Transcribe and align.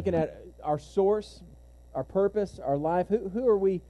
looking 0.00 0.14
at 0.14 0.42
our 0.64 0.78
source, 0.78 1.42
our 1.94 2.04
purpose, 2.04 2.58
our 2.64 2.78
life. 2.78 3.06
Who, 3.08 3.28
who 3.28 3.46
are 3.46 3.58
we? 3.58 3.82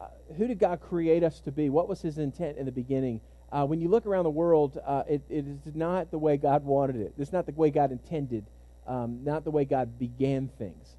Uh, 0.00 0.06
who 0.36 0.46
did 0.46 0.60
God 0.60 0.80
create 0.80 1.24
us 1.24 1.40
to 1.40 1.50
be? 1.50 1.68
What 1.68 1.88
was 1.88 2.00
His 2.00 2.16
intent 2.16 2.58
in 2.58 2.64
the 2.64 2.70
beginning? 2.70 3.20
Uh, 3.50 3.66
when 3.66 3.80
you 3.80 3.88
look 3.88 4.06
around 4.06 4.22
the 4.22 4.30
world, 4.30 4.78
uh, 4.86 5.02
it, 5.08 5.20
it 5.28 5.44
is 5.66 5.74
not 5.74 6.12
the 6.12 6.18
way 6.18 6.36
God 6.36 6.64
wanted 6.64 6.94
it. 6.94 7.12
It's 7.18 7.32
not 7.32 7.46
the 7.46 7.52
way 7.52 7.70
God 7.70 7.90
intended, 7.90 8.44
um, 8.86 9.24
not 9.24 9.42
the 9.42 9.50
way 9.50 9.64
God 9.64 9.98
began 9.98 10.48
things. 10.58 10.94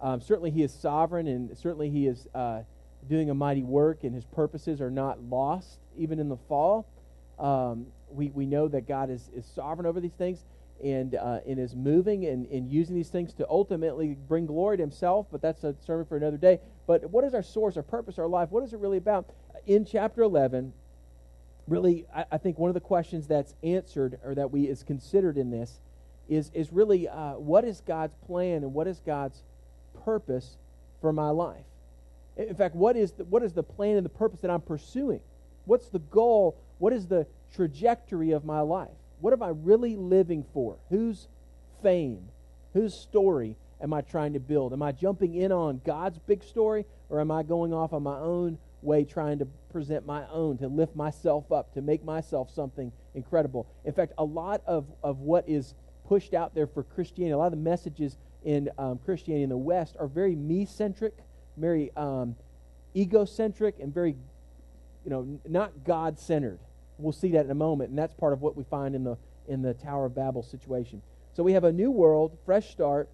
Um, 0.00 0.22
certainly, 0.22 0.52
He 0.52 0.62
is 0.62 0.72
sovereign, 0.72 1.26
and 1.26 1.54
certainly 1.58 1.90
He 1.90 2.06
is 2.06 2.26
uh, 2.34 2.62
doing 3.10 3.28
a 3.28 3.34
mighty 3.34 3.62
work, 3.62 4.04
and 4.04 4.14
His 4.14 4.24
purposes 4.24 4.80
are 4.80 4.90
not 4.90 5.22
lost 5.22 5.80
even 5.98 6.18
in 6.18 6.30
the 6.30 6.38
fall. 6.48 6.86
Um, 7.38 7.88
we, 8.10 8.30
we 8.30 8.46
know 8.46 8.68
that 8.68 8.88
God 8.88 9.10
is, 9.10 9.28
is 9.36 9.44
sovereign 9.54 9.84
over 9.84 10.00
these 10.00 10.16
things 10.16 10.38
and, 10.82 11.14
uh, 11.14 11.40
and 11.46 11.58
is 11.58 11.74
moving 11.74 12.26
and, 12.26 12.46
and 12.46 12.70
using 12.70 12.94
these 12.94 13.08
things 13.08 13.32
to 13.34 13.48
ultimately 13.48 14.16
bring 14.28 14.46
glory 14.46 14.76
to 14.76 14.82
Himself, 14.82 15.26
but 15.30 15.42
that's 15.42 15.64
a 15.64 15.74
sermon 15.84 16.06
for 16.06 16.16
another 16.16 16.36
day. 16.36 16.60
But 16.86 17.10
what 17.10 17.24
is 17.24 17.34
our 17.34 17.42
source, 17.42 17.76
our 17.76 17.82
purpose, 17.82 18.18
our 18.18 18.28
life? 18.28 18.50
What 18.50 18.62
is 18.62 18.72
it 18.72 18.78
really 18.78 18.98
about? 18.98 19.28
In 19.66 19.84
chapter 19.84 20.22
11, 20.22 20.72
really, 21.66 22.06
I, 22.14 22.24
I, 22.32 22.38
think 22.38 22.58
one 22.58 22.70
of 22.70 22.74
the 22.74 22.80
questions 22.80 23.26
that's 23.26 23.54
answered 23.62 24.18
or 24.24 24.34
that 24.34 24.50
we 24.50 24.68
is 24.68 24.82
considered 24.82 25.36
in 25.36 25.50
this 25.50 25.80
is, 26.28 26.50
is 26.54 26.72
really 26.72 27.08
uh, 27.08 27.32
what 27.32 27.64
is 27.64 27.80
God's 27.80 28.14
plan 28.26 28.62
and 28.62 28.72
what 28.72 28.86
is 28.86 29.00
God's 29.04 29.42
purpose 30.04 30.56
for 31.00 31.12
my 31.12 31.30
life? 31.30 31.64
In 32.36 32.54
fact, 32.54 32.74
what 32.74 32.96
is 32.96 33.12
the, 33.12 33.24
what 33.24 33.42
is 33.42 33.52
the 33.52 33.62
plan 33.62 33.96
and 33.96 34.04
the 34.04 34.10
purpose 34.10 34.40
that 34.40 34.50
I'm 34.50 34.60
pursuing? 34.60 35.20
What's 35.64 35.88
the 35.88 35.98
goal? 35.98 36.56
What 36.78 36.92
is 36.92 37.06
the 37.06 37.26
trajectory 37.54 38.30
of 38.30 38.44
my 38.44 38.60
life? 38.60 38.88
What 39.20 39.32
am 39.32 39.42
I 39.42 39.48
really 39.48 39.96
living 39.96 40.44
for? 40.52 40.76
Whose 40.90 41.28
fame, 41.82 42.28
whose 42.72 42.94
story 42.94 43.56
am 43.80 43.92
I 43.92 44.00
trying 44.00 44.32
to 44.34 44.40
build? 44.40 44.72
Am 44.72 44.82
I 44.82 44.92
jumping 44.92 45.34
in 45.34 45.52
on 45.52 45.80
God's 45.84 46.18
big 46.18 46.42
story 46.42 46.84
or 47.08 47.20
am 47.20 47.30
I 47.30 47.42
going 47.42 47.72
off 47.72 47.92
on 47.92 48.02
my 48.02 48.18
own 48.18 48.58
way 48.82 49.04
trying 49.04 49.38
to 49.38 49.46
present 49.70 50.06
my 50.06 50.24
own, 50.28 50.58
to 50.58 50.68
lift 50.68 50.94
myself 50.94 51.50
up, 51.50 51.72
to 51.74 51.82
make 51.82 52.04
myself 52.04 52.50
something 52.50 52.92
incredible. 53.14 53.66
In 53.84 53.92
fact, 53.92 54.12
a 54.18 54.24
lot 54.24 54.62
of, 54.66 54.86
of 55.02 55.18
what 55.20 55.48
is 55.48 55.74
pushed 56.06 56.34
out 56.34 56.54
there 56.54 56.66
for 56.66 56.82
Christianity, 56.82 57.32
a 57.32 57.38
lot 57.38 57.46
of 57.46 57.52
the 57.52 57.56
messages 57.56 58.16
in 58.44 58.70
um, 58.78 58.98
Christianity 59.04 59.42
in 59.42 59.50
the 59.50 59.56
West 59.56 59.96
are 59.98 60.06
very 60.06 60.36
me 60.36 60.64
centric, 60.64 61.14
very 61.56 61.90
um, 61.96 62.36
egocentric, 62.96 63.76
and 63.80 63.92
very, 63.92 64.14
you 65.04 65.10
know, 65.10 65.40
not 65.46 65.84
God 65.84 66.18
centered. 66.18 66.60
We'll 66.98 67.12
see 67.12 67.32
that 67.32 67.44
in 67.44 67.50
a 67.50 67.54
moment, 67.54 67.90
and 67.90 67.98
that's 67.98 68.14
part 68.14 68.32
of 68.32 68.42
what 68.42 68.56
we 68.56 68.64
find 68.64 68.94
in 68.94 69.04
the 69.04 69.16
in 69.46 69.62
the 69.62 69.74
Tower 69.74 70.06
of 70.06 70.14
Babel 70.14 70.42
situation. 70.42 71.00
So 71.32 71.42
we 71.42 71.52
have 71.52 71.64
a 71.64 71.72
new 71.72 71.90
world, 71.90 72.36
fresh 72.44 72.70
start, 72.70 73.08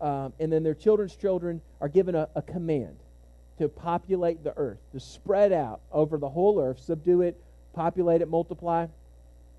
um, 0.00 0.32
and 0.40 0.52
then 0.52 0.62
their 0.62 0.74
children's 0.74 1.14
children 1.14 1.60
are 1.80 1.88
given 1.88 2.14
a, 2.14 2.28
a 2.34 2.42
command 2.42 2.96
to 3.58 3.68
populate 3.68 4.44
the 4.44 4.56
earth, 4.56 4.78
to 4.92 5.00
spread 5.00 5.52
out 5.52 5.80
over 5.92 6.18
the 6.18 6.28
whole 6.28 6.60
earth, 6.60 6.78
subdue 6.80 7.22
it, 7.22 7.40
populate 7.72 8.22
it, 8.22 8.28
multiply. 8.28 8.86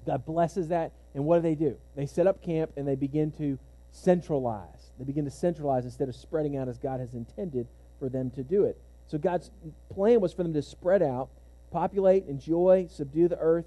God 0.05 0.25
blesses 0.25 0.69
that. 0.69 0.91
And 1.13 1.25
what 1.25 1.37
do 1.37 1.41
they 1.41 1.55
do? 1.55 1.77
They 1.95 2.05
set 2.05 2.27
up 2.27 2.41
camp 2.41 2.71
and 2.77 2.87
they 2.87 2.95
begin 2.95 3.31
to 3.33 3.57
centralize. 3.91 4.91
They 4.99 5.05
begin 5.05 5.25
to 5.25 5.31
centralize 5.31 5.85
instead 5.85 6.09
of 6.09 6.15
spreading 6.15 6.57
out 6.57 6.67
as 6.67 6.77
God 6.77 6.99
has 6.99 7.13
intended 7.13 7.67
for 7.99 8.09
them 8.09 8.29
to 8.31 8.43
do 8.43 8.65
it. 8.65 8.77
So 9.07 9.17
God's 9.17 9.49
plan 9.89 10.21
was 10.21 10.33
for 10.33 10.43
them 10.43 10.53
to 10.53 10.61
spread 10.61 11.01
out, 11.01 11.29
populate, 11.71 12.25
enjoy, 12.27 12.87
subdue 12.89 13.27
the 13.27 13.39
earth. 13.39 13.65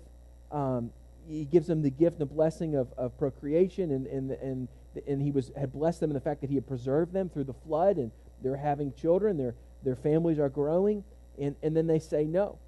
Um, 0.50 0.90
he 1.28 1.44
gives 1.44 1.66
them 1.66 1.82
the 1.82 1.90
gift 1.90 2.20
and 2.20 2.28
the 2.28 2.34
blessing 2.34 2.74
of, 2.74 2.92
of 2.96 3.16
procreation, 3.18 3.90
and, 3.92 4.06
and, 4.06 4.30
and, 4.32 4.68
and 5.06 5.22
he 5.22 5.30
was, 5.30 5.52
had 5.56 5.72
blessed 5.72 6.00
them 6.00 6.10
in 6.10 6.14
the 6.14 6.20
fact 6.20 6.40
that 6.40 6.50
he 6.50 6.56
had 6.56 6.66
preserved 6.66 7.12
them 7.12 7.28
through 7.28 7.44
the 7.44 7.54
flood, 7.54 7.96
and 7.96 8.10
they're 8.42 8.56
having 8.56 8.92
children. 8.94 9.36
They're 9.36 9.54
their 9.82 9.96
families 9.96 10.38
are 10.38 10.48
growing, 10.48 11.04
and, 11.38 11.56
and 11.62 11.76
then 11.76 11.86
they 11.86 11.98
say 11.98 12.24
no. 12.24 12.58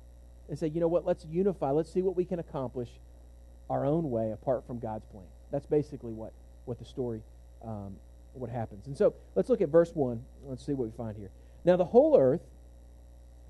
And 0.48 0.58
say, 0.58 0.68
you 0.68 0.80
know 0.80 0.88
what, 0.88 1.06
let's 1.06 1.24
unify. 1.30 1.70
Let's 1.70 1.92
see 1.92 2.02
what 2.02 2.16
we 2.16 2.24
can 2.24 2.38
accomplish 2.38 2.88
our 3.70 3.86
own 3.86 4.10
way 4.10 4.32
apart 4.32 4.66
from 4.66 4.78
God's 4.78 5.04
plan. 5.06 5.24
That's 5.50 5.66
basically 5.66 6.12
what, 6.12 6.32
what 6.64 6.78
the 6.78 6.84
story, 6.84 7.22
um, 7.64 7.96
what 8.34 8.50
happens. 8.50 8.86
And 8.86 8.96
so 8.96 9.14
let's 9.34 9.48
look 9.48 9.60
at 9.60 9.68
verse 9.68 9.92
1. 9.94 10.22
Let's 10.44 10.64
see 10.64 10.72
what 10.72 10.88
we 10.88 10.96
find 10.96 11.16
here. 11.16 11.30
Now, 11.64 11.76
the 11.76 11.84
whole 11.84 12.18
earth, 12.18 12.40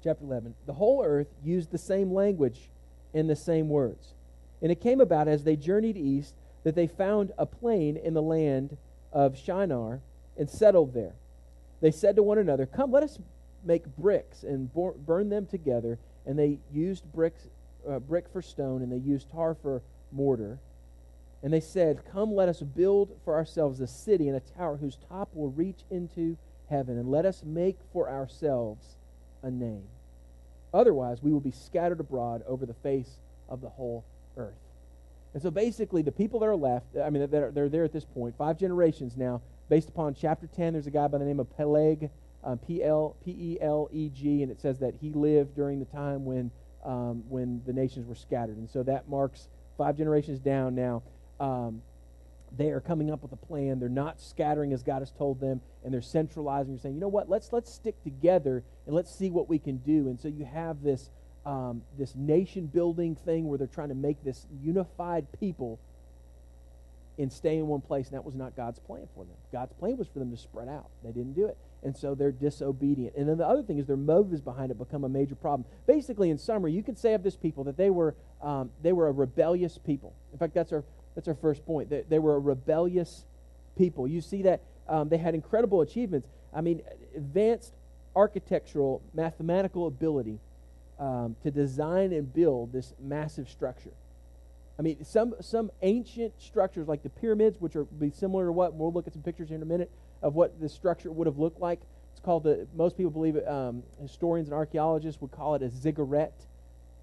chapter 0.02 0.24
11, 0.24 0.54
the 0.66 0.74
whole 0.74 1.02
earth 1.04 1.28
used 1.44 1.70
the 1.70 1.78
same 1.78 2.12
language 2.12 2.68
and 3.14 3.28
the 3.28 3.36
same 3.36 3.68
words. 3.68 4.14
And 4.60 4.70
it 4.70 4.80
came 4.80 5.00
about 5.00 5.28
as 5.28 5.44
they 5.44 5.56
journeyed 5.56 5.96
east 5.96 6.34
that 6.64 6.74
they 6.74 6.86
found 6.86 7.32
a 7.38 7.46
plain 7.46 7.96
in 7.96 8.14
the 8.14 8.22
land 8.22 8.76
of 9.12 9.36
Shinar 9.36 10.00
and 10.36 10.48
settled 10.48 10.94
there. 10.94 11.14
They 11.80 11.90
said 11.90 12.16
to 12.16 12.22
one 12.22 12.38
another, 12.38 12.66
Come, 12.66 12.92
let 12.92 13.02
us 13.02 13.18
make 13.64 13.84
bricks 13.96 14.42
and 14.44 14.72
burn 14.72 15.28
them 15.28 15.46
together. 15.46 15.98
And 16.24 16.38
they 16.38 16.58
used 16.72 17.04
bricks, 17.12 17.48
uh, 17.88 17.98
brick 17.98 18.26
for 18.32 18.40
stone, 18.40 18.82
and 18.82 18.92
they 18.92 18.98
used 18.98 19.30
tar 19.30 19.54
for 19.54 19.82
mortar. 20.12 20.58
And 21.42 21.52
they 21.52 21.60
said, 21.60 22.02
Come, 22.12 22.32
let 22.34 22.48
us 22.48 22.60
build 22.60 23.16
for 23.24 23.34
ourselves 23.34 23.80
a 23.80 23.86
city 23.88 24.28
and 24.28 24.36
a 24.36 24.56
tower 24.56 24.76
whose 24.76 24.96
top 25.08 25.34
will 25.34 25.50
reach 25.50 25.80
into 25.90 26.36
heaven, 26.70 26.96
and 26.98 27.10
let 27.10 27.26
us 27.26 27.42
make 27.44 27.78
for 27.92 28.08
ourselves 28.08 28.96
a 29.42 29.50
name. 29.50 29.86
Otherwise, 30.74 31.22
we 31.22 31.32
will 31.32 31.40
be 31.40 31.50
scattered 31.50 32.00
abroad 32.00 32.42
over 32.46 32.66
the 32.66 32.74
face 32.74 33.18
of 33.48 33.60
the 33.60 33.68
whole 33.68 34.04
earth. 34.36 34.54
And 35.34 35.42
so 35.42 35.50
basically, 35.50 36.02
the 36.02 36.12
people 36.12 36.40
that 36.40 36.46
are 36.46 36.56
left, 36.56 36.86
I 37.02 37.10
mean, 37.10 37.28
they're, 37.30 37.50
they're 37.50 37.68
there 37.68 37.84
at 37.84 37.92
this 37.92 38.04
point, 38.04 38.36
five 38.36 38.58
generations 38.58 39.16
now, 39.16 39.40
based 39.68 39.88
upon 39.88 40.14
chapter 40.14 40.46
10, 40.46 40.74
there's 40.74 40.86
a 40.86 40.90
guy 40.90 41.08
by 41.08 41.18
the 41.18 41.24
name 41.24 41.40
of 41.40 41.54
Peleg 41.56 42.10
um, 42.44 42.58
P-L-P-E-L-E-G, 42.58 44.42
and 44.42 44.50
it 44.50 44.60
says 44.60 44.78
that 44.80 44.94
he 45.00 45.12
lived 45.12 45.54
during 45.54 45.78
the 45.78 45.84
time 45.86 46.24
when, 46.24 46.50
um, 46.84 47.22
when 47.28 47.62
the 47.66 47.72
nations 47.72 48.06
were 48.06 48.14
scattered. 48.14 48.56
And 48.56 48.68
so 48.68 48.82
that 48.82 49.08
marks 49.08 49.48
five 49.78 49.96
generations 49.96 50.40
down 50.40 50.74
now. 50.74 51.02
Um, 51.38 51.82
they 52.56 52.70
are 52.70 52.80
coming 52.80 53.10
up 53.10 53.22
with 53.22 53.32
a 53.32 53.36
plan. 53.36 53.78
They're 53.78 53.88
not 53.88 54.20
scattering 54.20 54.72
as 54.72 54.82
God 54.82 55.00
has 55.00 55.10
told 55.10 55.40
them, 55.40 55.60
and 55.84 55.92
they're 55.92 56.02
centralizing. 56.02 56.72
You're 56.72 56.80
saying, 56.80 56.94
you 56.94 57.00
know 57.00 57.08
what? 57.08 57.28
Let's 57.28 57.52
let's 57.52 57.72
stick 57.72 58.02
together 58.02 58.62
and 58.86 58.94
let's 58.94 59.14
see 59.14 59.30
what 59.30 59.48
we 59.48 59.58
can 59.58 59.78
do. 59.78 60.08
And 60.08 60.20
so 60.20 60.28
you 60.28 60.44
have 60.44 60.82
this 60.82 61.10
um, 61.46 61.82
this 61.98 62.14
nation 62.14 62.66
building 62.66 63.16
thing 63.16 63.48
where 63.48 63.58
they're 63.58 63.66
trying 63.66 63.88
to 63.88 63.94
make 63.94 64.22
this 64.22 64.46
unified 64.62 65.26
people 65.40 65.80
and 67.18 67.32
stay 67.32 67.58
in 67.58 67.66
one 67.66 67.80
place, 67.80 68.08
and 68.08 68.14
that 68.16 68.24
was 68.24 68.34
not 68.34 68.56
God's 68.56 68.78
plan 68.78 69.06
for 69.14 69.24
them. 69.24 69.36
God's 69.52 69.72
plan 69.74 69.96
was 69.96 70.08
for 70.08 70.18
them 70.18 70.30
to 70.30 70.36
spread 70.36 70.68
out. 70.68 70.88
They 71.02 71.12
didn't 71.12 71.34
do 71.34 71.46
it 71.46 71.56
and 71.82 71.96
so 71.96 72.14
they're 72.14 72.32
disobedient. 72.32 73.16
And 73.16 73.28
then 73.28 73.38
the 73.38 73.46
other 73.46 73.62
thing 73.62 73.78
is 73.78 73.86
their 73.86 73.96
motives 73.96 74.40
behind 74.40 74.70
it 74.70 74.78
become 74.78 75.04
a 75.04 75.08
major 75.08 75.34
problem. 75.34 75.66
Basically, 75.86 76.30
in 76.30 76.38
summary, 76.38 76.72
you 76.72 76.82
could 76.82 76.98
say 76.98 77.14
of 77.14 77.22
this 77.22 77.36
people 77.36 77.64
that 77.64 77.76
they 77.76 77.90
were 77.90 78.14
um, 78.40 78.70
they 78.82 78.92
were 78.92 79.08
a 79.08 79.12
rebellious 79.12 79.78
people. 79.78 80.14
In 80.32 80.38
fact, 80.38 80.54
that's 80.54 80.72
our 80.72 80.84
that's 81.14 81.28
our 81.28 81.34
first 81.34 81.64
point. 81.66 81.90
They, 81.90 82.04
they 82.08 82.18
were 82.18 82.36
a 82.36 82.38
rebellious 82.38 83.24
people. 83.76 84.06
You 84.08 84.20
see 84.20 84.42
that 84.42 84.62
um, 84.88 85.08
they 85.08 85.18
had 85.18 85.34
incredible 85.34 85.80
achievements. 85.80 86.28
I 86.54 86.60
mean, 86.60 86.82
advanced 87.16 87.74
architectural, 88.14 89.02
mathematical 89.14 89.86
ability 89.86 90.38
um, 90.98 91.36
to 91.42 91.50
design 91.50 92.12
and 92.12 92.32
build 92.32 92.72
this 92.72 92.94
massive 93.00 93.48
structure. 93.48 93.92
I 94.78 94.82
mean, 94.82 95.04
some 95.04 95.34
some 95.40 95.70
ancient 95.82 96.32
structures 96.40 96.88
like 96.88 97.02
the 97.02 97.10
pyramids, 97.10 97.60
which 97.60 97.76
are 97.76 97.84
be 97.84 98.10
similar 98.10 98.46
to 98.46 98.52
what 98.52 98.74
we'll 98.74 98.92
look 98.92 99.06
at 99.06 99.12
some 99.12 99.22
pictures 99.22 99.48
here 99.48 99.56
in 99.56 99.62
a 99.62 99.66
minute 99.66 99.90
of 100.22 100.34
what 100.34 100.60
the 100.60 100.68
structure 100.68 101.10
would 101.10 101.26
have 101.26 101.38
looked 101.38 101.60
like. 101.60 101.80
It's 102.12 102.20
called 102.20 102.44
the, 102.44 102.66
most 102.74 102.96
people 102.96 103.10
believe, 103.10 103.36
it, 103.36 103.48
um, 103.48 103.82
historians 104.00 104.48
and 104.48 104.54
archaeologists 104.54 105.20
would 105.20 105.30
call 105.30 105.54
it 105.54 105.62
a 105.62 105.70
ziggurat. 105.70 106.32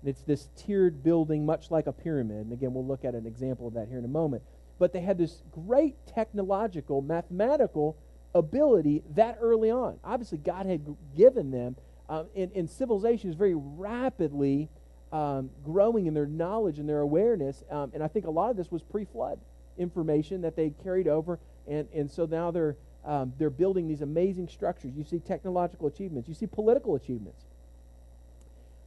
It's 0.03 0.21
this 0.21 0.49
tiered 0.55 1.03
building, 1.03 1.45
much 1.45 1.71
like 1.71 1.87
a 1.87 1.91
pyramid. 1.91 2.37
And 2.37 2.53
again, 2.53 2.73
we'll 2.73 2.85
look 2.85 3.03
at 3.03 3.15
an 3.15 3.25
example 3.25 3.67
of 3.67 3.73
that 3.73 3.87
here 3.87 3.99
in 3.99 4.05
a 4.05 4.09
moment. 4.09 4.43
But 4.77 4.93
they 4.93 5.01
had 5.01 5.17
this 5.17 5.43
great 5.51 5.95
technological, 6.07 7.01
mathematical 7.01 7.97
ability 8.33 9.03
that 9.15 9.37
early 9.41 9.71
on. 9.71 9.99
Obviously, 10.03 10.37
God 10.37 10.65
had 10.65 10.95
given 11.17 11.51
them, 11.51 11.75
um, 12.07 12.27
and, 12.35 12.51
and 12.53 12.69
civilization 12.69 13.29
is 13.29 13.35
very 13.35 13.55
rapidly 13.55 14.69
um, 15.11 15.49
growing 15.65 16.05
in 16.05 16.13
their 16.13 16.27
knowledge 16.27 16.79
and 16.79 16.87
their 16.87 17.01
awareness. 17.01 17.63
Um, 17.69 17.91
and 17.93 18.01
I 18.01 18.07
think 18.07 18.25
a 18.25 18.31
lot 18.31 18.51
of 18.51 18.57
this 18.57 18.71
was 18.71 18.83
pre 18.83 19.05
flood 19.05 19.39
information 19.77 20.41
that 20.41 20.55
they 20.55 20.71
carried 20.83 21.07
over. 21.07 21.39
And, 21.67 21.87
and 21.93 22.09
so 22.09 22.25
now 22.25 22.51
they're 22.51 22.77
um, 23.05 23.33
they're 23.37 23.49
building 23.49 23.87
these 23.87 24.01
amazing 24.01 24.49
structures. 24.49 24.93
You 24.95 25.03
see 25.03 25.19
technological 25.19 25.87
achievements. 25.87 26.27
You 26.27 26.35
see 26.35 26.47
political 26.47 26.95
achievements. 26.95 27.45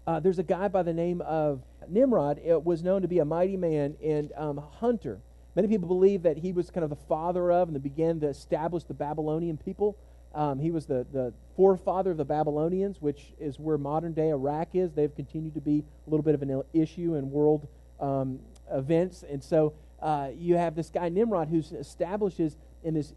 Uh, 0.07 0.19
there's 0.21 0.39
a 0.39 0.45
guy 0.45 0.69
by 0.69 0.83
the 0.83 0.93
name 0.93 1.21
of 1.21 1.63
Nimrod. 1.89 2.41
It 2.45 2.65
was 2.65 2.83
known 2.83 3.03
to 3.03 3.09
be 3.09 3.21
a 3.21 3.25
mighty 3.25 3.57
man 3.57 3.97
and 4.03 4.33
um, 4.37 4.63
hunter. 4.81 5.21
Many 5.55 5.69
people 5.69 5.87
believe 5.87 6.23
that 6.23 6.39
he 6.39 6.53
was 6.53 6.71
kind 6.71 6.83
of 6.83 6.91
the 6.91 6.97
father 7.09 7.53
of 7.53 7.69
and 7.69 7.77
the 7.77 7.81
began 7.81 8.21
to 8.21 8.29
establish 8.29 8.85
the 8.85 8.95
Babylonian 8.95 9.59
people. 9.59 9.97
Um, 10.35 10.59
he 10.59 10.71
was 10.71 10.87
the, 10.87 11.07
the 11.13 11.33
forefather 11.57 12.13
of 12.13 12.17
the 12.17 12.25
Babylonians, 12.25 13.01
which 13.01 13.35
is 13.39 13.59
where 13.59 13.77
modern 13.77 14.13
day 14.13 14.31
Iraq 14.31 14.69
is. 14.75 14.93
They've 14.93 15.15
continued 15.15 15.55
to 15.55 15.61
be 15.61 15.85
a 16.07 16.11
little 16.11 16.25
bit 16.25 16.35
of 16.35 16.43
an 16.43 16.63
issue 16.73 17.15
in 17.15 17.31
world 17.31 17.69
um, 18.01 18.41
events. 18.73 19.25
And 19.29 19.45
so 19.45 19.75
uh, 20.01 20.31
you 20.35 20.57
have 20.57 20.75
this 20.75 20.89
guy, 20.89 21.11
Nimrod, 21.11 21.49
who 21.49 21.63
establishes 21.77 22.57
in 22.83 22.95
this 22.95 23.13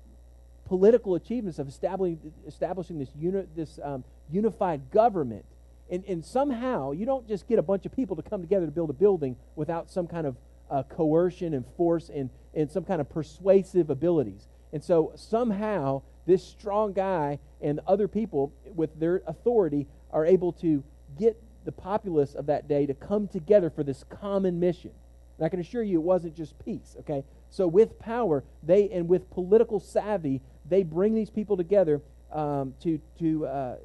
political 0.66 1.16
achievements 1.16 1.58
of 1.58 1.68
establishing, 1.70 2.34
establishing 2.46 3.00
this, 3.00 3.10
uni, 3.18 3.44
this 3.56 3.80
um, 3.82 4.04
unified 4.30 4.92
government. 4.92 5.46
And, 5.90 6.04
and 6.06 6.26
somehow, 6.26 6.92
you 6.92 7.06
don't 7.06 7.28
just 7.28 7.48
get 7.48 7.60
a 7.60 7.64
bunch 7.64 7.86
of 7.86 7.96
people 7.96 8.16
to 8.16 8.24
come 8.24 8.42
together 8.42 8.66
to 8.66 8.72
build 8.72 8.90
a 8.90 8.94
building 8.94 9.36
without 9.56 9.90
some 9.90 10.08
kind 10.08 10.26
of 10.26 10.36
uh, 10.70 10.84
coercion 10.84 11.54
and 11.54 11.66
force 11.78 12.10
and, 12.10 12.30
and 12.54 12.72
some 12.72 12.84
kind 12.84 13.00
of 13.00 13.10
persuasive 13.10 13.90
abilities. 13.90 14.48
And 14.74 14.84
so 14.84 15.14
somehow, 15.16 16.02
this 16.26 16.44
strong 16.44 16.94
guy 16.94 17.40
and 17.62 17.80
other 17.88 18.08
people 18.08 18.52
with 18.74 19.00
their 19.00 19.22
authority 19.28 19.88
are 20.12 20.26
able 20.26 20.54
to 20.54 20.84
get 21.20 21.42
the 21.66 21.72
populace 21.72 22.34
of 22.34 22.48
that 22.48 22.68
day 22.68 22.86
to 22.86 22.94
come 22.94 23.28
together 23.28 23.70
for 23.70 23.84
this 23.84 24.04
common 24.10 24.60
mission. 24.60 24.92
And 25.38 25.46
I 25.46 25.50
can 25.50 25.60
assure 25.60 25.84
you 25.84 26.00
it 26.00 26.04
wasn't 26.04 26.36
just 26.36 26.58
peace, 26.64 26.96
okay? 27.02 27.24
So 27.50 27.68
with 27.68 28.00
power, 28.00 28.44
they 28.64 28.90
and 28.90 29.08
with 29.08 29.30
political 29.30 29.80
savvy, 29.80 30.42
they 30.68 30.84
bring 30.84 31.14
these 31.14 31.30
people 31.30 31.58
together 31.58 32.02
um, 32.32 32.74
to 32.82 33.00
to 33.20 33.46
uh, 33.46 33.76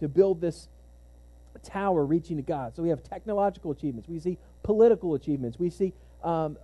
to 0.00 0.08
build 0.08 0.40
this 0.40 0.68
tower 1.64 2.04
reaching 2.04 2.36
to 2.36 2.42
God. 2.42 2.76
So 2.76 2.82
we 2.82 2.90
have 2.90 3.02
technological 3.02 3.70
achievements. 3.70 4.08
We 4.08 4.20
see 4.20 4.38
political 4.62 5.14
achievements. 5.14 5.58
We 5.58 5.70
see, 5.70 5.92
um, 6.22 6.56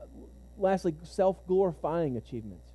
lastly, 0.59 0.95
self-glorifying 1.03 2.17
achievements. 2.17 2.73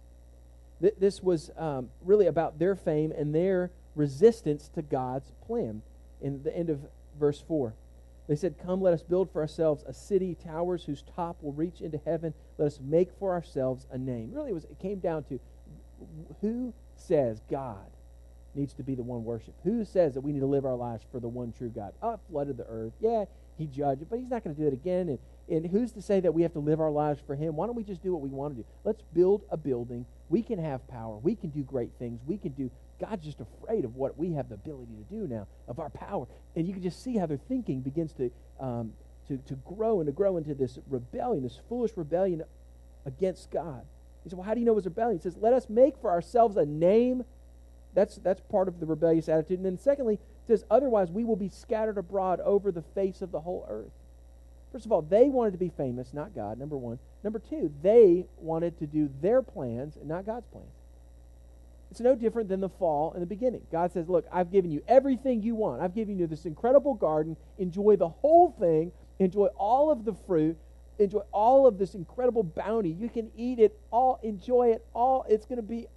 Th- 0.82 0.96
this 1.00 1.24
was 1.24 1.52
um, 1.58 1.90
really 2.04 2.28
about 2.28 2.60
their 2.60 2.76
fame 2.76 3.12
and 3.12 3.34
their 3.34 3.72
resistance 3.96 4.70
to 4.76 4.82
God's 4.82 5.32
plan. 5.46 5.82
In 6.22 6.44
the 6.44 6.56
end 6.56 6.70
of 6.70 6.80
verse 7.20 7.42
four. 7.42 7.76
They 8.28 8.36
said, 8.36 8.56
Come, 8.58 8.82
let 8.82 8.94
us 8.94 9.04
build 9.04 9.32
for 9.32 9.42
ourselves 9.42 9.84
a 9.86 9.94
city, 9.94 10.36
towers 10.36 10.84
whose 10.86 11.04
top 11.16 11.44
will 11.44 11.54
reach 11.54 11.82
into 11.82 12.00
heaven. 12.04 12.34
Let 12.58 12.66
us 12.66 12.80
make 12.82 13.12
for 13.20 13.34
ourselves 13.34 13.86
a 13.92 13.98
name. 13.98 14.32
Really, 14.34 14.50
it, 14.50 14.54
was, 14.54 14.64
it 14.66 14.80
came 14.80 15.00
down 15.00 15.24
to 15.26 15.40
who 16.42 16.74
says 16.96 17.42
God 17.50 17.86
needs 18.56 18.74
to 18.74 18.84
be 18.84 18.96
the 18.96 19.04
one 19.04 19.24
worship? 19.24 19.54
Who 19.64 19.84
says 19.86 20.14
that 20.14 20.22
we 20.22 20.32
need 20.32 20.40
to 20.40 20.46
live 20.46 20.66
our 20.66 20.76
lives 20.76 21.04
for 21.12 21.20
the 21.20 21.28
one 21.28 21.54
true 21.58 21.70
God? 21.70 21.94
Oh, 22.02 22.20
flooded 22.30 22.58
the 22.58 22.66
earth. 22.66 22.94
Yeah, 23.00 23.26
he 23.58 23.68
judged 23.68 24.02
it, 24.02 24.10
but 24.10 24.20
he's 24.20 24.30
not 24.30 24.44
going 24.44 24.56
to 24.56 24.62
do 24.62 24.68
it 24.68 24.74
again. 24.74 25.10
And, 25.10 25.20
and 25.50 25.72
who's 25.72 25.92
to 25.94 26.02
say 26.02 26.20
that 26.20 26.34
we 26.34 26.42
have 26.42 26.54
to 26.54 26.60
live 26.60 26.80
our 26.80 26.92
lives 26.92 27.22
for 27.26 27.36
him? 27.36 27.56
Why 27.56 27.66
don't 27.66 27.76
we 27.76 27.84
just 27.84 28.02
do 28.02 28.12
what 28.12 28.22
we 28.22 28.30
want 28.30 28.56
to 28.56 28.62
do? 28.62 28.68
Let's 28.84 29.02
build 29.14 29.44
a 29.50 29.58
building. 29.58 30.06
We 30.30 30.42
can 30.42 30.60
have 30.60 30.88
power. 30.88 31.18
We 31.18 31.36
can 31.36 31.50
do 31.50 31.64
great 31.64 31.92
things. 32.00 32.22
We 32.26 32.38
can 32.38 32.52
do 32.52 32.72
God's 33.00 33.26
just 33.26 33.40
afraid 33.42 33.86
of 33.86 33.96
what 33.96 34.18
we 34.18 34.34
have 34.34 34.50
the 34.50 34.56
ability 34.56 34.94
to 34.96 35.16
do 35.16 35.28
now, 35.28 35.48
of 35.68 35.80
our 35.80 35.90
power. 35.90 36.28
And 36.56 36.68
you 36.68 36.74
can 36.74 36.82
just 36.82 37.04
see 37.04 37.18
how 37.18 37.26
their 37.26 37.38
thinking 37.38 37.82
begins 37.82 38.14
to, 38.14 38.32
um, 38.60 38.94
to, 39.28 39.38
to 39.38 39.56
grow 39.56 40.00
and 40.00 40.08
to 40.08 40.14
grow 40.14 40.38
into 40.38 40.54
this 40.54 40.80
rebellion, 40.90 41.44
this 41.44 41.60
foolish 41.68 41.92
rebellion 41.96 42.44
against 43.06 43.52
God. 43.52 43.82
He 44.24 44.30
said, 44.30 44.38
Well, 44.38 44.48
how 44.48 44.54
do 44.54 44.60
you 44.60 44.66
know 44.66 44.72
it 44.72 44.76
was 44.76 44.86
rebellion? 44.86 45.20
He 45.20 45.24
says, 45.24 45.38
Let 45.38 45.54
us 45.54 45.70
make 45.70 45.98
for 46.00 46.10
ourselves 46.10 46.58
a 46.58 46.66
name. 46.66 47.24
That's, 47.96 48.18
that's 48.18 48.42
part 48.42 48.68
of 48.68 48.80
the 48.80 48.86
rebellious 48.86 49.30
attitude. 49.30 49.58
And 49.58 49.66
then, 49.66 49.80
secondly, 49.80 50.16
it 50.16 50.48
says, 50.48 50.66
Otherwise, 50.70 51.10
we 51.10 51.24
will 51.24 51.36
be 51.36 51.50
scattered 51.50 51.98
abroad 51.98 52.40
over 52.42 52.72
the 52.72 52.84
face 52.84 53.22
of 53.22 53.32
the 53.32 53.42
whole 53.42 53.66
earth. 53.70 53.92
First 54.72 54.86
of 54.86 54.92
all, 54.92 55.02
they 55.02 55.30
wanted 55.30 55.52
to 55.52 55.58
be 55.58 55.70
famous, 55.70 56.14
not 56.14 56.36
God, 56.36 56.60
number 56.60 56.78
one. 56.78 57.00
Number 57.24 57.40
two, 57.40 57.72
they 57.82 58.26
wanted 58.38 58.78
to 58.80 58.86
do 58.86 59.10
their 59.22 59.42
plans 59.42 59.96
and 59.96 60.08
not 60.08 60.26
God's 60.26 60.48
plans. 60.48 60.68
It's 61.90 62.02
no 62.02 62.14
different 62.14 62.50
than 62.50 62.60
the 62.60 62.68
fall 62.68 63.14
in 63.14 63.22
the 63.22 63.26
beginning. 63.26 63.62
God 63.72 63.94
says, 63.94 64.10
Look, 64.10 64.26
I've 64.32 64.52
given 64.52 64.72
you 64.72 64.84
everything 64.88 65.42
you 65.42 65.56
want. 65.56 65.82
I've 65.82 65.96
given 65.96 66.20
you 66.20 66.28
this 66.28 66.46
incredible 66.46 66.94
garden. 66.94 67.38
Enjoy 67.58 67.96
the 67.96 68.10
whole 68.10 68.54
thing. 68.60 68.92
Enjoy 69.20 69.46
all 69.58 69.90
of 69.90 70.04
the 70.04 70.14
fruit. 70.28 70.58
Enjoy 71.00 71.22
all 71.32 71.68
of 71.68 71.78
this 71.78 71.96
incredible 71.96 72.44
bounty. 72.44 72.90
You 72.90 73.08
can 73.08 73.32
eat 73.38 73.60
it 73.60 73.80
all. 73.92 74.20
Enjoy 74.24 74.72
it 74.72 74.86
all. 74.94 75.26
It's 75.30 75.46
going 75.46 75.58
to 75.58 75.64
be 75.64 75.88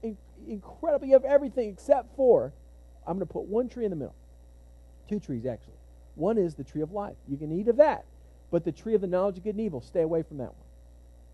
incredible. 0.49 1.07
You 1.07 1.15
have 1.15 1.25
everything 1.25 1.69
except 1.69 2.15
for 2.17 2.53
I'm 3.07 3.15
going 3.15 3.27
to 3.27 3.33
put 3.33 3.45
one 3.45 3.69
tree 3.69 3.85
in 3.85 3.91
the 3.91 3.97
middle. 3.97 4.15
Two 5.09 5.19
trees, 5.19 5.47
actually. 5.47 5.73
One 6.15 6.37
is 6.37 6.55
the 6.55 6.65
tree 6.65 6.83
of 6.83 6.93
life. 6.93 7.17
You 7.27 7.37
can 7.37 7.51
eat 7.59 7.69
of 7.69 7.77
that. 7.77 8.05
But 8.51 8.65
the 8.65 8.73
tree 8.73 8.95
of 8.95 9.01
the 9.01 9.07
knowledge 9.07 9.39
of 9.39 9.45
good 9.45 9.55
and 9.55 9.65
evil, 9.65 9.81
stay 9.81 10.03
away 10.03 10.23
from 10.23 10.39
that 10.39 10.53
one. 10.55 10.67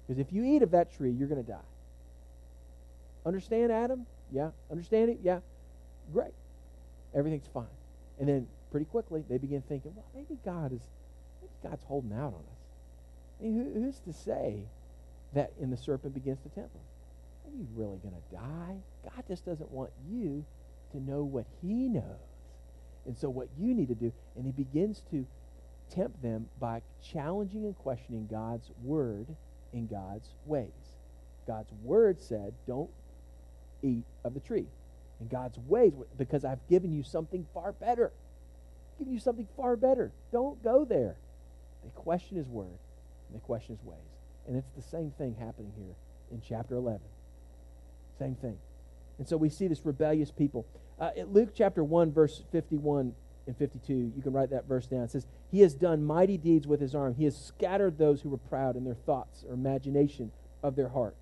Because 0.06 0.20
if 0.20 0.32
you 0.32 0.44
eat 0.44 0.62
of 0.62 0.70
that 0.72 0.94
tree, 0.94 1.10
you're 1.10 1.28
going 1.28 1.42
to 1.42 1.50
die. 1.50 1.58
Understand, 3.26 3.72
Adam? 3.72 4.06
Yeah. 4.30 4.50
Understand 4.70 5.10
it? 5.10 5.18
Yeah. 5.22 5.40
Great. 6.12 6.34
Everything's 7.14 7.46
fine. 7.52 7.66
And 8.20 8.28
then 8.28 8.46
pretty 8.70 8.86
quickly 8.86 9.24
they 9.28 9.38
begin 9.38 9.62
thinking, 9.62 9.92
well, 9.94 10.06
maybe 10.14 10.38
God 10.44 10.72
is 10.72 10.82
maybe 11.40 11.52
God's 11.62 11.82
holding 11.84 12.12
out 12.12 12.34
on 12.34 12.34
us. 12.34 12.60
I 13.40 13.44
mean, 13.44 13.54
who, 13.54 13.80
who's 13.80 13.98
to 14.00 14.12
say 14.12 14.64
that 15.32 15.52
and 15.60 15.72
the 15.72 15.76
serpent 15.76 16.14
begins 16.14 16.38
to 16.42 16.48
tempt 16.50 16.72
them? 16.72 16.82
Are 17.44 17.50
you 17.56 17.66
really 17.74 17.98
going 17.98 18.14
to 18.14 18.36
die? 18.36 18.76
God 19.04 19.24
just 19.28 19.44
doesn't 19.44 19.70
want 19.70 19.90
you 20.10 20.44
to 20.92 21.00
know 21.00 21.24
what 21.24 21.46
he 21.62 21.88
knows. 21.88 22.04
And 23.06 23.16
so 23.16 23.28
what 23.28 23.48
you 23.58 23.74
need 23.74 23.88
to 23.88 23.94
do, 23.94 24.12
and 24.36 24.46
he 24.46 24.52
begins 24.52 25.02
to 25.10 25.26
tempt 25.90 26.22
them 26.22 26.48
by 26.58 26.80
challenging 27.12 27.64
and 27.64 27.76
questioning 27.76 28.26
God's 28.30 28.70
word 28.82 29.26
in 29.72 29.86
God's 29.86 30.28
ways. 30.46 30.70
God's 31.46 31.70
word 31.82 32.22
said, 32.22 32.54
don't 32.66 32.90
eat 33.82 34.04
of 34.24 34.34
the 34.34 34.40
tree. 34.40 34.66
In 35.20 35.28
God's 35.28 35.58
ways, 35.58 35.92
because 36.16 36.44
I've 36.44 36.66
given 36.68 36.92
you 36.92 37.02
something 37.02 37.46
far 37.52 37.72
better. 37.72 38.12
I've 38.92 38.98
given 38.98 39.12
you 39.12 39.20
something 39.20 39.46
far 39.56 39.76
better. 39.76 40.10
Don't 40.32 40.62
go 40.62 40.84
there. 40.84 41.16
They 41.84 41.90
question 41.94 42.36
his 42.36 42.48
word, 42.48 42.78
and 43.28 43.34
they 43.34 43.44
question 43.44 43.76
his 43.76 43.84
ways. 43.84 43.98
And 44.48 44.56
it's 44.56 44.70
the 44.74 44.82
same 44.82 45.12
thing 45.18 45.36
happening 45.38 45.72
here 45.76 45.94
in 46.32 46.40
chapter 46.40 46.74
11. 46.74 47.00
Same 48.18 48.34
thing. 48.36 48.58
And 49.18 49.28
so 49.28 49.36
we 49.36 49.48
see 49.48 49.68
this 49.68 49.84
rebellious 49.84 50.30
people. 50.30 50.66
Uh, 50.98 51.10
in 51.16 51.32
Luke 51.32 51.50
chapter 51.54 51.82
1, 51.82 52.12
verse 52.12 52.42
51 52.52 53.14
and 53.46 53.56
52, 53.56 54.12
you 54.16 54.22
can 54.22 54.32
write 54.32 54.50
that 54.50 54.66
verse 54.66 54.86
down. 54.86 55.02
It 55.02 55.10
says, 55.10 55.26
He 55.50 55.60
has 55.60 55.74
done 55.74 56.04
mighty 56.04 56.38
deeds 56.38 56.66
with 56.66 56.80
his 56.80 56.94
arm. 56.94 57.14
He 57.14 57.24
has 57.24 57.36
scattered 57.36 57.98
those 57.98 58.22
who 58.22 58.30
were 58.30 58.38
proud 58.38 58.76
in 58.76 58.84
their 58.84 58.94
thoughts 58.94 59.44
or 59.46 59.54
imagination 59.54 60.32
of 60.62 60.76
their 60.76 60.88
heart. 60.88 61.16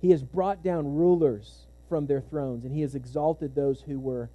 He 0.00 0.10
has 0.10 0.22
brought 0.22 0.62
down 0.62 0.94
rulers 0.94 1.66
from 1.88 2.06
their 2.06 2.20
thrones, 2.20 2.64
and 2.64 2.74
he 2.74 2.82
has 2.82 2.94
exalted 2.94 3.54
those 3.54 3.82
who 3.82 3.98
were 3.98 4.28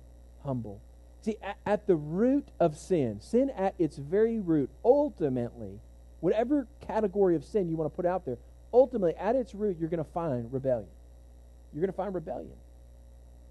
humble. 0.43 0.81
See, 1.21 1.37
at, 1.43 1.57
at, 1.65 1.85
the 1.85 1.95
root 1.95 2.47
of 2.59 2.77
sin, 2.77 3.21
sin 3.21 3.51
at 3.51 3.75
its 3.77 3.97
very 3.97 4.39
root, 4.39 4.71
ultimately, 4.83 5.79
whatever 6.19 6.67
category 6.85 7.35
of 7.35 7.45
sin 7.45 7.69
you 7.69 7.75
want 7.75 7.91
to 7.91 7.95
put 7.95 8.07
out 8.07 8.25
there, 8.25 8.37
ultimately, 8.73 9.15
at 9.15 9.35
its 9.35 9.53
root, 9.53 9.77
you're 9.79 9.89
going 9.89 10.03
to 10.03 10.11
find 10.11 10.51
rebellion. 10.51 10.89
You're 11.73 11.81
going 11.81 11.91
to 11.91 11.97
find 11.97 12.13
rebellion. 12.13 12.55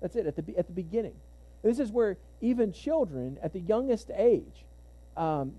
That's 0.00 0.16
it, 0.16 0.26
at 0.26 0.36
the, 0.36 0.56
at 0.56 0.66
the 0.66 0.72
beginning. 0.72 1.14
this 1.62 1.78
is 1.78 1.90
where 1.90 2.16
even 2.40 2.72
children, 2.72 3.38
at 3.42 3.52
the 3.52 3.60
youngest 3.60 4.10
age, 4.14 4.64
um, 5.16 5.52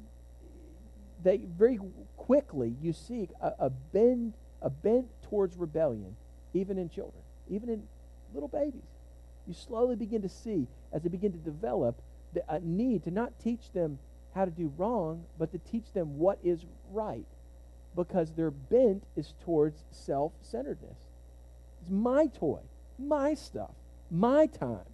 they 1.24 1.38
very 1.38 1.80
quickly, 2.18 2.76
you 2.82 2.94
see 2.94 3.30
a, 3.40 3.52
a 3.60 3.70
bend, 3.70 4.34
a 4.62 4.70
bent 4.70 5.08
towards 5.30 5.56
rebellion 5.56 6.16
even 6.54 6.78
in 6.78 6.90
children, 6.90 7.22
even 7.50 7.70
in 7.70 7.84
little 8.34 8.50
babies. 8.50 8.82
You 9.48 9.54
slowly 9.54 9.96
begin 9.96 10.22
to 10.22 10.30
see, 10.30 10.68
as 10.94 11.02
they 11.02 11.10
begin 11.10 11.32
to 11.32 11.38
develop, 11.38 12.02
the, 12.34 12.44
a 12.50 12.60
need 12.60 13.04
to 13.04 13.12
not 13.12 13.40
teach 13.40 13.72
them 13.74 14.00
how 14.36 14.46
to 14.46 14.52
do 14.52 14.72
wrong, 14.78 15.26
but 15.38 15.52
to 15.52 15.60
teach 15.60 15.92
them 15.94 16.18
what 16.18 16.40
is 16.44 16.66
right, 16.92 17.26
because 17.96 18.32
their 18.32 18.52
bent 18.52 19.04
is 19.16 19.34
towards 19.44 19.84
self 19.92 20.32
centeredness. 20.42 20.98
It's 21.82 21.90
my 21.90 22.28
toy, 22.28 22.62
my 23.00 23.34
stuff, 23.34 23.72
my 24.10 24.46
time, 24.46 24.86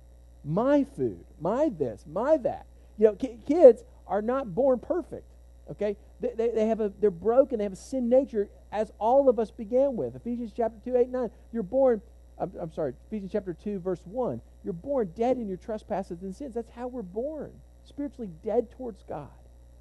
my 0.43 0.83
food, 0.83 1.25
my 1.39 1.69
this, 1.69 2.05
my 2.07 2.37
that. 2.37 2.65
You 2.97 3.07
know, 3.07 3.15
ki- 3.15 3.39
kids 3.45 3.83
are 4.07 4.21
not 4.21 4.55
born 4.55 4.79
perfect. 4.79 5.25
Okay, 5.69 5.97
they, 6.21 6.31
they, 6.35 6.49
they, 6.49 6.67
have 6.67 6.79
a 6.79 6.91
they're 6.99 7.11
broken. 7.11 7.57
They 7.57 7.65
have 7.65 7.73
a 7.73 7.77
sin 7.77 8.07
nature, 8.07 8.49
as 8.71 8.91
all 8.99 9.27
of 9.27 9.37
us 9.37 9.51
began 9.51 9.95
with. 9.97 10.15
Ephesians 10.15 10.53
chapter 10.55 10.77
two, 10.83 10.95
eight, 10.95 11.09
nine. 11.09 11.29
You're 11.51 11.63
born. 11.63 12.01
I'm, 12.39 12.51
I'm 12.59 12.71
sorry. 12.71 12.93
Ephesians 13.07 13.31
chapter 13.33 13.53
two, 13.53 13.79
verse 13.79 13.99
one. 14.05 14.41
You're 14.63 14.73
born 14.73 15.11
dead 15.15 15.37
in 15.37 15.47
your 15.47 15.57
trespasses 15.57 16.21
and 16.21 16.35
sins. 16.35 16.55
That's 16.55 16.71
how 16.71 16.87
we're 16.87 17.01
born. 17.01 17.51
Spiritually 17.83 18.31
dead 18.43 18.71
towards 18.71 19.03
God, 19.03 19.29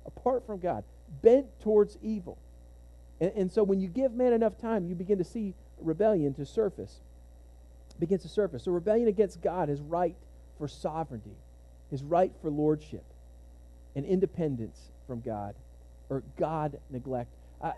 apart 0.05 0.45
from 0.47 0.59
God, 0.59 0.85
bent 1.23 1.47
towards 1.61 1.99
evil. 2.03 2.39
And, 3.21 3.33
and 3.37 3.53
so 3.53 3.63
when 3.63 3.81
you 3.81 3.89
give 3.89 4.13
man 4.13 4.33
enough 4.33 4.59
time, 4.59 4.87
you 4.87 4.95
begin 4.95 5.19
to 5.19 5.25
see 5.25 5.55
rebellion 5.81 6.35
to 6.35 6.47
surface. 6.47 7.01
Begins 7.99 8.23
to 8.23 8.29
surface. 8.29 8.65
So 8.65 8.73
rebellion 8.73 9.09
against 9.09 9.41
God, 9.41 9.69
his 9.69 9.81
right 9.81 10.15
for 10.59 10.69
sovereignty, 10.69 11.37
his 11.91 12.03
right 12.03 12.33
for 12.43 12.51
lordship, 12.51 13.05
and 13.95 14.05
independence 14.05 14.91
from 15.07 15.21
God 15.21 15.55
or 16.11 16.23
God 16.39 16.79
neglect. 16.91 17.31
I, 17.63 17.73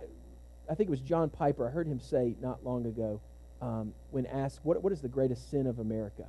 I 0.68 0.74
think 0.74 0.88
it 0.88 0.90
was 0.90 1.00
John 1.00 1.30
Piper. 1.30 1.68
I 1.68 1.70
heard 1.70 1.86
him 1.86 2.00
say 2.00 2.34
not 2.42 2.64
long 2.64 2.86
ago 2.86 3.20
um, 3.62 3.92
when 4.10 4.26
asked, 4.26 4.60
what, 4.64 4.82
what 4.82 4.92
is 4.92 5.00
the 5.00 5.08
greatest 5.08 5.50
sin 5.50 5.66
of 5.66 5.78
America? 5.78 6.24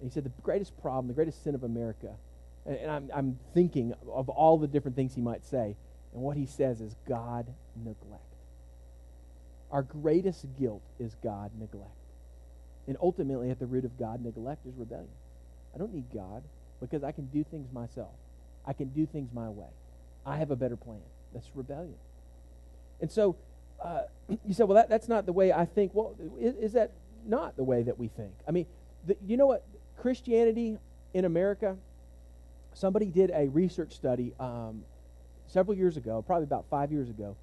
And 0.00 0.10
he 0.10 0.12
said, 0.12 0.24
the 0.24 0.32
greatest 0.42 0.78
problem, 0.80 1.08
the 1.08 1.14
greatest 1.14 1.42
sin 1.42 1.54
of 1.54 1.64
America, 1.64 2.14
and, 2.66 2.76
and 2.76 2.90
I'm, 2.90 3.10
I'm 3.14 3.38
thinking 3.54 3.94
of 4.12 4.28
all 4.28 4.58
the 4.58 4.68
different 4.68 4.96
things 4.96 5.14
he 5.14 5.22
might 5.22 5.44
say, 5.44 5.76
and 6.12 6.22
what 6.22 6.36
he 6.36 6.46
says 6.46 6.80
is 6.80 6.94
God 7.08 7.46
neglect. 7.74 8.25
Our 9.70 9.82
greatest 9.82 10.46
guilt 10.58 10.82
is 10.98 11.16
God 11.22 11.50
neglect. 11.58 11.90
And 12.86 12.96
ultimately, 13.00 13.50
at 13.50 13.58
the 13.58 13.66
root 13.66 13.84
of 13.84 13.98
God 13.98 14.24
neglect 14.24 14.66
is 14.66 14.74
rebellion. 14.76 15.08
I 15.74 15.78
don't 15.78 15.92
need 15.92 16.04
God 16.14 16.42
because 16.80 17.02
I 17.02 17.12
can 17.12 17.26
do 17.26 17.44
things 17.44 17.72
myself. 17.72 18.14
I 18.66 18.72
can 18.72 18.88
do 18.88 19.06
things 19.06 19.30
my 19.32 19.48
way. 19.48 19.66
I 20.24 20.36
have 20.38 20.50
a 20.50 20.56
better 20.56 20.76
plan. 20.76 21.00
That's 21.32 21.48
rebellion. 21.54 21.94
And 23.00 23.10
so 23.10 23.36
uh, 23.82 24.02
you 24.46 24.54
said, 24.54 24.68
well, 24.68 24.76
that, 24.76 24.88
that's 24.88 25.08
not 25.08 25.26
the 25.26 25.32
way 25.32 25.52
I 25.52 25.64
think. 25.64 25.92
Well, 25.94 26.14
is, 26.40 26.54
is 26.56 26.72
that 26.72 26.92
not 27.26 27.56
the 27.56 27.64
way 27.64 27.82
that 27.82 27.98
we 27.98 28.08
think? 28.08 28.32
I 28.46 28.50
mean, 28.50 28.66
the, 29.06 29.16
you 29.26 29.36
know 29.36 29.46
what? 29.46 29.64
Christianity 29.96 30.78
in 31.14 31.24
America, 31.24 31.76
somebody 32.74 33.06
did 33.06 33.30
a 33.34 33.48
research 33.48 33.94
study 33.94 34.32
um, 34.38 34.82
several 35.46 35.76
years 35.76 35.96
ago, 35.96 36.22
probably 36.22 36.44
about 36.44 36.66
five 36.70 36.92
years 36.92 37.08
ago, 37.08 37.36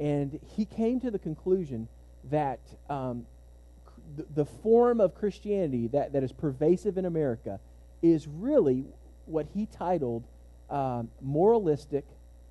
and 0.00 0.40
he 0.56 0.64
came 0.64 0.98
to 1.00 1.10
the 1.10 1.18
conclusion 1.18 1.86
that 2.30 2.60
um, 2.88 3.26
the, 4.16 4.26
the 4.34 4.44
form 4.44 5.00
of 5.00 5.14
Christianity 5.14 5.88
that, 5.88 6.14
that 6.14 6.24
is 6.24 6.32
pervasive 6.32 6.98
in 6.98 7.04
America 7.04 7.60
is 8.02 8.26
really 8.26 8.86
what 9.26 9.46
he 9.54 9.66
titled 9.66 10.24
um, 10.70 11.10
moralistic. 11.20 12.06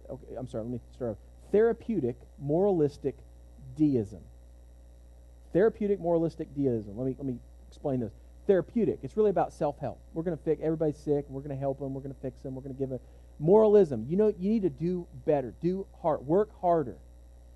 Okay, 0.09 0.35
I'm 0.37 0.47
sorry, 0.47 0.63
let 0.63 0.73
me 0.73 0.79
start. 0.93 1.11
off, 1.11 1.17
Therapeutic 1.51 2.15
moralistic 2.39 3.15
deism. 3.75 4.21
Therapeutic 5.51 5.99
moralistic 5.99 6.53
deism. 6.55 6.95
Let 6.95 7.07
me 7.07 7.15
let 7.17 7.25
me 7.25 7.39
explain 7.67 7.99
this. 7.99 8.13
Therapeutic. 8.45 8.99
It's 9.01 9.17
really 9.17 9.31
about 9.31 9.51
self-help. 9.53 9.99
We're 10.13 10.23
going 10.23 10.37
to 10.37 10.43
fix 10.43 10.61
everybody's 10.63 10.97
sick. 10.97 11.25
We're 11.29 11.41
going 11.41 11.55
to 11.55 11.59
help 11.59 11.79
them. 11.79 11.93
We're 11.93 12.01
going 12.01 12.13
to 12.13 12.21
fix 12.21 12.41
them. 12.41 12.53
We're 12.55 12.61
going 12.61 12.75
to 12.75 12.79
give 12.79 12.89
them. 12.89 12.99
moralism. 13.39 14.05
You 14.07 14.17
know, 14.17 14.33
you 14.37 14.49
need 14.49 14.61
to 14.63 14.69
do 14.69 15.07
better. 15.25 15.53
Do 15.61 15.87
hard. 16.01 16.21
Work 16.25 16.49
harder. 16.61 16.97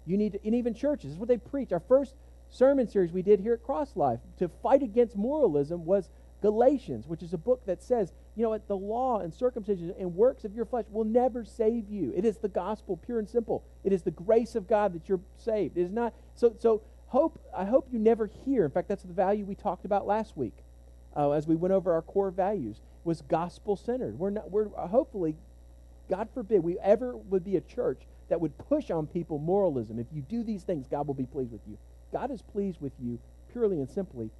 You 0.05 0.17
need 0.17 0.33
to, 0.33 0.45
and 0.45 0.55
even 0.55 0.73
churches. 0.73 1.05
This 1.05 1.13
is 1.13 1.19
what 1.19 1.29
they 1.29 1.37
preach. 1.37 1.71
Our 1.71 1.79
first 1.79 2.15
sermon 2.49 2.87
series 2.87 3.11
we 3.11 3.21
did 3.21 3.39
here 3.39 3.53
at 3.53 3.63
Cross 3.63 3.95
Life 3.95 4.19
to 4.39 4.49
fight 4.61 4.83
against 4.83 5.15
moralism 5.15 5.85
was 5.85 6.09
Galatians, 6.41 7.07
which 7.07 7.23
is 7.23 7.33
a 7.33 7.37
book 7.37 7.65
that 7.65 7.81
says, 7.81 8.11
you 8.35 8.43
know 8.43 8.49
what, 8.49 8.67
the 8.67 8.75
law 8.75 9.19
and 9.19 9.33
circumcision 9.33 9.93
and 9.97 10.13
works 10.13 10.43
of 10.43 10.53
your 10.53 10.65
flesh 10.65 10.83
will 10.91 11.05
never 11.05 11.45
save 11.45 11.89
you. 11.89 12.11
It 12.15 12.25
is 12.25 12.37
the 12.37 12.49
gospel, 12.49 12.97
pure 12.97 13.19
and 13.19 13.29
simple. 13.29 13.63
It 13.85 13.93
is 13.93 14.03
the 14.03 14.11
grace 14.11 14.55
of 14.55 14.67
God 14.67 14.93
that 14.93 15.07
you're 15.07 15.21
saved. 15.37 15.77
It 15.77 15.83
is 15.83 15.91
not 15.91 16.13
so 16.35 16.53
so 16.59 16.81
hope 17.07 17.39
I 17.55 17.63
hope 17.63 17.87
you 17.91 17.97
never 17.97 18.27
hear. 18.27 18.65
In 18.65 18.71
fact, 18.71 18.89
that's 18.89 19.03
the 19.03 19.13
value 19.13 19.45
we 19.45 19.55
talked 19.55 19.85
about 19.85 20.05
last 20.05 20.35
week. 20.35 20.57
Uh, 21.15 21.31
as 21.31 21.47
we 21.47 21.55
went 21.55 21.73
over 21.73 21.93
our 21.93 22.01
core 22.01 22.31
values 22.31 22.81
was 23.05 23.21
gospel 23.21 23.77
centered. 23.77 24.19
We're 24.19 24.31
not 24.31 24.51
we're 24.51 24.67
hopefully 24.67 25.37
God 26.09 26.27
forbid 26.33 26.61
we 26.61 26.77
ever 26.79 27.15
would 27.15 27.45
be 27.45 27.55
a 27.55 27.61
church 27.61 28.01
that 28.33 28.41
would 28.41 28.57
push 28.57 28.89
on 28.89 29.05
people 29.05 29.37
moralism. 29.37 29.99
If 29.99 30.07
you 30.11 30.23
do 30.23 30.43
these 30.43 30.63
things, 30.63 30.87
God 30.87 31.05
will 31.05 31.13
be 31.13 31.27
pleased 31.27 31.51
with 31.51 31.61
you. 31.67 31.77
God 32.11 32.31
is 32.31 32.41
pleased 32.41 32.81
with 32.81 32.93
you 32.99 33.19
purely 33.51 33.77
and 33.77 33.87
simply 33.87 34.31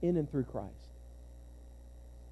in 0.00 0.16
and 0.16 0.30
through 0.30 0.44
Christ. 0.44 0.88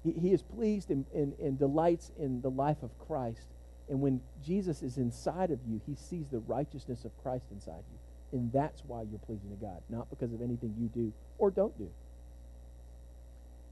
He, 0.03 0.13
he 0.13 0.33
is 0.33 0.41
pleased 0.41 0.89
and, 0.89 1.05
and, 1.13 1.37
and 1.37 1.59
delights 1.59 2.11
in 2.17 2.41
the 2.41 2.49
life 2.49 2.81
of 2.81 2.89
Christ. 3.05 3.45
And 3.87 4.01
when 4.01 4.19
Jesus 4.43 4.81
is 4.81 4.97
inside 4.97 5.51
of 5.51 5.59
you, 5.69 5.79
he 5.85 5.93
sees 5.93 6.25
the 6.29 6.39
righteousness 6.39 7.05
of 7.05 7.11
Christ 7.21 7.45
inside 7.51 7.83
you. 7.91 8.39
And 8.39 8.51
that's 8.51 8.81
why 8.87 9.03
you're 9.03 9.19
pleasing 9.19 9.51
to 9.51 9.63
God, 9.63 9.79
not 9.91 10.09
because 10.09 10.33
of 10.33 10.41
anything 10.41 10.73
you 10.75 10.87
do 10.87 11.13
or 11.37 11.51
don't 11.51 11.77
do. 11.77 11.91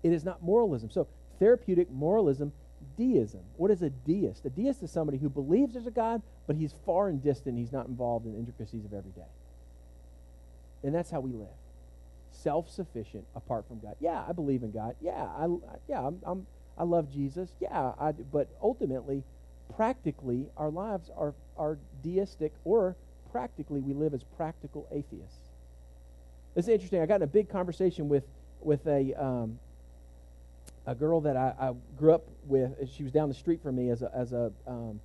It 0.04 0.14
is 0.14 0.24
not 0.24 0.44
moralism. 0.44 0.92
So, 0.92 1.08
therapeutic 1.40 1.90
moralism, 1.90 2.52
deism. 2.98 3.42
What 3.58 3.72
is 3.72 3.82
a 3.82 3.90
deist? 3.90 4.46
A 4.46 4.50
deist 4.50 4.84
is 4.84 4.92
somebody 4.92 5.18
who 5.18 5.30
believes 5.30 5.74
there's 5.74 5.88
a 5.88 5.92
God, 5.92 6.22
but 6.48 6.56
he's 6.56 6.74
far 6.86 7.10
and 7.10 7.22
distant. 7.22 7.58
He's 7.58 7.72
not 7.72 7.88
involved 7.88 8.26
in 8.26 8.34
the 8.34 8.40
intricacies 8.40 8.86
of 8.86 8.94
every 8.94 9.12
day. 9.12 9.30
And 10.84 10.94
that's 10.94 11.12
how 11.12 11.20
we 11.20 11.32
live 11.32 11.48
self-sufficient 12.32 13.26
apart 13.36 13.68
from 13.68 13.80
God. 13.80 13.96
Yeah, 14.00 14.24
I 14.28 14.32
believe 14.32 14.64
in 14.64 14.72
God. 14.72 14.96
Yeah, 15.02 15.12
I 15.12 15.48
yeah, 15.88 16.06
I'm, 16.06 16.20
I'm 16.26 16.48
I 16.78 16.84
love 16.84 17.12
Jesus. 17.12 17.50
Yeah, 17.60 17.92
I, 18.00 18.12
but 18.12 18.48
ultimately, 18.62 19.24
practically, 19.76 20.48
our 20.58 20.70
lives 20.70 21.10
are 21.18 21.34
are 21.58 21.78
deistic, 22.04 22.54
or 22.64 22.96
practically, 23.32 23.82
we 23.82 23.94
live 23.94 24.14
as 24.14 24.24
practical 24.24 24.88
atheists. 24.92 25.50
It's 26.56 26.68
interesting. 26.68 27.02
I 27.02 27.06
got 27.06 27.18
in 27.18 27.24
a 27.24 27.28
big 27.28 27.50
conversation 27.50 28.08
with 28.10 28.24
with 28.62 28.86
a 28.88 29.14
um, 29.22 29.60
a 30.90 30.96
girl 30.96 31.22
that 31.22 31.38
I, 31.38 31.54
I, 31.60 31.74
grew 31.98 32.14
up 32.14 32.26
with. 32.46 32.72
She 32.92 33.04
was 33.04 33.12
down 33.12 33.30
the 33.30 33.36
street 33.36 33.62
from 33.62 33.76
me 33.76 33.90
as 33.90 34.02
a 34.02 34.12
as 34.14 34.34
a 34.34 34.52
um, 34.66 35.00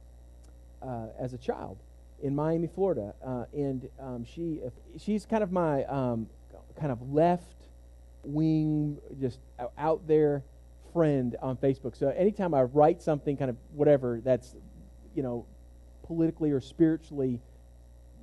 uh, 0.83 1.07
as 1.19 1.35
a 1.35 1.38
child 1.38 1.79
in 2.23 2.35
Miami, 2.35 2.69
Florida, 2.69 3.14
uh, 3.25 3.45
and 3.53 3.88
um, 4.00 4.25
she 4.25 4.61
she's 4.99 5.26
kind 5.26 5.43
of 5.43 5.53
my 5.53 5.85
um, 5.85 6.26
kind 6.79 6.91
of 6.91 7.12
left 7.12 7.55
wing, 8.23 8.99
just 9.21 9.38
out 9.76 10.07
there 10.07 10.43
friend 10.93 11.37
on 11.43 11.57
Facebook. 11.57 11.97
So 11.97 12.09
anytime 12.09 12.55
I 12.55 12.62
write 12.62 13.03
something, 13.03 13.37
kind 13.37 13.50
of 13.50 13.57
whatever 13.75 14.21
that's, 14.25 14.55
you 15.14 15.23
know, 15.23 15.45
politically 16.05 16.50
or 16.53 16.61
spiritually, 16.61 17.41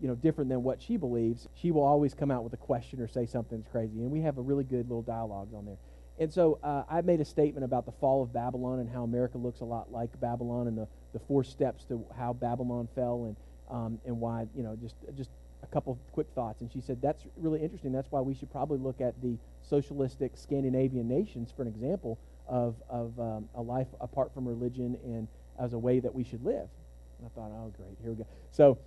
you 0.01 0.07
know, 0.07 0.15
different 0.15 0.49
than 0.49 0.63
what 0.63 0.81
she 0.81 0.97
believes, 0.97 1.47
she 1.53 1.69
will 1.69 1.83
always 1.83 2.13
come 2.13 2.31
out 2.31 2.43
with 2.43 2.53
a 2.53 2.57
question 2.57 2.99
or 3.01 3.07
say 3.07 3.25
something 3.25 3.59
that's 3.59 3.71
crazy. 3.71 3.99
And 3.99 4.09
we 4.09 4.21
have 4.21 4.37
a 4.37 4.41
really 4.41 4.63
good 4.63 4.87
little 4.89 5.03
dialogues 5.03 5.53
on 5.53 5.65
there. 5.65 5.77
And 6.21 6.31
so 6.31 6.59
uh, 6.63 6.83
I 6.87 7.01
made 7.01 7.19
a 7.19 7.25
statement 7.25 7.65
about 7.65 7.87
the 7.87 7.91
fall 7.93 8.21
of 8.21 8.31
Babylon 8.31 8.77
and 8.77 8.87
how 8.87 9.01
America 9.01 9.39
looks 9.39 9.61
a 9.61 9.65
lot 9.65 9.91
like 9.91 10.17
Babylon 10.19 10.67
and 10.67 10.77
the, 10.77 10.87
the 11.13 11.19
four 11.19 11.43
steps 11.43 11.83
to 11.85 12.05
how 12.15 12.31
Babylon 12.31 12.87
fell 12.93 13.25
and 13.25 13.35
um, 13.75 13.99
and 14.05 14.19
why 14.19 14.45
you 14.55 14.61
know 14.61 14.77
just 14.79 14.95
just 15.17 15.31
a 15.63 15.67
couple 15.67 15.97
quick 16.11 16.27
thoughts. 16.35 16.61
And 16.61 16.71
she 16.71 16.79
said, 16.79 17.01
That's 17.01 17.25
really 17.37 17.59
interesting. 17.59 17.91
That's 17.91 18.11
why 18.11 18.21
we 18.21 18.35
should 18.35 18.51
probably 18.51 18.77
look 18.77 19.01
at 19.01 19.19
the 19.23 19.35
socialistic 19.63 20.33
Scandinavian 20.35 21.07
nations 21.07 21.51
for 21.55 21.63
an 21.63 21.67
example 21.67 22.19
of, 22.47 22.75
of 22.87 23.19
um, 23.19 23.49
a 23.55 23.61
life 23.61 23.87
apart 23.99 24.31
from 24.31 24.47
religion 24.47 24.99
and 25.03 25.27
as 25.59 25.73
a 25.73 25.79
way 25.79 25.99
that 25.99 26.13
we 26.13 26.23
should 26.23 26.45
live. 26.45 26.69
And 27.17 27.25
I 27.25 27.29
thought, 27.29 27.51
oh, 27.51 27.73
great, 27.75 27.97
here 27.99 28.11
we 28.11 28.17
go. 28.17 28.27
So, 28.51 28.77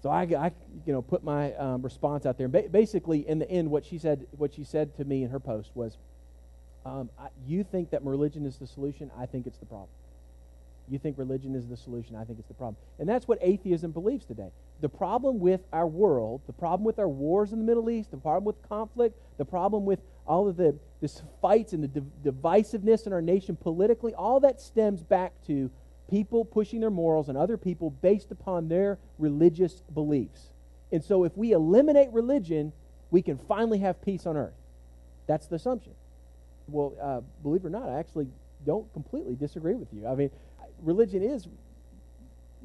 so 0.00 0.10
I, 0.10 0.22
I 0.22 0.52
you 0.86 0.92
know, 0.92 1.02
put 1.02 1.24
my 1.24 1.54
um, 1.54 1.82
response 1.82 2.24
out 2.24 2.38
there. 2.38 2.46
Ba- 2.46 2.68
basically, 2.70 3.26
in 3.28 3.40
the 3.40 3.50
end, 3.50 3.68
what 3.68 3.84
she 3.84 3.98
said, 3.98 4.26
what 4.30 4.54
she 4.54 4.62
said 4.62 4.94
to 4.96 5.04
me 5.04 5.24
in 5.24 5.30
her 5.30 5.40
post 5.40 5.70
was, 5.74 5.96
um, 6.88 7.10
I, 7.18 7.28
"You 7.46 7.64
think 7.64 7.90
that 7.90 8.02
religion 8.02 8.46
is 8.46 8.56
the 8.56 8.66
solution? 8.66 9.10
I 9.18 9.26
think 9.26 9.46
it's 9.46 9.58
the 9.58 9.66
problem." 9.66 9.90
You 10.90 10.98
think 10.98 11.18
religion 11.18 11.54
is 11.54 11.66
the 11.68 11.76
solution. 11.76 12.16
I 12.16 12.24
think 12.24 12.38
it's 12.38 12.48
the 12.48 12.54
problem. 12.54 12.76
And 12.98 13.08
that's 13.08 13.28
what 13.28 13.38
atheism 13.42 13.90
believes 13.90 14.24
today. 14.24 14.50
The 14.80 14.88
problem 14.88 15.38
with 15.38 15.60
our 15.72 15.86
world, 15.86 16.40
the 16.46 16.52
problem 16.52 16.84
with 16.84 16.98
our 16.98 17.08
wars 17.08 17.52
in 17.52 17.58
the 17.58 17.64
Middle 17.64 17.90
East, 17.90 18.10
the 18.10 18.16
problem 18.16 18.44
with 18.44 18.68
conflict, 18.68 19.14
the 19.36 19.44
problem 19.44 19.84
with 19.84 20.00
all 20.26 20.48
of 20.48 20.56
the 20.56 20.78
this 21.00 21.22
fights 21.40 21.72
and 21.72 21.84
the 21.84 22.02
divisiveness 22.24 23.06
in 23.06 23.12
our 23.12 23.22
nation 23.22 23.56
politically, 23.56 24.14
all 24.14 24.40
that 24.40 24.60
stems 24.60 25.02
back 25.02 25.32
to 25.46 25.70
people 26.10 26.44
pushing 26.44 26.80
their 26.80 26.90
morals 26.90 27.28
on 27.28 27.36
other 27.36 27.56
people 27.56 27.90
based 27.90 28.30
upon 28.30 28.68
their 28.68 28.98
religious 29.18 29.82
beliefs. 29.94 30.52
And 30.90 31.04
so 31.04 31.24
if 31.24 31.36
we 31.36 31.52
eliminate 31.52 32.10
religion, 32.12 32.72
we 33.10 33.22
can 33.22 33.38
finally 33.38 33.78
have 33.78 34.02
peace 34.02 34.26
on 34.26 34.36
earth. 34.36 34.54
That's 35.26 35.46
the 35.46 35.56
assumption. 35.56 35.92
Well, 36.68 36.92
uh, 37.00 37.20
believe 37.42 37.64
it 37.64 37.66
or 37.66 37.70
not, 37.70 37.88
I 37.88 37.98
actually 37.98 38.28
don't 38.66 38.92
completely 38.92 39.34
disagree 39.34 39.74
with 39.74 39.88
you. 39.92 40.06
I 40.06 40.14
mean, 40.14 40.30
religion 40.82 41.22
is 41.22 41.48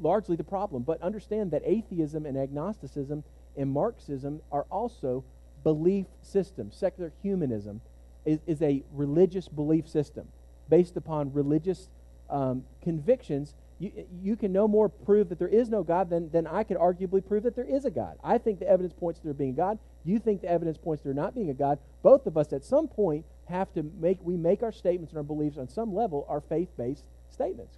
largely 0.02 0.36
the 0.36 0.44
problem. 0.44 0.84
But 0.84 1.02
understand 1.02 1.52
that 1.52 1.62
atheism 1.66 2.26
and 2.26 2.38
agnosticism 2.38 3.24
and 3.58 3.70
Marxism 3.72 4.42
are 4.52 4.66
also 4.72 5.24
belief 5.64 6.08
systems. 6.22 6.76
Secular 6.76 7.12
humanism 7.22 7.82
is, 8.26 8.40
is 8.48 8.62
a 8.62 8.84
religious 8.94 9.48
belief 9.48 9.88
system 9.88 10.28
based 10.70 10.98
upon 10.98 11.34
religious 11.34 11.90
um, 12.30 12.64
convictions. 12.82 13.56
You, 13.84 13.92
you 14.22 14.36
can 14.38 14.54
no 14.54 14.66
more 14.66 14.88
prove 14.88 15.28
that 15.28 15.40
there 15.40 15.50
is 15.50 15.68
no 15.68 15.84
God 15.84 16.10
than, 16.10 16.30
than 16.32 16.48
I 16.48 16.64
could 16.64 16.78
arguably 16.78 17.26
prove 17.26 17.44
that 17.44 17.54
there 17.54 17.66
is 17.66 17.84
a 17.84 17.92
God. 17.92 18.18
I 18.24 18.38
think 18.38 18.60
the 18.60 18.70
evidence 18.70 18.94
points 18.94 19.20
to 19.20 19.26
there 19.26 19.34
being 19.34 19.50
a 19.50 19.58
God. 19.58 19.78
You 20.06 20.20
think 20.20 20.40
the 20.40 20.50
evidence 20.50 20.78
points 20.78 21.02
to 21.02 21.10
there 21.10 21.14
not 21.14 21.36
being 21.36 21.50
a 21.50 21.54
God. 21.54 21.80
Both 22.02 22.26
of 22.26 22.38
us 22.38 22.54
at 22.54 22.64
some 22.64 22.88
point 22.88 23.26
have 23.50 23.74
to 23.74 23.84
make, 24.00 24.20
we 24.22 24.38
make 24.38 24.64
our 24.64 24.72
statements 24.72 25.12
and 25.12 25.18
our 25.18 25.24
beliefs 25.24 25.58
on 25.58 25.68
some 25.68 25.94
level 25.94 26.26
are 26.30 26.40
faith-based 26.40 27.04
statements. 27.30 27.76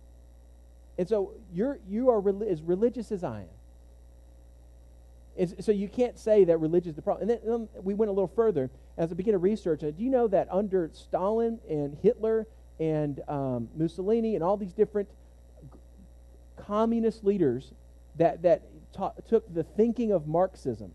And 0.99 1.09
so 1.09 1.31
you're, 1.51 1.79
you 1.89 2.09
are 2.09 2.23
as 2.47 2.61
religious 2.61 3.11
as 3.11 3.23
I 3.23 3.39
am. 3.39 3.47
And 5.39 5.65
so 5.65 5.71
you 5.71 5.89
can't 5.89 6.19
say 6.19 6.43
that 6.43 6.59
religion 6.59 6.91
is 6.91 6.95
the 6.95 7.01
problem. 7.01 7.27
And 7.27 7.39
then 7.41 7.51
um, 7.51 7.69
we 7.81 7.95
went 7.95 8.09
a 8.09 8.13
little 8.13 8.31
further. 8.35 8.69
As 8.95 9.11
I 9.11 9.15
began 9.15 9.31
to 9.31 9.39
research, 9.39 9.83
uh, 9.83 9.89
do 9.89 10.03
you 10.03 10.11
know 10.11 10.27
that 10.27 10.47
under 10.51 10.91
Stalin 10.93 11.59
and 11.67 11.97
Hitler 12.03 12.45
and 12.79 13.21
um, 13.27 13.69
Mussolini 13.75 14.35
and 14.35 14.43
all 14.43 14.55
these 14.55 14.71
different 14.71 15.09
communist 16.65 17.23
leaders 17.23 17.71
that, 18.17 18.41
that 18.43 18.63
took 19.27 19.53
the 19.53 19.63
thinking 19.63 20.11
of 20.11 20.27
Marxism. 20.27 20.91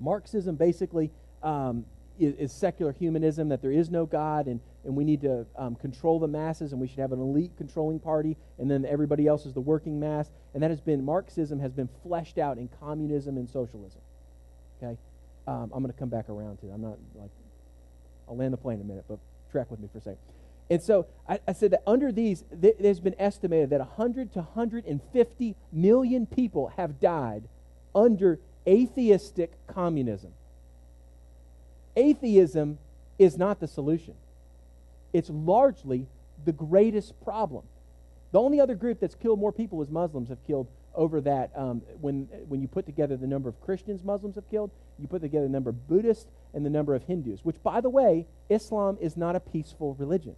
Marxism 0.00 0.56
basically 0.56 1.10
um, 1.42 1.84
is, 2.18 2.34
is, 2.34 2.52
secular 2.52 2.92
humanism, 2.92 3.48
that 3.50 3.60
there 3.62 3.72
is 3.72 3.90
no 3.90 4.06
God, 4.06 4.46
and 4.46 4.60
and 4.84 4.94
we 4.94 5.04
need 5.04 5.22
to 5.22 5.46
um, 5.56 5.74
control 5.76 6.20
the 6.20 6.28
masses, 6.28 6.72
and 6.72 6.80
we 6.80 6.86
should 6.86 6.98
have 6.98 7.12
an 7.12 7.20
elite 7.20 7.52
controlling 7.56 7.98
party, 7.98 8.36
and 8.58 8.70
then 8.70 8.84
everybody 8.84 9.26
else 9.26 9.46
is 9.46 9.54
the 9.54 9.60
working 9.60 9.98
mass. 9.98 10.30
And 10.52 10.62
that 10.62 10.70
has 10.70 10.80
been, 10.80 11.04
Marxism 11.04 11.58
has 11.60 11.72
been 11.72 11.88
fleshed 12.02 12.38
out 12.38 12.58
in 12.58 12.68
communism 12.80 13.36
and 13.38 13.48
socialism. 13.48 14.00
Okay? 14.82 14.98
Um, 15.46 15.70
I'm 15.74 15.82
going 15.82 15.92
to 15.92 15.98
come 15.98 16.10
back 16.10 16.28
around 16.28 16.58
to 16.58 16.68
it. 16.68 16.72
I'm 16.72 16.82
not 16.82 16.98
like, 17.14 17.30
I'll 18.28 18.36
land 18.36 18.52
the 18.52 18.58
plane 18.58 18.78
in 18.78 18.82
a 18.82 18.88
minute, 18.88 19.04
but 19.08 19.18
track 19.50 19.70
with 19.70 19.80
me 19.80 19.88
for 19.90 19.98
a 19.98 20.02
second. 20.02 20.18
And 20.70 20.82
so 20.82 21.06
I, 21.28 21.40
I 21.46 21.52
said 21.52 21.72
that 21.72 21.82
under 21.86 22.10
these, 22.10 22.44
th- 22.60 22.76
there's 22.80 23.00
been 23.00 23.14
estimated 23.18 23.70
that 23.70 23.80
100 23.80 24.32
to 24.32 24.38
150 24.40 25.56
million 25.72 26.26
people 26.26 26.72
have 26.76 27.00
died 27.00 27.44
under 27.94 28.38
atheistic 28.66 29.52
communism. 29.66 30.32
Atheism 31.96 32.78
is 33.18 33.38
not 33.38 33.60
the 33.60 33.68
solution, 33.68 34.14
it's 35.12 35.30
largely 35.30 36.06
the 36.44 36.52
greatest 36.52 37.18
problem. 37.22 37.64
The 38.32 38.40
only 38.40 38.60
other 38.60 38.74
group 38.74 38.98
that's 38.98 39.14
killed 39.14 39.38
more 39.38 39.52
people 39.52 39.80
is 39.80 39.88
Muslims 39.88 40.28
have 40.28 40.44
killed 40.44 40.66
over 40.92 41.20
that. 41.20 41.52
Um, 41.54 41.82
when, 42.00 42.28
when 42.48 42.60
you 42.60 42.66
put 42.66 42.84
together 42.84 43.16
the 43.16 43.28
number 43.28 43.48
of 43.48 43.60
Christians 43.60 44.02
Muslims 44.02 44.34
have 44.34 44.50
killed, 44.50 44.72
you 44.98 45.06
put 45.06 45.22
together 45.22 45.46
the 45.46 45.52
number 45.52 45.70
of 45.70 45.86
Buddhists 45.86 46.26
and 46.52 46.66
the 46.66 46.70
number 46.70 46.96
of 46.96 47.04
Hindus, 47.04 47.44
which, 47.44 47.62
by 47.62 47.80
the 47.80 47.90
way, 47.90 48.26
Islam 48.48 48.98
is 49.00 49.16
not 49.16 49.36
a 49.36 49.40
peaceful 49.40 49.94
religion. 49.94 50.34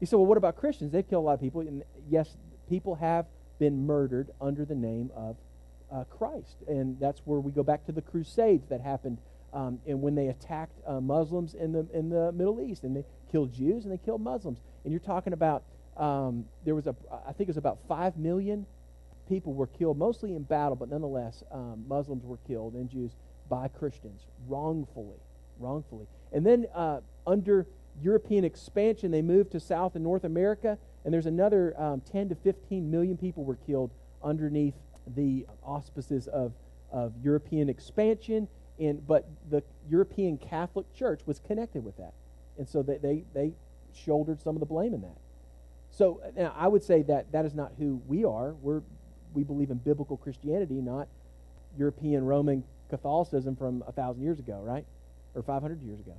You 0.00 0.06
say, 0.06 0.16
well, 0.16 0.26
what 0.26 0.38
about 0.38 0.56
Christians? 0.56 0.92
They've 0.92 1.08
killed 1.08 1.24
a 1.24 1.26
lot 1.26 1.34
of 1.34 1.40
people. 1.40 1.60
And 1.62 1.82
yes, 2.08 2.36
people 2.68 2.94
have 2.96 3.26
been 3.58 3.86
murdered 3.86 4.30
under 4.40 4.64
the 4.64 4.74
name 4.74 5.10
of 5.16 5.36
uh, 5.90 6.04
Christ. 6.04 6.56
And 6.68 6.98
that's 7.00 7.20
where 7.24 7.40
we 7.40 7.52
go 7.52 7.62
back 7.62 7.86
to 7.86 7.92
the 7.92 8.02
Crusades 8.02 8.68
that 8.68 8.80
happened 8.80 9.18
um, 9.52 9.78
and 9.86 10.02
when 10.02 10.14
they 10.14 10.28
attacked 10.28 10.78
uh, 10.86 11.00
Muslims 11.00 11.54
in 11.54 11.72
the, 11.72 11.86
in 11.94 12.10
the 12.10 12.32
Middle 12.32 12.60
East. 12.60 12.82
And 12.82 12.94
they 12.94 13.04
killed 13.32 13.52
Jews 13.54 13.84
and 13.84 13.92
they 13.92 13.98
killed 13.98 14.20
Muslims. 14.20 14.58
And 14.84 14.92
you're 14.92 15.00
talking 15.00 15.32
about, 15.32 15.62
um, 15.96 16.44
there 16.64 16.74
was 16.74 16.86
a, 16.86 16.94
I 17.26 17.32
think 17.32 17.48
it 17.48 17.48
was 17.48 17.56
about 17.56 17.78
5 17.88 18.16
million 18.16 18.66
people 19.28 19.54
were 19.54 19.66
killed, 19.66 19.98
mostly 19.98 20.34
in 20.34 20.42
battle, 20.42 20.76
but 20.76 20.88
nonetheless, 20.88 21.42
um, 21.50 21.84
Muslims 21.88 22.24
were 22.24 22.38
killed 22.46 22.74
and 22.74 22.88
Jews 22.88 23.12
by 23.48 23.68
Christians 23.68 24.22
wrongfully. 24.46 25.18
Wrongfully. 25.58 26.06
And 26.32 26.44
then 26.44 26.66
uh, 26.74 27.00
under 27.26 27.66
European 28.02 28.44
expansion, 28.44 29.10
they 29.10 29.22
moved 29.22 29.52
to 29.52 29.60
South 29.60 29.94
and 29.94 30.04
North 30.04 30.24
America, 30.24 30.78
and 31.04 31.14
there's 31.14 31.26
another 31.26 31.78
um, 31.80 32.00
10 32.00 32.30
to 32.30 32.34
15 32.34 32.90
million 32.90 33.16
people 33.16 33.44
were 33.44 33.56
killed 33.56 33.90
underneath 34.22 34.74
the 35.14 35.46
auspices 35.62 36.26
of, 36.28 36.52
of 36.90 37.12
European 37.22 37.68
expansion. 37.68 38.48
And, 38.78 39.06
but 39.06 39.28
the 39.50 39.62
European 39.88 40.36
Catholic 40.36 40.92
Church 40.94 41.20
was 41.26 41.38
connected 41.38 41.84
with 41.84 41.96
that. 41.96 42.12
And 42.58 42.68
so 42.68 42.82
they, 42.82 42.98
they, 42.98 43.24
they 43.34 43.52
shouldered 43.94 44.40
some 44.40 44.56
of 44.56 44.60
the 44.60 44.66
blame 44.66 44.94
in 44.94 45.02
that. 45.02 45.16
So 45.90 46.20
now 46.36 46.54
I 46.56 46.68
would 46.68 46.82
say 46.82 47.02
that 47.02 47.32
that 47.32 47.46
is 47.46 47.54
not 47.54 47.72
who 47.78 48.02
we 48.06 48.24
are. 48.24 48.52
We're, 48.54 48.82
we 49.32 49.44
believe 49.44 49.70
in 49.70 49.78
biblical 49.78 50.16
Christianity, 50.16 50.74
not 50.74 51.08
European 51.78 52.24
Roman 52.24 52.64
Catholicism 52.90 53.56
from 53.56 53.82
a 53.86 53.92
thousand 53.92 54.22
years 54.22 54.38
ago, 54.38 54.60
right? 54.62 54.84
Or 55.34 55.42
500 55.42 55.82
years 55.82 56.00
ago. 56.00 56.14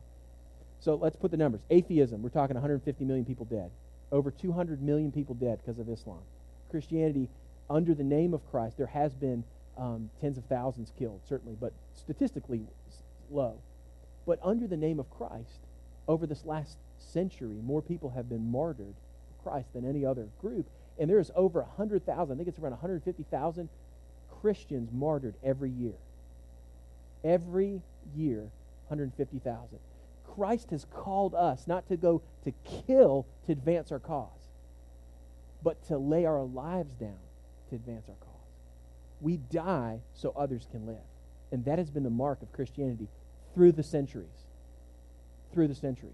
So 0.80 0.96
let's 0.96 1.16
put 1.16 1.32
the 1.32 1.38
numbers. 1.38 1.62
Atheism, 1.70 2.22
we're 2.22 2.30
talking 2.30 2.56
150 2.56 3.06
million 3.06 3.26
people 3.26 3.46
dead. 3.46 3.72
Over 4.12 4.32
200 4.32 4.82
million 4.82 5.12
people 5.12 5.36
dead 5.36 5.60
because 5.64 5.80
of 5.80 5.90
Islam. 5.90 6.22
Christianity, 6.70 7.30
under 7.70 7.94
the 7.94 8.04
name 8.04 8.34
of 8.34 8.50
Christ, 8.52 8.78
there 8.78 8.88
has 8.88 9.14
been 9.14 9.44
um, 9.78 10.10
tens 10.22 10.38
of 10.38 10.46
thousands 10.46 10.92
killed, 10.98 11.22
certainly, 11.28 11.58
but 11.60 11.74
statistically 11.94 12.62
low. 13.30 13.56
But 14.26 14.40
under 14.44 14.68
the 14.68 14.78
name 14.78 15.00
of 15.00 15.10
Christ, 15.10 15.60
over 16.08 16.26
this 16.26 16.46
last 16.46 16.78
century, 17.00 17.60
more 17.64 17.82
people 17.82 18.10
have 18.12 18.30
been 18.30 18.52
martyred 18.52 18.96
for 18.96 19.50
Christ 19.50 19.74
than 19.74 19.88
any 19.88 20.06
other 20.06 20.28
group. 20.42 20.68
And 21.00 21.10
there 21.10 21.20
is 21.20 21.32
over 21.36 21.62
100,000, 21.62 22.34
I 22.34 22.36
think 22.36 22.48
it's 22.48 22.60
around 22.60 22.72
150,000 22.72 23.70
Christians 24.42 24.90
martyred 24.92 25.36
every 25.44 25.70
year. 25.70 25.94
Every 27.24 27.82
year, 28.16 28.50
150,000. 28.88 29.80
Christ 30.38 30.70
has 30.70 30.86
called 30.94 31.34
us 31.34 31.66
not 31.66 31.88
to 31.88 31.98
go 31.98 32.22
to 32.44 32.54
kill 32.86 33.26
to 33.48 33.52
advance 33.52 33.92
our 33.92 34.00
cause, 34.00 34.30
but 35.64 35.84
to 35.88 35.98
lay 35.98 36.26
our 36.26 36.44
lives 36.44 36.94
down 36.94 37.18
to 37.70 37.76
advance 37.76 38.06
our 38.08 38.16
cause. 38.16 38.28
We 39.20 39.38
die 39.38 40.02
so 40.14 40.34
others 40.38 40.68
can 40.72 40.86
live. 40.86 40.98
And 41.52 41.66
that 41.66 41.80
has 41.80 41.90
been 41.90 42.04
the 42.04 42.12
mark 42.12 42.44
of 42.44 42.52
Christianity 42.52 43.08
through 43.56 43.72
the 43.72 43.82
centuries. 43.82 44.46
Through 45.54 45.70
the 45.70 45.76
centuries. 45.76 46.14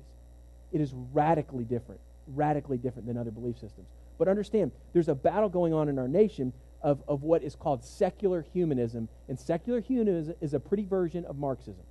It 0.71 0.79
is 0.79 0.93
radically 1.12 1.65
different, 1.65 1.99
radically 2.27 2.77
different 2.77 3.07
than 3.07 3.17
other 3.17 3.31
belief 3.31 3.59
systems. 3.59 3.88
But 4.17 4.29
understand, 4.29 4.71
there's 4.93 5.09
a 5.09 5.15
battle 5.15 5.49
going 5.49 5.73
on 5.73 5.89
in 5.89 5.99
our 5.99 6.07
nation 6.07 6.53
of, 6.81 7.03
of 7.09 7.23
what 7.23 7.43
is 7.43 7.55
called 7.55 7.83
secular 7.83 8.45
humanism. 8.53 9.09
And 9.27 9.38
secular 9.38 9.81
humanism 9.81 10.36
is 10.39 10.53
a 10.53 10.62
pretty 10.62 10.86
version 10.86 11.25
of 11.25 11.38
Marxism 11.38 11.83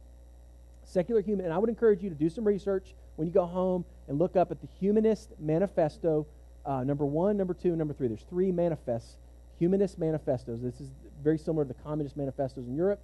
secular 0.84 1.20
human, 1.20 1.44
and 1.44 1.54
I 1.54 1.58
would 1.58 1.68
encourage 1.68 2.02
you 2.02 2.08
to 2.08 2.14
do 2.14 2.28
some 2.28 2.44
research 2.44 2.94
when 3.16 3.26
you 3.26 3.34
go 3.34 3.46
home 3.46 3.84
and 4.08 4.18
look 4.18 4.36
up 4.36 4.50
at 4.50 4.60
the 4.60 4.68
Humanist 4.80 5.30
Manifesto, 5.38 6.26
uh, 6.64 6.84
number 6.84 7.04
one, 7.04 7.36
number 7.36 7.54
two, 7.54 7.76
number 7.76 7.94
three. 7.94 8.08
There's 8.08 8.24
three 8.28 8.52
manifests, 8.52 9.16
humanist 9.58 9.98
manifestos. 9.98 10.60
This 10.60 10.80
is 10.80 10.90
very 11.22 11.38
similar 11.38 11.64
to 11.64 11.68
the 11.68 11.82
communist 11.82 12.16
manifestos 12.16 12.66
in 12.66 12.74
Europe. 12.74 13.00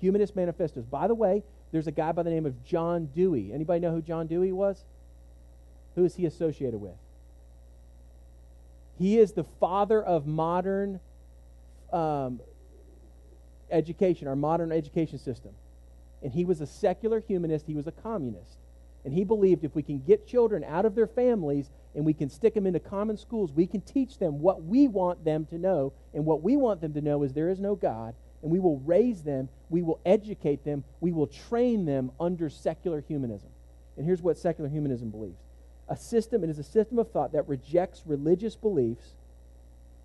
Humanist 0.00 0.34
manifestos. 0.34 0.84
By 0.84 1.08
the 1.08 1.14
way, 1.14 1.42
there's 1.72 1.86
a 1.86 1.92
guy 1.92 2.12
by 2.12 2.22
the 2.22 2.30
name 2.30 2.46
of 2.46 2.64
John 2.64 3.06
Dewey. 3.14 3.52
Anybody 3.52 3.80
know 3.80 3.92
who 3.92 4.02
John 4.02 4.26
Dewey 4.26 4.52
was? 4.52 4.84
Who 5.94 6.04
is 6.04 6.16
he 6.16 6.26
associated 6.26 6.80
with? 6.80 6.96
He 8.98 9.18
is 9.18 9.32
the 9.32 9.44
father 9.44 10.02
of 10.02 10.26
modern 10.26 11.00
um, 11.92 12.40
education, 13.70 14.28
our 14.28 14.36
modern 14.36 14.72
education 14.72 15.18
system 15.18 15.52
and 16.22 16.32
he 16.32 16.44
was 16.44 16.60
a 16.60 16.66
secular 16.66 17.20
humanist, 17.20 17.66
he 17.66 17.74
was 17.74 17.86
a 17.86 17.92
communist. 17.92 18.58
And 19.04 19.14
he 19.14 19.24
believed 19.24 19.64
if 19.64 19.74
we 19.74 19.82
can 19.82 20.00
get 20.00 20.26
children 20.26 20.62
out 20.62 20.84
of 20.84 20.94
their 20.94 21.06
families 21.06 21.70
and 21.94 22.04
we 22.04 22.12
can 22.12 22.28
stick 22.28 22.54
them 22.54 22.66
into 22.66 22.80
common 22.80 23.16
schools, 23.16 23.52
we 23.52 23.66
can 23.66 23.80
teach 23.80 24.18
them 24.18 24.40
what 24.40 24.62
we 24.62 24.88
want 24.88 25.24
them 25.24 25.46
to 25.46 25.58
know. 25.58 25.94
And 26.12 26.26
what 26.26 26.42
we 26.42 26.56
want 26.56 26.82
them 26.82 26.92
to 26.92 27.00
know 27.00 27.22
is 27.22 27.32
there 27.32 27.48
is 27.48 27.60
no 27.60 27.74
God. 27.74 28.14
And 28.42 28.50
we 28.50 28.58
will 28.58 28.78
raise 28.80 29.22
them, 29.22 29.48
we 29.70 29.82
will 29.82 30.00
educate 30.04 30.64
them, 30.64 30.84
we 31.00 31.12
will 31.12 31.26
train 31.26 31.84
them 31.86 32.10
under 32.20 32.48
secular 32.48 33.02
humanism. 33.06 33.50
And 33.96 34.06
here's 34.06 34.22
what 34.22 34.38
secular 34.38 34.68
humanism 34.68 35.10
believes 35.10 35.40
a 35.88 35.96
system, 35.96 36.44
it 36.44 36.50
is 36.50 36.58
a 36.58 36.64
system 36.64 36.98
of 36.98 37.10
thought 37.10 37.32
that 37.32 37.48
rejects 37.48 38.02
religious 38.06 38.54
beliefs 38.54 39.14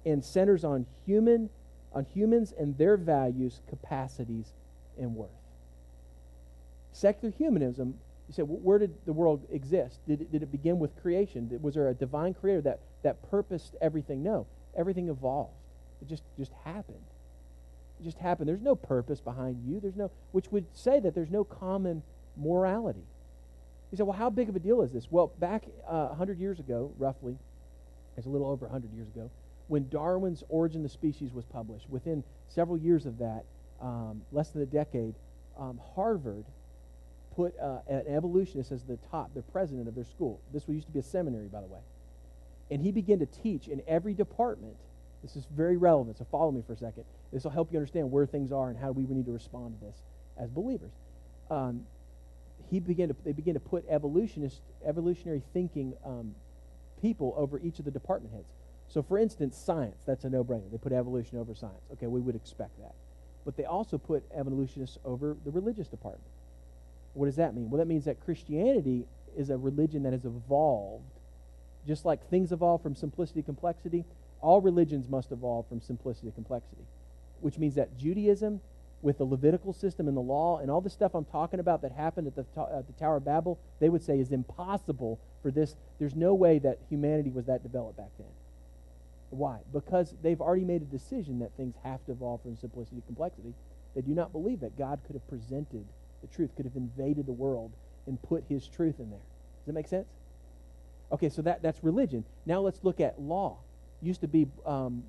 and 0.06 0.24
centers 0.24 0.64
on 0.64 0.86
human 1.06 1.50
on 1.96 2.06
humans 2.14 2.54
and 2.60 2.78
their 2.78 2.98
values, 2.98 3.62
capacities, 3.70 4.54
and 5.00 5.16
worth. 5.16 5.30
Secular 6.96 7.34
humanism, 7.38 7.96
you 8.30 8.34
say, 8.34 8.44
well, 8.44 8.60
where 8.64 8.80
did 8.80 8.94
the 9.06 9.12
world 9.12 9.46
exist? 9.52 10.00
Did 10.08 10.22
it, 10.22 10.32
did 10.32 10.44
it 10.44 10.52
begin 10.52 10.80
with 10.80 10.96
creation? 11.02 11.50
Was 11.62 11.76
there 11.76 11.90
a 11.90 11.94
divine 11.94 12.34
creator 12.34 12.62
that, 12.62 12.80
that 13.04 13.30
purposed 13.30 13.76
everything? 13.82 14.24
No. 14.24 14.48
Everything 14.78 15.10
evolved. 15.10 15.52
It 16.02 16.08
just, 16.08 16.24
just 16.38 16.54
happened. 16.64 17.04
It 18.00 18.04
just 18.06 18.18
happened. 18.18 18.48
There's 18.48 18.62
no 18.62 18.76
purpose 18.76 19.20
behind 19.20 19.62
you. 19.68 19.82
There's 19.82 19.98
no, 19.98 20.10
which 20.32 20.54
would 20.54 20.66
say 20.74 21.02
that 21.02 21.14
there's 21.14 21.30
no 21.30 21.44
common 21.44 22.02
morality. 22.38 23.04
You 23.92 23.98
say, 23.98 24.04
well, 24.04 24.18
how 24.18 24.30
big 24.30 24.48
of 24.48 24.56
a 24.56 24.60
deal 24.60 24.82
is 24.82 24.94
this? 24.94 25.08
Well, 25.12 25.34
back 25.40 25.66
uh, 25.86 26.08
100 26.08 26.40
years 26.40 26.60
ago, 26.60 26.94
roughly, 26.98 27.38
it's 28.16 28.26
a 28.26 28.30
little 28.30 28.48
over 28.48 28.68
100 28.68 28.94
years 28.94 29.10
ago, 29.10 29.30
when 29.68 29.90
Darwin's 29.90 30.46
Origin 30.48 30.86
of 30.86 30.92
Species 30.92 31.34
was 31.34 31.44
published, 31.44 31.90
within 31.90 32.24
several 32.48 32.78
years 32.78 33.06
of 33.06 33.18
that, 33.18 33.44
um, 33.82 34.22
less 34.32 34.52
than 34.52 34.62
a 34.62 34.66
decade, 34.66 35.14
um, 35.60 35.80
Harvard 35.96 36.46
put 37.36 37.58
uh, 37.60 37.80
an 37.88 38.04
evolutionist 38.08 38.72
as 38.72 38.84
the 38.84 38.98
top, 39.12 39.34
the 39.34 39.42
president 39.42 39.88
of 39.88 39.96
their 39.96 40.06
school. 40.06 40.40
This 40.54 40.68
used 40.68 40.88
to 40.88 40.94
be 40.94 41.00
a 41.00 41.04
seminary, 41.04 41.48
by 41.48 41.62
the 41.62 41.68
way. 41.68 41.80
And 42.72 42.82
he 42.82 42.92
began 42.92 43.20
to 43.20 43.26
teach 43.26 43.68
in 43.68 43.82
every 43.88 44.14
department. 44.14 44.78
This 45.22 45.36
is 45.36 45.46
very 45.56 45.78
relevant, 45.78 46.18
so 46.18 46.26
follow 46.32 46.52
me 46.52 46.64
for 46.66 46.74
a 46.74 46.78
second. 46.78 47.04
This 47.32 47.44
will 47.44 47.52
help 47.52 47.72
you 47.72 47.78
understand 47.78 48.12
where 48.12 48.26
things 48.26 48.52
are 48.52 48.70
and 48.70 48.78
how 48.78 48.92
we 48.92 49.04
need 49.04 49.26
to 49.26 49.32
respond 49.32 49.80
to 49.80 49.86
this 49.86 49.96
as 50.38 50.50
believers. 50.50 50.92
Um, 51.50 51.86
he 52.70 52.80
began 52.80 53.10
to, 53.10 53.16
they 53.24 53.32
began 53.32 53.54
to 53.54 53.60
put 53.60 53.86
evolutionist, 53.90 54.62
evolutionary 54.86 55.42
thinking 55.54 55.94
um, 56.06 56.34
people 57.02 57.34
over 57.38 57.60
each 57.60 57.80
of 57.80 57.86
the 57.86 57.92
department 57.92 58.34
heads. 58.34 58.52
So, 58.88 59.04
for 59.04 59.18
instance, 59.18 59.58
science, 59.58 60.04
that's 60.06 60.24
a 60.26 60.30
no 60.30 60.44
brainer. 60.44 60.72
They 60.72 60.78
put 60.78 60.92
evolution 60.92 61.38
over 61.38 61.54
science. 61.56 61.82
Okay, 61.94 62.08
we 62.08 62.22
would 62.22 62.36
expect 62.36 62.78
that. 62.80 62.94
But 63.44 63.58
they 63.58 63.66
also 63.66 63.98
put 63.98 64.24
evolutionists 64.34 64.98
over 65.06 65.38
the 65.44 65.52
religious 65.52 65.88
department. 65.88 66.30
What 67.16 67.26
does 67.28 67.38
that 67.38 67.56
mean? 67.56 67.70
Well, 67.70 67.80
that 67.80 67.88
means 67.88 68.06
that 68.06 68.20
Christianity 68.20 69.06
is 69.38 69.50
a 69.50 69.58
religion 69.58 70.04
that 70.04 70.14
has 70.14 70.26
evolved. 70.26 71.04
Just 71.88 72.06
like 72.06 72.30
things 72.30 72.52
evolve 72.52 72.82
from 72.84 72.94
simplicity 72.94 73.42
to 73.42 73.46
complexity, 73.46 74.06
all 74.42 74.62
religions 74.62 75.08
must 75.10 75.32
evolve 75.32 75.68
from 75.68 75.82
simplicity 75.82 76.28
to 76.28 76.34
complexity. 76.34 76.84
Which 77.40 77.58
means 77.58 77.76
that 77.76 77.98
Judaism, 77.98 78.60
with 79.02 79.18
the 79.18 79.24
Levitical 79.24 79.72
system 79.72 80.08
and 80.10 80.18
the 80.18 80.22
law 80.22 80.60
and 80.60 80.70
all 80.70 80.82
the 80.82 80.90
stuff 80.90 81.16
I'm 81.16 81.26
talking 81.26 81.60
about 81.60 81.82
that 81.84 81.94
happened 81.94 82.28
at 82.28 82.36
the, 82.36 82.46
at 82.62 82.88
the 82.88 82.94
Tower 83.00 83.18
of 83.18 83.26
Babel, 83.26 83.60
they 83.80 83.88
would 83.88 84.04
say 84.04 84.20
is 84.20 84.32
impossible 84.32 85.20
for 85.42 85.52
this. 85.52 85.76
There's 86.00 86.16
no 86.16 86.34
way 86.34 86.60
that 86.60 86.80
humanity 86.90 87.30
was 87.30 87.46
that 87.46 87.64
developed 87.64 87.98
back 87.98 88.12
then. 88.18 88.28
Why? 89.30 89.60
Because 89.72 90.14
they've 90.22 90.42
already 90.42 90.66
made 90.66 90.82
a 90.82 90.86
decision 90.86 91.40
that 91.40 91.52
things 91.56 91.76
have 91.84 92.04
to 92.08 92.12
evolve 92.12 92.42
from 92.42 92.58
simplicity 92.58 92.98
to 92.98 93.02
complexity. 93.04 93.54
They 93.96 94.02
do 94.02 94.14
not 94.14 94.34
believe 94.34 94.60
that 94.60 94.78
God 94.78 95.00
could 95.06 95.16
have 95.16 95.28
presented 95.30 95.86
the 96.30 96.36
truth, 96.36 96.56
could 96.56 96.66
have 96.66 96.76
invaded 96.76 97.26
the 97.26 97.34
world 97.34 97.72
and 98.08 98.22
put 98.22 98.44
his 98.50 98.68
truth 98.68 99.00
in 99.00 99.10
there. 99.10 99.20
Does 99.20 99.68
that 99.68 99.74
make 99.74 99.88
sense? 99.88 100.08
Okay, 101.12 101.30
so 101.30 101.42
that, 101.44 101.62
that's 101.62 101.84
religion. 101.84 102.24
Now 102.46 102.62
let's 102.62 102.80
look 102.84 103.00
at 103.00 103.20
law. 103.20 103.58
Used 104.02 104.22
to 104.22 104.28
be 104.28 104.48
um, 104.66 105.04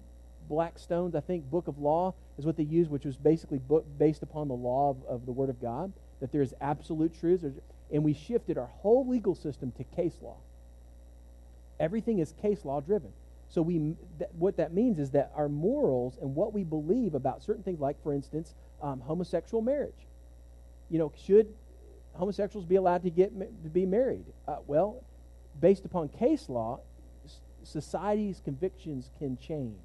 Blackstone's, 0.49 1.15
I 1.15 1.21
think, 1.21 1.51
Book 1.51 1.69
of 1.69 1.79
Law 1.79 2.15
is 2.39 2.47
what 2.47 2.57
they 2.57 2.63
used, 2.63 2.91
which 2.91 3.05
was 3.05 3.17
basically 3.17 3.59
book 3.59 3.87
based 3.99 4.23
upon 4.23 4.49
the 4.49 4.55
law 4.55 4.91
of, 4.91 5.05
of 5.07 5.27
the 5.27 5.33
Word 5.33 5.51
of 5.51 5.61
God, 5.61 5.93
that 6.21 6.33
there 6.33 6.43
is 6.43 6.55
absolute 6.61 7.19
truth. 7.19 7.45
And 7.93 8.05
we 8.05 8.15
shifted 8.15 8.59
our 8.59 8.67
whole 8.67 9.07
legal 9.07 9.35
system 9.35 9.73
to 9.73 9.85
case 9.85 10.17
law. 10.21 10.37
Everything 11.79 12.19
is 12.19 12.33
case 12.41 12.65
law 12.65 12.81
driven. 12.81 13.13
So 13.49 13.63
we, 13.63 13.79
th- 14.19 14.31
what 14.39 14.57
that 14.57 14.73
means 14.73 14.99
is 14.99 15.11
that 15.11 15.33
our 15.37 15.49
morals 15.49 16.19
and 16.21 16.35
what 16.35 16.53
we 16.53 16.65
believe 16.65 17.15
about 17.15 17.43
certain 17.43 17.63
things, 17.63 17.81
like 17.81 18.03
for 18.03 18.13
instance, 18.13 18.55
um, 18.83 19.01
homosexual 19.01 19.63
marriage. 19.63 20.07
You 20.89 20.99
know, 20.99 21.13
should 21.17 21.49
homosexuals 22.15 22.65
be 22.65 22.77
allowed 22.77 23.03
to 23.03 23.11
get 23.11 23.33
to 23.39 23.69
be 23.69 23.87
married? 23.87 24.25
Uh, 24.47 24.57
well, 24.67 25.05
based 25.61 25.85
upon 25.85 26.09
case 26.09 26.49
law, 26.49 26.81
society's 27.63 28.41
convictions 28.45 29.11
can 29.19 29.37
change. 29.39 29.77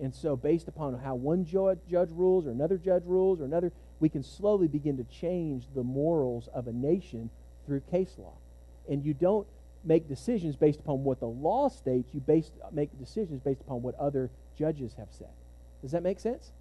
And 0.00 0.14
so, 0.14 0.36
based 0.36 0.68
upon 0.68 0.98
how 0.98 1.14
one 1.14 1.44
judge, 1.44 1.78
judge 1.88 2.10
rules 2.10 2.46
or 2.46 2.50
another 2.50 2.76
judge 2.76 3.04
rules 3.06 3.40
or 3.40 3.44
another, 3.44 3.72
we 3.98 4.08
can 4.08 4.22
slowly 4.22 4.68
begin 4.68 4.96
to 4.98 5.04
change 5.04 5.66
the 5.74 5.82
morals 5.82 6.48
of 6.52 6.66
a 6.66 6.72
nation 6.72 7.30
through 7.64 7.80
case 7.90 8.14
law. 8.18 8.34
And 8.88 9.04
you 9.04 9.14
don't 9.14 9.46
make 9.84 10.08
decisions 10.08 10.56
based 10.56 10.80
upon 10.80 11.04
what 11.04 11.20
the 11.20 11.26
law 11.26 11.68
states, 11.68 12.10
you 12.12 12.20
base, 12.20 12.50
make 12.72 12.96
decisions 12.98 13.40
based 13.40 13.60
upon 13.62 13.82
what 13.82 13.94
other 13.94 14.30
judges 14.58 14.94
have 14.98 15.08
said. 15.10 15.30
Does 15.80 15.92
that 15.92 16.02
make 16.02 16.20
sense? 16.20 16.52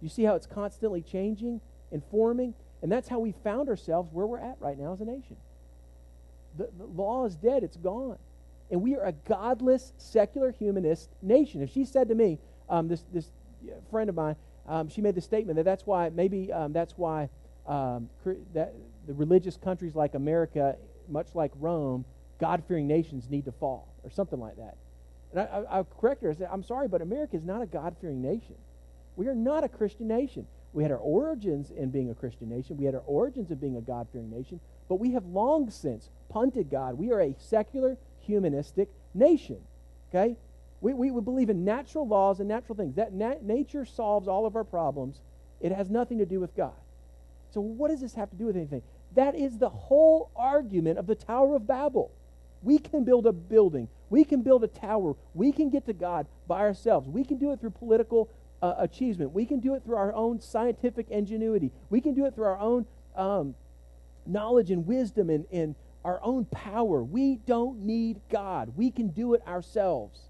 You 0.00 0.08
see 0.08 0.24
how 0.24 0.34
it's 0.34 0.46
constantly 0.46 1.02
changing 1.02 1.60
and 1.92 2.02
forming? 2.10 2.54
And 2.84 2.92
that's 2.92 3.08
how 3.08 3.18
we 3.18 3.32
found 3.42 3.70
ourselves 3.70 4.10
where 4.12 4.26
we're 4.26 4.38
at 4.38 4.56
right 4.60 4.78
now 4.78 4.92
as 4.92 5.00
a 5.00 5.06
nation. 5.06 5.38
The, 6.58 6.68
the 6.76 6.84
law 6.84 7.24
is 7.24 7.34
dead, 7.34 7.64
it's 7.64 7.78
gone. 7.78 8.18
And 8.70 8.82
we 8.82 8.94
are 8.94 9.06
a 9.06 9.12
godless, 9.12 9.94
secular, 9.96 10.50
humanist 10.50 11.08
nation. 11.22 11.62
If 11.62 11.72
she 11.72 11.86
said 11.86 12.10
to 12.10 12.14
me, 12.14 12.38
um, 12.68 12.88
this, 12.88 13.02
this 13.10 13.30
friend 13.90 14.10
of 14.10 14.14
mine, 14.14 14.36
um, 14.68 14.90
she 14.90 15.00
made 15.00 15.14
the 15.14 15.22
statement 15.22 15.56
that 15.56 15.62
that's 15.62 15.86
why, 15.86 16.10
maybe 16.10 16.52
um, 16.52 16.74
that's 16.74 16.92
why 16.98 17.30
um, 17.66 18.10
that 18.52 18.74
the 19.06 19.14
religious 19.14 19.56
countries 19.56 19.94
like 19.94 20.12
America, 20.14 20.76
much 21.08 21.28
like 21.34 21.52
Rome, 21.58 22.04
God 22.38 22.64
fearing 22.68 22.86
nations 22.86 23.30
need 23.30 23.46
to 23.46 23.52
fall, 23.52 23.88
or 24.02 24.10
something 24.10 24.38
like 24.38 24.56
that. 24.56 24.76
And 25.32 25.40
I, 25.40 25.44
I, 25.44 25.80
I 25.80 25.84
correct 25.84 26.22
her. 26.22 26.30
I 26.30 26.34
said, 26.34 26.50
I'm 26.52 26.62
sorry, 26.62 26.88
but 26.88 27.00
America 27.00 27.34
is 27.34 27.44
not 27.44 27.62
a 27.62 27.66
God 27.66 27.96
fearing 27.98 28.20
nation. 28.20 28.56
We 29.16 29.28
are 29.28 29.34
not 29.34 29.64
a 29.64 29.70
Christian 29.70 30.06
nation. 30.06 30.46
We 30.74 30.82
had 30.82 30.92
our 30.92 30.98
origins 30.98 31.70
in 31.70 31.90
being 31.90 32.10
a 32.10 32.14
Christian 32.14 32.48
nation, 32.48 32.76
we 32.76 32.84
had 32.84 32.94
our 32.94 33.02
origins 33.06 33.50
in 33.50 33.58
being 33.58 33.76
a 33.76 33.80
God 33.80 34.08
fearing 34.12 34.28
nation, 34.28 34.60
but 34.88 34.96
we 34.96 35.12
have 35.12 35.24
long 35.24 35.70
since 35.70 36.10
punted 36.28 36.68
God. 36.68 36.98
We 36.98 37.12
are 37.12 37.20
a 37.20 37.34
secular, 37.38 37.96
humanistic 38.18 38.90
nation. 39.14 39.60
Okay? 40.10 40.36
We, 40.80 40.92
we, 40.92 41.10
we 41.12 41.20
believe 41.22 41.48
in 41.48 41.64
natural 41.64 42.06
laws 42.06 42.40
and 42.40 42.48
natural 42.48 42.76
things. 42.76 42.96
That 42.96 43.12
nat- 43.12 43.44
nature 43.44 43.84
solves 43.84 44.28
all 44.28 44.46
of 44.46 44.56
our 44.56 44.64
problems. 44.64 45.20
It 45.60 45.72
has 45.72 45.88
nothing 45.88 46.18
to 46.18 46.26
do 46.26 46.40
with 46.40 46.54
God. 46.56 46.74
So, 47.52 47.60
what 47.60 47.88
does 47.88 48.00
this 48.00 48.14
have 48.14 48.30
to 48.30 48.36
do 48.36 48.46
with 48.46 48.56
anything? 48.56 48.82
That 49.14 49.36
is 49.36 49.58
the 49.58 49.68
whole 49.68 50.30
argument 50.34 50.98
of 50.98 51.06
the 51.06 51.14
Tower 51.14 51.54
of 51.54 51.66
Babel. 51.66 52.10
We 52.62 52.78
can 52.78 53.04
build 53.04 53.26
a 53.26 53.32
building. 53.32 53.88
We 54.10 54.24
can 54.24 54.42
build 54.42 54.64
a 54.64 54.68
tower. 54.68 55.14
We 55.34 55.52
can 55.52 55.70
get 55.70 55.86
to 55.86 55.92
God 55.92 56.26
by 56.48 56.60
ourselves. 56.60 57.08
We 57.08 57.24
can 57.24 57.38
do 57.38 57.52
it 57.52 57.60
through 57.60 57.70
political 57.70 58.28
uh, 58.64 58.74
achievement. 58.78 59.32
We 59.32 59.46
can 59.46 59.60
do 59.60 59.74
it 59.74 59.84
through 59.84 59.96
our 59.96 60.14
own 60.14 60.40
scientific 60.40 61.10
ingenuity. 61.10 61.70
We 61.90 62.00
can 62.00 62.14
do 62.14 62.26
it 62.26 62.34
through 62.34 62.46
our 62.46 62.58
own 62.58 62.86
um, 63.16 63.54
knowledge 64.26 64.70
and 64.70 64.86
wisdom 64.86 65.30
and, 65.30 65.44
and 65.52 65.74
our 66.04 66.20
own 66.22 66.46
power. 66.46 67.02
We 67.02 67.36
don't 67.46 67.80
need 67.80 68.20
God. 68.30 68.72
We 68.76 68.90
can 68.90 69.08
do 69.08 69.34
it 69.34 69.46
ourselves. 69.46 70.20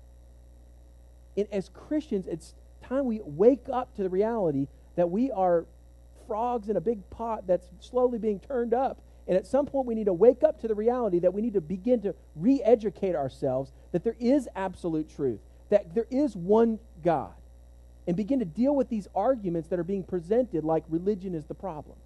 And 1.37 1.47
as 1.53 1.69
Christians, 1.69 2.27
it's 2.27 2.55
time 2.83 3.07
we 3.07 3.21
wake 3.25 3.67
up 3.73 3.95
to 3.97 4.03
the 4.03 4.11
reality 4.11 4.69
that 4.97 5.11
we 5.11 5.31
are 5.31 5.67
frogs 6.27 6.69
in 6.69 6.77
a 6.77 6.81
big 6.81 7.09
pot 7.11 7.47
that's 7.47 7.69
slowly 7.81 8.19
being 8.19 8.41
turned 8.41 8.75
up 8.75 9.01
and 9.27 9.37
at 9.37 9.47
some 9.47 9.67
point, 9.67 9.87
we 9.87 9.95
need 9.95 10.05
to 10.05 10.13
wake 10.13 10.43
up 10.43 10.61
to 10.61 10.69
the 10.69 10.75
reality 10.75 11.19
that 11.21 11.33
we 11.33 11.41
need 11.41 11.55
to 11.55 11.61
begin 11.61 12.01
to 12.03 12.15
re 12.37 12.61
educate 12.63 13.15
ourselves 13.15 13.73
that 13.93 14.05
there 14.05 14.17
is 14.21 14.49
absolute 14.55 15.09
truth, 15.15 15.41
that 15.71 15.95
there 15.95 16.07
is 16.11 16.37
one 16.37 16.79
God, 17.03 17.33
and 18.07 18.17
begin 18.17 18.39
to 18.39 18.45
deal 18.45 18.75
with 18.75 18.89
these 18.89 19.09
arguments 19.15 19.69
that 19.69 19.79
are 19.79 19.85
being 19.85 20.05
presented 20.05 20.65
like 20.65 20.85
religion 20.89 21.35
is 21.35 21.47
the 21.47 21.55
problem. 21.55 21.97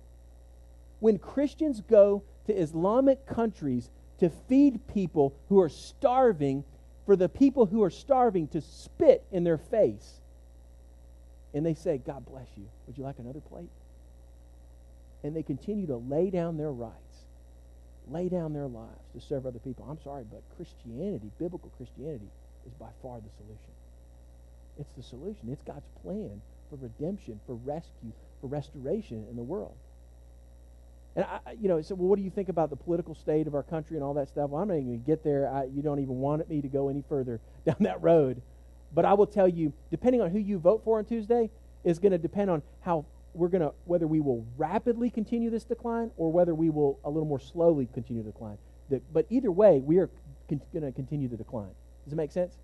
When 1.01 1.19
Christians 1.19 1.81
go 1.81 2.23
to 2.47 2.53
Islamic 2.55 3.27
countries 3.27 3.91
to 4.19 4.31
feed 4.49 4.87
people 4.89 5.35
who 5.49 5.61
are 5.61 5.69
starving, 5.69 6.65
for 7.07 7.17
the 7.17 7.29
people 7.29 7.67
who 7.67 7.83
are 7.83 7.91
starving 7.91 8.49
to 8.49 8.61
spit 8.61 9.25
in 9.33 9.45
their 9.45 9.59
face, 9.59 10.21
and 11.55 11.65
they 11.65 11.75
say, 11.75 11.99
God 11.99 12.27
bless 12.27 12.49
you, 12.57 12.67
would 12.87 12.99
you 12.99 13.05
like 13.05 13.19
another 13.19 13.41
plate? 13.41 13.71
And 15.25 15.35
they 15.35 15.43
continue 15.43 15.87
to 15.87 15.97
lay 15.97 16.31
down 16.31 16.57
their 16.57 16.73
rights 16.73 17.09
lay 18.11 18.29
down 18.29 18.53
their 18.53 18.67
lives 18.67 19.05
to 19.15 19.21
serve 19.21 19.47
other 19.47 19.59
people. 19.59 19.87
I'm 19.89 20.01
sorry, 20.03 20.25
but 20.31 20.43
Christianity, 20.57 21.31
biblical 21.39 21.71
Christianity, 21.77 22.29
is 22.67 22.73
by 22.75 22.89
far 23.03 23.19
the 23.19 23.31
solution. 23.37 23.73
It's 24.79 24.93
the 24.97 25.03
solution. 25.03 25.49
It's 25.51 25.63
God's 25.63 25.89
plan 26.03 26.41
for 26.71 26.77
redemption, 26.77 27.41
for 27.47 27.55
rescue, 27.55 28.13
for 28.41 28.47
restoration 28.47 29.27
in 29.31 29.37
the 29.37 29.43
world. 29.43 29.75
And 31.17 31.25
I, 31.25 31.41
you 31.61 31.69
know, 31.69 31.83
so 31.83 31.95
well, 31.95 32.09
what 32.09 32.17
do 32.17 32.23
you 32.23 32.31
think 32.31 32.49
about 32.49 32.71
the 32.71 32.77
political 32.77 33.15
state 33.15 33.47
of 33.47 33.55
our 33.55 33.63
country 33.63 33.97
and 33.97 34.05
all 34.05 34.15
that 34.15 34.29
stuff? 34.29 34.51
Well, 34.51 34.63
I'm 34.63 34.69
not 34.69 34.75
even 34.75 34.87
going 34.87 35.01
to 35.01 35.07
get 35.07 35.25
there. 35.25 35.53
I, 35.53 35.65
you 35.65 35.83
don't 35.83 35.99
even 35.99 36.17
want 36.17 36.49
me 36.49 36.63
to 36.63 36.69
go 36.69 36.89
any 36.89 37.03
further 37.09 37.41
down 37.67 37.77
that 37.81 38.03
road. 38.03 38.41
But 38.95 39.05
I 39.05 39.15
will 39.15 39.27
tell 39.27 39.49
you, 39.49 39.73
depending 39.91 40.23
on 40.23 40.31
who 40.31 40.39
you 40.39 40.59
vote 40.59 40.83
for 40.85 40.99
on 40.99 41.05
Tuesday, 41.05 41.51
is 41.85 41.99
going 41.99 42.13
to 42.13 42.19
depend 42.19 42.51
on 42.51 42.63
how 42.81 43.05
we're 43.35 43.49
going 43.49 43.63
to 43.63 43.73
whether 43.85 44.07
we 44.07 44.21
will 44.21 44.45
rapidly 44.57 45.11
continue 45.11 45.51
this 45.51 45.65
decline 45.65 46.11
or 46.17 46.33
whether 46.33 46.55
we 46.55 46.71
will 46.71 46.99
a 47.05 47.11
little 47.11 47.29
more 47.29 47.41
slowly 47.41 47.89
continue 47.93 48.23
the 48.23 48.31
decline. 48.31 48.59
The, 48.89 49.03
but 49.13 49.27
either 49.29 49.51
way, 49.51 49.81
we 49.81 49.99
are 49.99 50.09
con- 50.49 50.63
going 50.73 50.85
to 50.85 50.93
continue 50.93 51.29
the 51.29 51.37
decline. 51.37 51.71
Does 52.05 52.13
it 52.13 52.17
make 52.17 52.33
sense? 52.33 52.57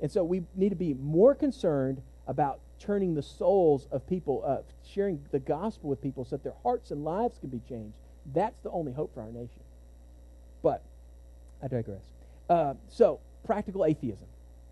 And 0.00 0.10
so 0.10 0.22
we 0.24 0.42
need 0.54 0.70
to 0.70 0.76
be 0.76 0.94
more 0.94 1.34
concerned 1.34 2.02
about 2.26 2.60
turning 2.78 3.14
the 3.14 3.22
souls 3.22 3.88
of 3.90 4.06
people, 4.06 4.42
uh, 4.46 4.58
sharing 4.86 5.24
the 5.32 5.38
gospel 5.38 5.90
with 5.90 6.00
people 6.00 6.24
so 6.24 6.36
that 6.36 6.44
their 6.44 6.54
hearts 6.62 6.90
and 6.90 7.04
lives 7.04 7.38
can 7.38 7.48
be 7.48 7.60
changed. 7.68 7.94
That's 8.32 8.60
the 8.60 8.70
only 8.70 8.92
hope 8.92 9.14
for 9.14 9.22
our 9.22 9.32
nation. 9.32 9.62
But 10.62 10.82
I 11.62 11.68
digress. 11.68 12.04
Uh, 12.48 12.74
so, 12.88 13.20
practical 13.44 13.84
atheism. 13.84 14.26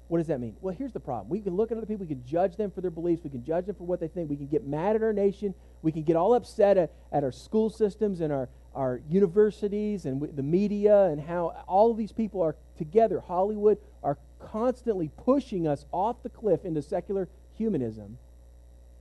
What 0.09 0.19
does 0.19 0.29
that 0.29 0.39
mean? 0.39 0.57
Well, 0.61 0.75
here's 0.77 0.93
the 0.93 1.01
problem. 1.01 1.29
We 1.29 1.41
can 1.41 1.57
look 1.57 1.73
at 1.73 1.79
other 1.79 1.87
people, 1.87 2.07
we 2.07 2.15
can 2.15 2.25
judge 2.25 2.57
them 2.57 2.71
for 2.71 2.81
their 2.81 2.93
beliefs, 2.93 3.25
we 3.25 3.31
can 3.31 3.45
judge 3.45 3.67
them 3.67 3.75
for 3.75 3.85
what 3.85 3.99
they 3.99 4.07
think, 4.07 4.31
we 4.31 4.37
can 4.37 4.47
get 4.47 4.65
mad 4.65 4.95
at 4.95 5.03
our 5.03 5.12
nation, 5.12 5.53
we 5.83 5.91
can 5.91 6.05
get 6.05 6.15
all 6.15 6.35
upset 6.35 6.77
at, 6.79 6.93
at 7.11 7.25
our 7.25 7.33
school 7.33 7.71
systems 7.71 8.21
and 8.21 8.33
our, 8.33 8.49
our 8.75 9.01
universities 9.09 10.07
and 10.07 10.23
the 10.37 10.43
media 10.45 11.07
and 11.07 11.21
how 11.21 11.65
all 11.67 11.91
of 11.91 11.97
these 11.97 12.12
people 12.12 12.41
are 12.41 12.55
together, 12.79 13.19
Hollywood, 13.19 13.79
constantly 14.51 15.11
pushing 15.25 15.67
us 15.67 15.85
off 15.93 16.23
the 16.23 16.29
cliff 16.29 16.65
into 16.65 16.83
secular 16.83 17.29
humanism. 17.57 18.19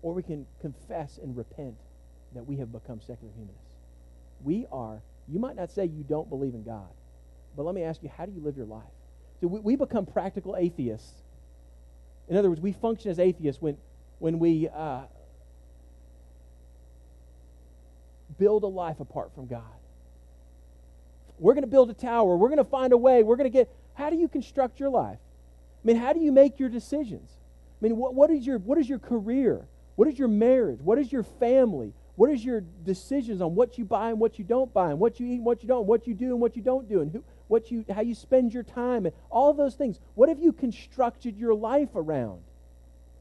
Or 0.01 0.13
we 0.13 0.23
can 0.23 0.45
confess 0.61 1.17
and 1.17 1.35
repent 1.35 1.75
that 2.33 2.45
we 2.45 2.57
have 2.57 2.71
become 2.71 2.99
secular 2.99 3.33
humanists. 3.35 3.61
We 4.43 4.65
are, 4.71 5.01
you 5.27 5.39
might 5.39 5.55
not 5.55 5.71
say 5.71 5.85
you 5.85 6.03
don't 6.07 6.29
believe 6.29 6.53
in 6.53 6.63
God, 6.63 6.89
but 7.55 7.63
let 7.63 7.73
me 7.73 7.83
ask 7.83 8.03
you, 8.03 8.11
how 8.15 8.25
do 8.25 8.31
you 8.31 8.41
live 8.41 8.57
your 8.57 8.65
life? 8.65 8.83
So 9.41 9.47
we, 9.47 9.59
we 9.59 9.75
become 9.75 10.05
practical 10.05 10.55
atheists. 10.57 11.23
In 12.27 12.37
other 12.37 12.49
words, 12.49 12.61
we 12.61 12.71
function 12.73 13.09
as 13.09 13.19
atheists 13.19 13.61
when, 13.61 13.77
when 14.19 14.37
we 14.39 14.67
uh, 14.69 15.01
build 18.37 18.63
a 18.63 18.67
life 18.67 18.99
apart 18.99 19.33
from 19.33 19.47
God. 19.47 19.63
We're 21.39 21.53
going 21.53 21.63
to 21.63 21.69
build 21.69 21.89
a 21.89 21.93
tower. 21.93 22.37
We're 22.37 22.49
going 22.49 22.57
to 22.57 22.63
find 22.63 22.93
a 22.93 22.97
way. 22.97 23.23
We're 23.23 23.35
going 23.35 23.51
to 23.51 23.57
get. 23.57 23.69
How 23.93 24.09
do 24.09 24.15
you 24.15 24.27
construct 24.27 24.79
your 24.79 24.89
life? 24.89 25.19
I 25.85 25.87
mean, 25.87 25.97
how 25.97 26.13
do 26.13 26.19
you 26.19 26.31
make 26.31 26.59
your 26.59 26.69
decisions? 26.69 27.29
I 27.79 27.85
mean, 27.85 27.97
what, 27.97 28.15
what, 28.15 28.31
is 28.31 28.43
your, 28.43 28.57
what 28.57 28.79
is 28.79 28.89
your 28.89 28.97
career? 28.97 29.67
What 29.95 30.07
is 30.07 30.17
your 30.17 30.27
marriage? 30.27 30.81
What 30.81 30.97
is 30.97 31.11
your 31.11 31.21
family? 31.21 31.93
What 32.15 32.31
is 32.31 32.43
your 32.43 32.61
decisions 32.61 33.39
on 33.39 33.53
what 33.53 33.77
you 33.77 33.85
buy 33.85 34.09
and 34.09 34.19
what 34.19 34.39
you 34.39 34.45
don't 34.45 34.73
buy, 34.73 34.89
and 34.89 34.99
what 34.99 35.19
you 35.19 35.27
eat 35.27 35.35
and 35.35 35.45
what 35.45 35.61
you 35.61 35.67
don't, 35.67 35.85
what 35.85 36.07
you 36.07 36.15
do 36.15 36.31
and 36.31 36.41
what 36.41 36.55
you 36.55 36.63
don't 36.63 36.89
do, 36.89 37.01
and 37.01 37.11
who, 37.11 37.23
what 37.49 37.69
you, 37.69 37.85
how 37.93 38.01
you 38.01 38.15
spend 38.15 38.51
your 38.51 38.63
time, 38.63 39.05
and 39.05 39.13
all 39.29 39.53
those 39.53 39.75
things. 39.75 39.99
What 40.15 40.29
have 40.29 40.39
you 40.39 40.53
constructed 40.53 41.37
your 41.37 41.53
life 41.53 41.89
around? 41.93 42.41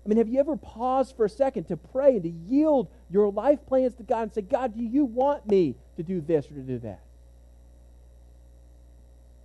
I 0.04 0.08
mean, 0.08 0.16
have 0.16 0.28
you 0.28 0.40
ever 0.40 0.56
paused 0.56 1.16
for 1.16 1.26
a 1.26 1.30
second 1.30 1.64
to 1.64 1.76
pray 1.76 2.12
and 2.12 2.22
to 2.22 2.30
yield 2.30 2.88
your 3.10 3.30
life 3.30 3.58
plans 3.66 3.94
to 3.96 4.04
God 4.04 4.22
and 4.22 4.32
say, 4.32 4.42
God, 4.42 4.74
do 4.74 4.82
you 4.82 5.04
want 5.04 5.46
me 5.46 5.74
to 5.96 6.02
do 6.02 6.22
this 6.22 6.46
or 6.50 6.54
to 6.54 6.62
do 6.62 6.78
that? 6.78 7.00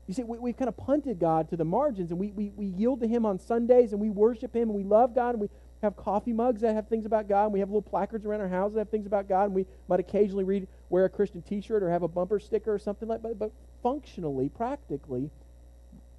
You 0.09 0.15
see, 0.15 0.23
we, 0.23 0.49
have 0.49 0.57
kind 0.57 0.67
of 0.67 0.75
punted 0.75 1.19
God 1.19 1.49
to 1.49 1.55
the 1.55 1.63
margins 1.63 2.09
and 2.09 2.19
we, 2.19 2.31
we, 2.31 2.51
we 2.55 2.65
yield 2.65 2.99
to 3.01 3.07
Him 3.07 3.27
on 3.27 3.37
Sundays 3.37 3.93
and 3.93 4.01
we 4.01 4.09
worship 4.09 4.55
Him 4.55 4.63
and 4.63 4.73
we 4.73 4.83
love 4.83 5.13
God 5.13 5.35
and 5.35 5.41
we, 5.41 5.49
have 5.81 5.95
coffee 5.95 6.33
mugs 6.33 6.61
that 6.61 6.73
have 6.73 6.87
things 6.87 7.05
about 7.05 7.27
God, 7.27 7.45
and 7.45 7.53
we 7.53 7.59
have 7.59 7.69
little 7.69 7.81
placards 7.81 8.25
around 8.25 8.41
our 8.41 8.47
house 8.47 8.73
that 8.73 8.79
have 8.79 8.89
things 8.89 9.05
about 9.05 9.29
God, 9.29 9.45
and 9.45 9.53
we 9.53 9.65
might 9.87 9.99
occasionally 9.99 10.43
read, 10.43 10.67
wear 10.89 11.05
a 11.05 11.09
Christian 11.09 11.41
T-shirt 11.41 11.83
or 11.83 11.89
have 11.89 12.03
a 12.03 12.07
bumper 12.07 12.39
sticker 12.39 12.73
or 12.73 12.79
something 12.79 13.07
like 13.07 13.21
that. 13.21 13.39
But, 13.39 13.39
but 13.39 13.51
functionally, 13.81 14.49
practically, 14.49 15.29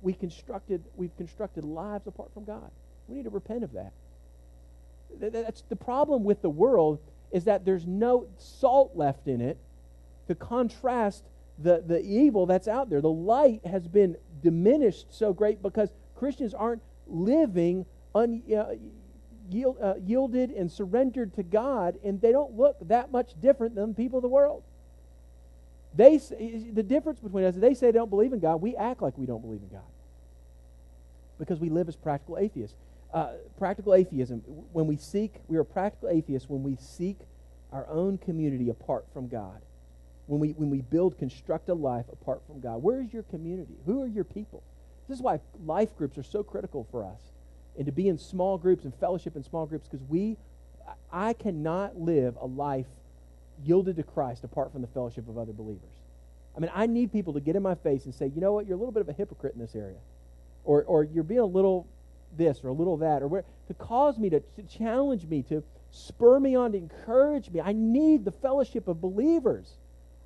we 0.03 0.14
constructed 0.14 0.83
we've 0.96 1.14
constructed 1.16 1.64
lives 1.64 2.07
apart 2.07 2.33
from 2.33 2.44
God. 2.44 2.70
We 3.07 3.16
need 3.16 3.24
to 3.24 3.31
repent 3.31 3.64
of 3.64 3.72
that. 3.72 3.92
That's 5.20 5.62
the 5.68 5.76
problem 5.76 6.24
with 6.24 6.40
the 6.40 6.50
world 6.50 7.00
is 7.33 7.44
that 7.44 7.64
there's 7.64 7.87
no 7.87 8.29
salt 8.38 8.92
left 8.94 9.29
in 9.29 9.40
it 9.40 9.59
to 10.29 10.35
contrast 10.35 11.24
the, 11.62 11.83
the 11.87 12.01
evil 12.03 12.46
that's 12.46 12.68
out 12.68 12.90
there. 12.90 13.01
The 13.01 13.11
light 13.11 13.64
has 13.66 13.87
been 13.87 14.16
diminished 14.42 15.07
so 15.11 15.33
great 15.33 15.62
because 15.62 15.92
Christians 16.14 16.55
aren't 16.55 16.83
living 17.07 17.87
un, 18.14 18.42
uh, 18.57 18.75
yield, 19.51 19.77
uh, 19.81 19.94
yielded 20.05 20.51
and 20.51 20.70
surrendered 20.70 21.35
to 21.35 21.42
God, 21.42 21.99
and 22.05 22.20
they 22.20 22.33
don't 22.33 22.57
look 22.57 22.77
that 22.88 23.11
much 23.11 23.33
different 23.40 23.75
than 23.75 23.94
people 23.94 24.18
of 24.18 24.23
the 24.23 24.29
world. 24.29 24.62
They 25.94 26.18
the 26.18 26.85
difference 26.85 27.18
between 27.18 27.44
us 27.44 27.57
they 27.57 27.75
say 27.75 27.87
they 27.87 27.99
don't 27.99 28.11
believe 28.11 28.33
in 28.33 28.38
God. 28.38 28.57
We 28.57 28.77
act 28.77 29.03
like 29.03 29.18
we 29.18 29.27
don't 29.27 29.42
believe 29.42 29.61
in 29.62 29.68
God 29.68 29.83
because 31.38 31.59
we 31.59 31.68
live 31.68 31.88
as 31.88 31.96
practical 31.96 32.38
atheists. 32.38 32.77
Uh, 33.12 33.31
practical 33.59 33.92
atheism. 33.92 34.38
When 34.73 34.87
we 34.87 34.96
seek, 34.96 35.40
we 35.49 35.57
are 35.57 35.64
practical 35.64 36.09
atheists 36.11 36.49
when 36.49 36.62
we 36.62 36.77
seek 36.77 37.18
our 37.73 37.88
own 37.88 38.18
community 38.18 38.68
apart 38.68 39.07
from 39.12 39.27
God. 39.27 39.61
When 40.31 40.38
we 40.38 40.51
when 40.51 40.71
we 40.71 40.81
build, 40.81 41.19
construct 41.19 41.69
a 41.71 41.75
life 41.75 42.07
apart 42.12 42.43
from 42.47 42.61
God. 42.61 42.85
Where 42.85 43.01
is 43.01 43.12
your 43.12 43.25
community? 43.25 43.75
Who 43.85 44.01
are 44.01 44.07
your 44.07 44.23
people? 44.23 44.62
This 45.09 45.19
is 45.19 45.23
why 45.23 45.40
life 45.66 45.97
groups 45.97 46.16
are 46.19 46.23
so 46.23 46.45
critical 46.45 46.87
for 46.93 47.05
us, 47.05 47.21
and 47.77 47.85
to 47.87 47.90
be 47.90 48.07
in 48.07 48.16
small 48.16 48.57
groups 48.57 48.85
and 48.85 48.95
fellowship 48.95 49.35
in 49.35 49.43
small 49.43 49.66
groups 49.66 49.88
because 49.88 50.07
we, 50.09 50.37
I 51.12 51.33
cannot 51.33 51.99
live 52.01 52.37
a 52.40 52.47
life 52.47 52.87
yielded 53.64 53.97
to 53.97 54.05
Christ 54.05 54.45
apart 54.45 54.71
from 54.71 54.83
the 54.83 54.87
fellowship 54.87 55.29
of 55.29 55.37
other 55.37 55.53
believers. 55.53 55.90
I 56.57 56.61
mean, 56.61 56.71
I 56.73 56.87
need 56.87 57.11
people 57.11 57.33
to 57.33 57.40
get 57.40 57.57
in 57.57 57.62
my 57.64 57.75
face 57.75 58.05
and 58.05 58.14
say, 58.14 58.31
you 58.33 58.40
know 58.40 58.53
what, 58.53 58.66
you're 58.66 58.77
a 58.77 58.79
little 58.79 58.93
bit 58.93 59.01
of 59.01 59.09
a 59.09 59.12
hypocrite 59.12 59.55
in 59.55 59.61
this 59.61 59.75
area. 59.75 59.99
Or, 60.62 60.85
or 60.85 61.03
you're 61.03 61.25
being 61.25 61.40
a 61.40 61.45
little 61.45 61.88
this 62.37 62.62
or 62.62 62.69
a 62.69 62.73
little 62.73 62.99
that, 62.99 63.21
or 63.23 63.27
where, 63.27 63.45
to 63.66 63.75
cause 63.75 64.16
me 64.16 64.31
to, 64.31 64.38
to 64.38 64.62
challenge 64.62 65.27
me, 65.27 65.43
to 65.43 65.64
spur 65.90 66.38
me 66.38 66.55
on, 66.55 66.71
to 66.71 66.79
encourage 66.79 67.51
me. 67.51 67.61
I 67.61 67.73
need 67.73 68.25
the 68.25 68.31
fellowship 68.31 68.87
of 68.87 69.01
believers. 69.01 69.75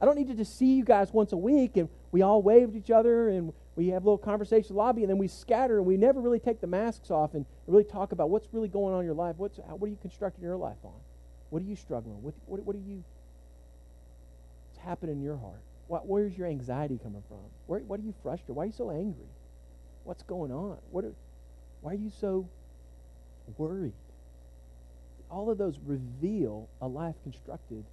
I 0.05 0.07
don't 0.07 0.17
need 0.17 0.29
to 0.29 0.35
just 0.35 0.59
see 0.59 0.75
you 0.75 0.85
guys 0.85 1.15
once 1.15 1.33
a 1.33 1.37
week 1.39 1.79
and 1.79 1.89
we 2.13 2.21
all 2.21 2.43
wave 2.43 2.69
at 2.69 2.77
each 2.77 2.91
other 2.91 3.31
and 3.31 3.55
we 3.75 3.89
have 3.89 4.03
a 4.03 4.05
little 4.05 4.19
conversation 4.19 4.77
lobby 4.77 5.01
and 5.01 5.09
then 5.09 5.17
we 5.17 5.29
scatter 5.29 5.79
and 5.79 5.87
we 5.87 5.97
never 5.97 6.21
really 6.21 6.39
take 6.39 6.61
the 6.61 6.67
masks 6.67 7.11
off 7.11 7.33
and 7.33 7.47
really 7.67 7.85
talk 7.85 8.13
about 8.13 8.29
what's 8.29 8.47
really 8.53 8.69
going 8.69 8.93
on 8.93 9.01
in 9.01 9.07
your 9.07 9.15
life. 9.15 9.37
What's, 9.39 9.57
what 9.57 9.87
are 9.87 9.91
you 9.91 9.97
constructing 10.03 10.45
your 10.45 10.59
life 10.59 10.77
on? 10.85 10.93
What 11.49 11.63
are 11.63 11.65
you 11.65 11.75
struggling 11.75 12.23
with? 12.23 12.35
What, 12.45 12.59
what, 12.59 12.67
what 12.67 12.77
are 12.77 12.87
you 12.87 13.03
what's 14.69 14.85
happening 14.85 15.17
in 15.17 15.23
your 15.23 15.39
heart? 15.39 15.63
What, 15.87 16.07
where's 16.07 16.37
your 16.37 16.49
anxiety 16.49 17.01
coming 17.03 17.23
from? 17.27 17.39
Where, 17.67 17.81
what 17.81 17.99
are 17.99 18.03
you 18.03 18.13
frustrated? 18.23 18.57
Why 18.57 18.65
are 18.65 18.67
you 18.67 18.73
so 18.73 18.91
angry? 18.91 19.31
What's 20.03 20.23
going 20.23 20.53
on? 20.53 20.77
What 20.91 21.07
are, 21.07 21.15
why 21.81 21.93
are 21.93 21.95
you 21.95 22.13
so 22.21 22.47
worried? 23.57 23.95
All 25.31 25.49
of 25.49 25.57
those 25.57 25.79
reveal 25.87 26.69
a 26.83 26.87
life 26.87 27.15
constructed 27.25 27.87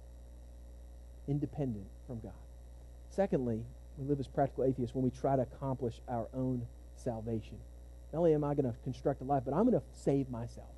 independent 1.26 1.86
from 2.06 2.20
God. 2.20 2.32
Secondly, 3.10 3.62
we 3.98 4.06
live 4.06 4.20
as 4.20 4.28
practical 4.28 4.64
atheists 4.64 4.94
when 4.94 5.04
we 5.04 5.10
try 5.10 5.36
to 5.36 5.42
accomplish 5.42 6.00
our 6.08 6.28
own 6.34 6.66
salvation. 6.96 7.58
Not 8.12 8.20
only 8.20 8.34
am 8.34 8.44
I 8.44 8.54
going 8.54 8.70
to 8.70 8.78
construct 8.84 9.20
a 9.20 9.24
life, 9.24 9.42
but 9.44 9.54
I'm 9.54 9.68
going 9.68 9.78
to 9.78 9.86
save 9.92 10.30
myself. 10.30 10.68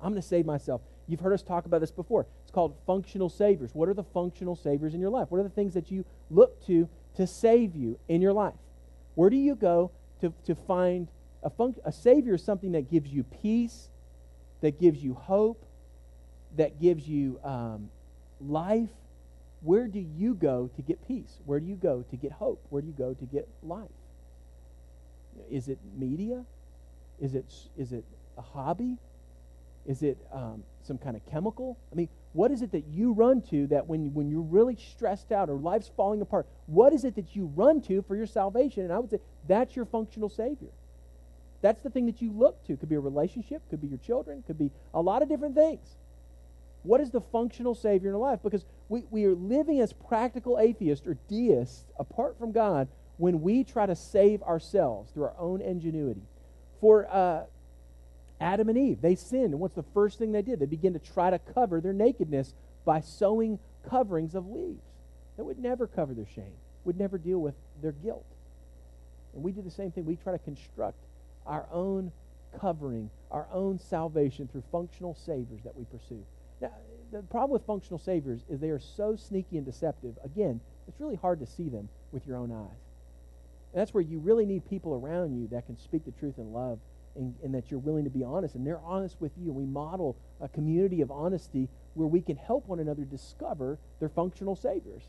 I'm 0.00 0.10
going 0.10 0.22
to 0.22 0.26
save 0.26 0.46
myself. 0.46 0.80
You've 1.06 1.20
heard 1.20 1.32
us 1.32 1.42
talk 1.42 1.66
about 1.66 1.80
this 1.80 1.90
before. 1.90 2.26
It's 2.42 2.50
called 2.50 2.74
functional 2.86 3.28
saviors. 3.28 3.74
What 3.74 3.88
are 3.88 3.94
the 3.94 4.04
functional 4.04 4.56
saviors 4.56 4.94
in 4.94 5.00
your 5.00 5.10
life? 5.10 5.30
What 5.30 5.38
are 5.38 5.44
the 5.44 5.48
things 5.48 5.74
that 5.74 5.90
you 5.90 6.04
look 6.30 6.64
to 6.66 6.88
to 7.16 7.26
save 7.26 7.74
you 7.74 7.98
in 8.08 8.22
your 8.22 8.32
life? 8.32 8.54
Where 9.14 9.30
do 9.30 9.36
you 9.36 9.54
go 9.54 9.90
to, 10.20 10.32
to 10.46 10.54
find 10.54 11.08
a, 11.42 11.50
func- 11.50 11.78
a 11.84 11.92
savior 11.92 12.34
is 12.34 12.44
something 12.44 12.72
that 12.72 12.90
gives 12.90 13.10
you 13.12 13.24
peace, 13.24 13.88
that 14.60 14.78
gives 14.78 15.02
you 15.02 15.14
hope, 15.14 15.64
that 16.56 16.80
gives 16.80 17.08
you 17.08 17.40
um, 17.42 17.90
life. 18.40 18.90
Where 19.62 19.86
do 19.88 20.00
you 20.00 20.34
go 20.34 20.70
to 20.76 20.82
get 20.82 21.06
peace? 21.06 21.40
Where 21.44 21.60
do 21.60 21.66
you 21.66 21.76
go 21.76 22.02
to 22.10 22.16
get 22.16 22.32
hope? 22.32 22.64
Where 22.70 22.80
do 22.80 22.88
you 22.88 22.94
go 22.94 23.14
to 23.14 23.24
get 23.26 23.48
life? 23.62 23.88
Is 25.50 25.68
it 25.68 25.78
media? 25.96 26.44
Is 27.20 27.34
it, 27.34 27.44
is 27.76 27.92
it 27.92 28.04
a 28.38 28.42
hobby? 28.42 28.96
Is 29.86 30.02
it 30.02 30.18
um, 30.32 30.62
some 30.82 30.98
kind 30.98 31.16
of 31.16 31.24
chemical? 31.26 31.78
I 31.92 31.94
mean, 31.94 32.08
what 32.32 32.50
is 32.50 32.62
it 32.62 32.72
that 32.72 32.86
you 32.86 33.12
run 33.12 33.42
to 33.50 33.66
that 33.68 33.86
when, 33.86 34.14
when 34.14 34.30
you're 34.30 34.40
really 34.40 34.76
stressed 34.76 35.32
out 35.32 35.50
or 35.50 35.58
life's 35.58 35.90
falling 35.96 36.20
apart, 36.20 36.46
what 36.66 36.92
is 36.92 37.04
it 37.04 37.16
that 37.16 37.34
you 37.34 37.46
run 37.54 37.80
to 37.82 38.02
for 38.02 38.16
your 38.16 38.26
salvation? 38.26 38.84
And 38.84 38.92
I 38.92 38.98
would 38.98 39.10
say 39.10 39.20
that's 39.48 39.74
your 39.74 39.84
functional 39.84 40.28
Savior. 40.28 40.68
That's 41.62 41.82
the 41.82 41.90
thing 41.90 42.06
that 42.06 42.22
you 42.22 42.32
look 42.32 42.64
to. 42.66 42.76
Could 42.76 42.88
be 42.88 42.94
a 42.94 43.00
relationship, 43.00 43.62
could 43.68 43.80
be 43.80 43.88
your 43.88 43.98
children, 43.98 44.42
could 44.46 44.58
be 44.58 44.70
a 44.94 45.00
lot 45.00 45.22
of 45.22 45.28
different 45.28 45.54
things. 45.54 45.96
What 46.82 47.00
is 47.00 47.10
the 47.10 47.20
functional 47.20 47.74
Savior 47.74 48.08
in 48.08 48.14
your 48.14 48.18
life? 48.18 48.40
Because 48.42 48.64
we, 48.88 49.04
we 49.10 49.24
are 49.26 49.34
living 49.34 49.80
as 49.80 49.92
practical 49.92 50.58
atheists 50.58 51.06
or 51.06 51.16
deists 51.28 51.84
apart 51.98 52.38
from 52.38 52.52
God 52.52 52.88
when 53.18 53.42
we 53.42 53.64
try 53.64 53.86
to 53.86 53.94
save 53.94 54.42
ourselves 54.42 55.10
through 55.12 55.24
our 55.24 55.34
own 55.38 55.60
ingenuity. 55.60 56.22
For 56.80 57.06
uh, 57.12 57.44
Adam 58.40 58.70
and 58.70 58.78
Eve. 58.78 59.00
They 59.00 59.14
sinned. 59.14 59.52
And 59.52 59.60
what's 59.60 59.74
the 59.74 59.84
first 59.94 60.18
thing 60.18 60.32
they 60.32 60.42
did? 60.42 60.58
They 60.58 60.66
began 60.66 60.94
to 60.94 60.98
try 60.98 61.30
to 61.30 61.38
cover 61.38 61.80
their 61.80 61.92
nakedness 61.92 62.54
by 62.84 63.00
sewing 63.00 63.58
coverings 63.88 64.34
of 64.34 64.48
leaves 64.48 64.82
that 65.36 65.44
would 65.44 65.58
never 65.58 65.86
cover 65.86 66.14
their 66.14 66.26
shame, 66.26 66.54
would 66.84 66.98
never 66.98 67.18
deal 67.18 67.38
with 67.38 67.54
their 67.82 67.92
guilt. 67.92 68.24
And 69.34 69.42
we 69.42 69.52
do 69.52 69.62
the 69.62 69.70
same 69.70 69.90
thing. 69.92 70.06
We 70.06 70.16
try 70.16 70.32
to 70.32 70.38
construct 70.38 70.98
our 71.46 71.66
own 71.70 72.12
covering, 72.58 73.10
our 73.30 73.46
own 73.52 73.78
salvation 73.78 74.48
through 74.48 74.64
functional 74.72 75.14
saviors 75.14 75.62
that 75.64 75.76
we 75.76 75.84
pursue. 75.84 76.24
Now, 76.60 76.70
the 77.12 77.22
problem 77.22 77.50
with 77.50 77.66
functional 77.66 77.98
saviors 77.98 78.44
is 78.48 78.60
they 78.60 78.70
are 78.70 78.80
so 78.80 79.16
sneaky 79.16 79.56
and 79.56 79.66
deceptive. 79.66 80.16
Again, 80.24 80.60
it's 80.86 81.00
really 81.00 81.16
hard 81.16 81.40
to 81.40 81.46
see 81.46 81.68
them 81.68 81.88
with 82.12 82.26
your 82.26 82.36
own 82.36 82.52
eyes. 82.52 82.78
And 83.72 83.80
that's 83.80 83.94
where 83.94 84.02
you 84.02 84.18
really 84.18 84.46
need 84.46 84.68
people 84.68 84.94
around 84.94 85.34
you 85.34 85.48
that 85.48 85.66
can 85.66 85.78
speak 85.78 86.04
the 86.04 86.12
truth 86.12 86.38
in 86.38 86.52
love 86.52 86.78
and, 87.16 87.34
and, 87.42 87.54
that 87.54 87.70
you're 87.70 87.80
willing 87.80 88.04
to 88.04 88.10
be 88.10 88.22
honest, 88.22 88.54
and 88.54 88.64
they're 88.66 88.80
honest 88.84 89.16
with 89.20 89.32
you. 89.36 89.48
And 89.48 89.56
we 89.56 89.64
model 89.64 90.16
a 90.40 90.48
community 90.48 91.00
of 91.00 91.10
honesty 91.10 91.68
where 91.94 92.06
we 92.06 92.20
can 92.20 92.36
help 92.36 92.66
one 92.66 92.78
another 92.78 93.04
discover 93.04 93.78
their 93.98 94.08
functional 94.08 94.54
saviors. 94.54 95.02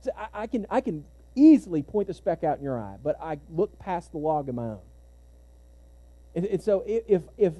So 0.00 0.10
I, 0.16 0.42
I, 0.42 0.46
can, 0.46 0.66
I 0.70 0.80
can 0.80 1.04
easily 1.34 1.82
point 1.82 2.08
the 2.08 2.14
speck 2.14 2.44
out 2.44 2.58
in 2.58 2.64
your 2.64 2.78
eye, 2.78 2.96
but 3.02 3.16
I 3.20 3.38
look 3.50 3.78
past 3.78 4.12
the 4.12 4.18
log 4.18 4.48
in 4.48 4.54
my 4.56 4.64
own. 4.64 4.80
And, 6.34 6.46
and 6.46 6.62
so 6.62 6.84
if, 6.86 7.22
if, 7.36 7.52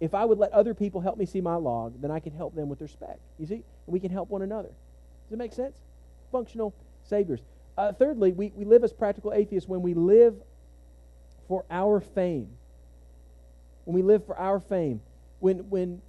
if 0.00 0.14
I 0.14 0.24
would 0.24 0.38
let 0.38 0.52
other 0.52 0.74
people 0.74 1.00
help 1.00 1.16
me 1.16 1.24
see 1.24 1.40
my 1.40 1.54
log, 1.54 2.00
then 2.00 2.10
I 2.10 2.20
can 2.20 2.32
help 2.32 2.54
them 2.54 2.68
with 2.68 2.78
their 2.78 2.88
speck. 2.88 3.18
You 3.38 3.46
see? 3.46 3.54
And 3.54 3.64
we 3.86 4.00
can 4.00 4.10
help 4.10 4.28
one 4.28 4.42
another. 4.42 4.68
Does 4.68 5.32
it 5.32 5.38
make 5.38 5.52
sense? 5.52 5.78
Functional 6.30 6.74
saviors. 7.02 7.40
Uh, 7.78 7.92
thirdly, 7.92 8.32
we, 8.32 8.52
we 8.54 8.64
live 8.64 8.84
as 8.84 8.92
practical 8.92 9.32
atheists 9.32 9.68
when 9.68 9.82
we 9.82 9.94
live 9.94 10.34
for 11.48 11.64
our 11.70 12.00
fame. 12.00 12.48
When 13.84 13.94
we 13.94 14.02
live 14.02 14.24
for 14.26 14.36
our 14.36 14.60
fame. 14.60 15.00
When, 15.40 15.70
when 15.70 16.02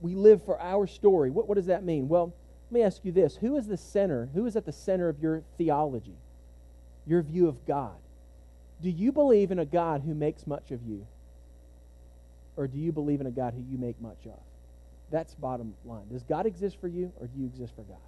we 0.00 0.14
live 0.14 0.44
for 0.44 0.60
our 0.60 0.86
story. 0.86 1.30
What, 1.30 1.48
what 1.48 1.54
does 1.54 1.66
that 1.66 1.84
mean? 1.84 2.08
Well, 2.08 2.34
let 2.70 2.74
me 2.80 2.82
ask 2.82 3.04
you 3.04 3.12
this 3.12 3.36
Who 3.36 3.56
is 3.56 3.66
the 3.66 3.76
center? 3.76 4.28
Who 4.34 4.46
is 4.46 4.56
at 4.56 4.64
the 4.64 4.72
center 4.72 5.08
of 5.08 5.20
your 5.20 5.42
theology, 5.58 6.16
your 7.06 7.22
view 7.22 7.48
of 7.48 7.64
God? 7.66 7.96
Do 8.80 8.90
you 8.90 9.12
believe 9.12 9.50
in 9.52 9.58
a 9.58 9.64
God 9.64 10.02
who 10.04 10.14
makes 10.14 10.46
much 10.46 10.72
of 10.72 10.82
you? 10.82 11.06
Or 12.56 12.66
do 12.66 12.78
you 12.78 12.92
believe 12.92 13.20
in 13.20 13.26
a 13.26 13.30
God 13.30 13.54
who 13.54 13.62
you 13.62 13.78
make 13.78 14.00
much 14.00 14.26
of? 14.26 14.38
That's 15.10 15.34
bottom 15.34 15.74
line. 15.84 16.08
Does 16.10 16.22
God 16.22 16.46
exist 16.46 16.80
for 16.80 16.88
you 16.88 17.12
or 17.20 17.26
do 17.26 17.38
you 17.38 17.46
exist 17.46 17.74
for 17.74 17.82
God? 17.82 17.98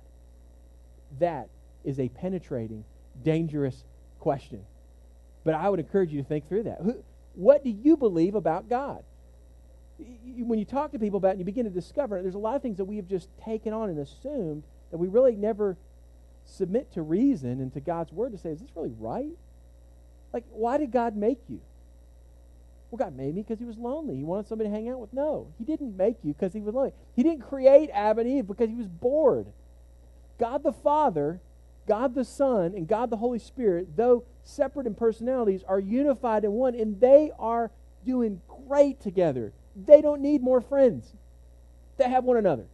That 1.21 1.49
is 1.85 2.01
a 2.01 2.09
penetrating, 2.09 2.85
dangerous 3.23 3.85
question. 4.21 4.65
But 5.45 5.55
I 5.55 5.69
would 5.69 5.81
encourage 5.81 6.11
you 6.11 6.23
to 6.23 6.29
think 6.29 6.49
through 6.49 6.65
that. 6.65 6.79
Who, 6.83 7.05
what 7.35 7.63
do 7.63 7.71
you 7.71 7.97
believe 7.97 8.35
about 8.35 8.69
God? 8.69 9.05
When 9.99 10.59
you 10.59 10.65
talk 10.65 10.93
to 10.93 10.99
people 10.99 11.19
about 11.19 11.29
it 11.29 11.33
and 11.33 11.41
you 11.41 11.45
begin 11.45 11.65
to 11.65 11.71
discover, 11.71 12.21
there's 12.23 12.35
a 12.35 12.39
lot 12.39 12.57
of 12.57 12.63
things 12.63 12.79
that 12.79 12.87
we 12.87 12.97
have 12.97 13.07
just 13.07 13.29
taken 13.45 13.73
on 13.73 13.91
and 13.91 13.99
assumed 13.99 14.65
that 14.91 14.99
we 14.99 15.09
really 15.09 15.37
never 15.37 15.77
submit 16.47 16.93
to 16.93 17.03
reason 17.03 17.61
and 17.61 17.73
to 17.75 17.81
God's 17.81 18.13
word 18.13 18.33
to 18.33 18.39
say, 18.39 18.51
is 18.51 18.61
this 18.61 18.71
really 18.75 18.95
right? 18.99 19.37
Like, 20.33 20.45
why 20.51 20.79
did 20.79 20.91
God 20.91 21.17
make 21.17 21.39
you? 21.49 21.61
Well, 22.95 23.09
God 23.09 23.17
made 23.17 23.35
me 23.35 23.43
because 23.43 23.59
he 23.59 23.65
was 23.65 23.77
lonely. 23.77 24.17
He 24.17 24.25
wanted 24.25 24.47
somebody 24.47 24.71
to 24.71 24.75
hang 24.75 24.89
out 24.89 25.01
with. 25.01 25.13
No, 25.13 25.53
he 25.59 25.65
didn't 25.65 25.97
make 25.97 26.17
you 26.23 26.33
because 26.33 26.53
he 26.53 26.61
was 26.61 26.75
lonely. 26.75 26.93
He 27.15 27.23
didn't 27.23 27.43
create 27.43 27.91
Adam 27.93 28.27
and 28.27 28.37
Eve 28.39 28.47
because 28.47 28.69
he 28.69 28.77
was 28.77 28.87
bored. 28.87 29.47
God 30.39 30.63
the 30.63 30.73
Father 30.73 31.41
God 31.87 32.15
the 32.15 32.25
Son 32.25 32.73
and 32.75 32.89
God 32.89 33.11
the 33.11 33.17
Holy 33.17 33.39
Spirit, 33.39 33.97
though 33.97 34.25
separate 34.43 34.87
in 34.87 34.95
personalities, 34.95 35.63
are 35.67 35.81
unified 35.81 36.45
in 36.45 36.53
one, 36.53 36.75
and 36.75 37.01
they 37.01 37.31
are 37.39 37.71
doing 38.05 38.41
great 38.67 39.01
together. 39.01 39.53
they 39.77 40.01
don't 40.01 40.23
need 40.23 40.41
more 40.41 40.61
friends. 40.61 41.15
They 41.97 42.09
have 42.09 42.23
one 42.23 42.37
another. 42.37 42.67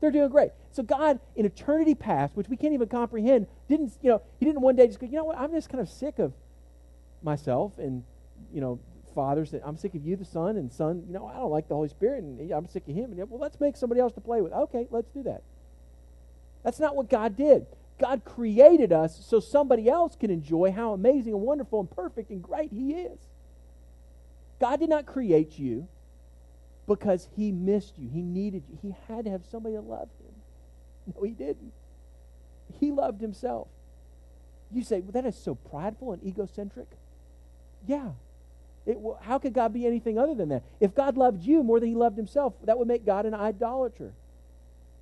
They're 0.00 0.10
doing 0.10 0.28
great. 0.28 0.50
So 0.70 0.82
God, 0.82 1.20
in 1.34 1.46
eternity 1.46 1.94
past, 1.94 2.36
which 2.36 2.48
we 2.48 2.56
can't 2.56 2.74
even 2.74 2.88
comprehend, 2.88 3.46
didn't, 3.66 3.96
you 4.02 4.10
know, 4.10 4.20
he 4.38 4.44
didn't 4.44 4.60
one 4.60 4.76
day 4.76 4.86
just 4.86 5.00
go, 5.00 5.06
you 5.06 5.12
know 5.12 5.24
what, 5.24 5.38
I'm 5.38 5.52
just 5.52 5.70
kind 5.70 5.80
of 5.80 5.88
sick 5.88 6.18
of 6.18 6.34
myself 7.22 7.78
and, 7.78 8.04
you 8.52 8.60
know, 8.60 8.78
fathers 9.16 9.50
that 9.50 9.62
I'm 9.64 9.76
sick 9.76 9.94
of 9.94 10.06
you, 10.06 10.14
the 10.14 10.24
son, 10.24 10.56
and 10.56 10.72
son, 10.72 11.02
you 11.06 11.12
know, 11.12 11.26
I 11.26 11.38
don't 11.38 11.50
like 11.50 11.66
the 11.66 11.74
Holy 11.74 11.88
Spirit, 11.88 12.22
and 12.22 12.52
I'm 12.52 12.68
sick 12.68 12.84
of 12.86 12.94
him. 12.94 13.10
And 13.10 13.30
well, 13.30 13.40
let's 13.40 13.58
make 13.58 13.76
somebody 13.76 14.00
else 14.00 14.12
to 14.12 14.20
play 14.20 14.42
with. 14.42 14.52
Okay, 14.52 14.86
let's 14.90 15.08
do 15.10 15.24
that. 15.24 15.42
That's 16.62 16.78
not 16.78 16.94
what 16.94 17.08
God 17.08 17.36
did. 17.36 17.66
God 17.98 18.24
created 18.24 18.92
us 18.92 19.24
so 19.24 19.40
somebody 19.40 19.88
else 19.88 20.14
can 20.16 20.30
enjoy 20.30 20.70
how 20.70 20.92
amazing 20.92 21.32
and 21.32 21.42
wonderful 21.42 21.80
and 21.80 21.90
perfect 21.90 22.30
and 22.30 22.42
great 22.42 22.70
He 22.70 22.92
is. 22.92 23.18
God 24.60 24.80
did 24.80 24.90
not 24.90 25.06
create 25.06 25.58
you 25.58 25.88
because 26.86 27.28
He 27.34 27.50
missed 27.50 27.98
you. 27.98 28.10
He 28.12 28.20
needed 28.20 28.64
you. 28.68 28.78
He 28.82 28.94
had 29.08 29.24
to 29.24 29.30
have 29.30 29.44
somebody 29.50 29.74
to 29.74 29.80
love 29.80 30.08
Him. 30.20 30.34
No, 31.14 31.22
He 31.22 31.30
didn't. 31.30 31.72
He 32.80 32.90
loved 32.90 33.20
Himself. 33.20 33.68
You 34.72 34.82
say, 34.82 35.00
well, 35.00 35.12
that 35.12 35.24
is 35.24 35.36
so 35.36 35.54
prideful 35.54 36.12
and 36.12 36.22
egocentric. 36.22 36.88
Yeah. 37.86 38.10
It, 38.86 38.98
how 39.22 39.38
could 39.38 39.52
God 39.52 39.72
be 39.72 39.86
anything 39.86 40.18
other 40.18 40.34
than 40.34 40.48
that? 40.50 40.62
If 40.80 40.94
God 40.94 41.16
loved 41.16 41.42
you 41.42 41.62
more 41.62 41.80
than 41.80 41.88
He 41.88 41.94
loved 41.94 42.16
Himself, 42.16 42.54
that 42.64 42.78
would 42.78 42.88
make 42.88 43.04
God 43.04 43.26
an 43.26 43.34
idolater. 43.34 44.12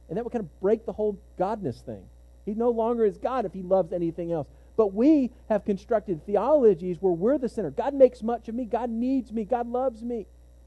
And 0.08 0.16
that 0.16 0.24
would 0.24 0.32
kind 0.32 0.44
of 0.44 0.60
break 0.60 0.86
the 0.86 0.92
whole 0.92 1.18
godness 1.38 1.80
thing. 1.82 2.04
He 2.44 2.54
no 2.54 2.70
longer 2.70 3.04
is 3.04 3.16
God 3.16 3.46
if 3.46 3.52
he 3.52 3.62
loves 3.62 3.92
anything 3.92 4.32
else. 4.32 4.46
But 4.76 4.92
we 4.92 5.30
have 5.48 5.64
constructed 5.64 6.26
theologies 6.26 6.98
where 7.00 7.12
we're 7.12 7.38
the 7.38 7.48
center. 7.48 7.70
God 7.70 7.94
makes 7.94 8.22
much 8.22 8.48
of 8.48 8.54
me. 8.54 8.64
God 8.64 8.90
needs 8.90 9.32
me. 9.32 9.44
God 9.44 9.68
loves 9.68 10.02
me. 10.02 10.26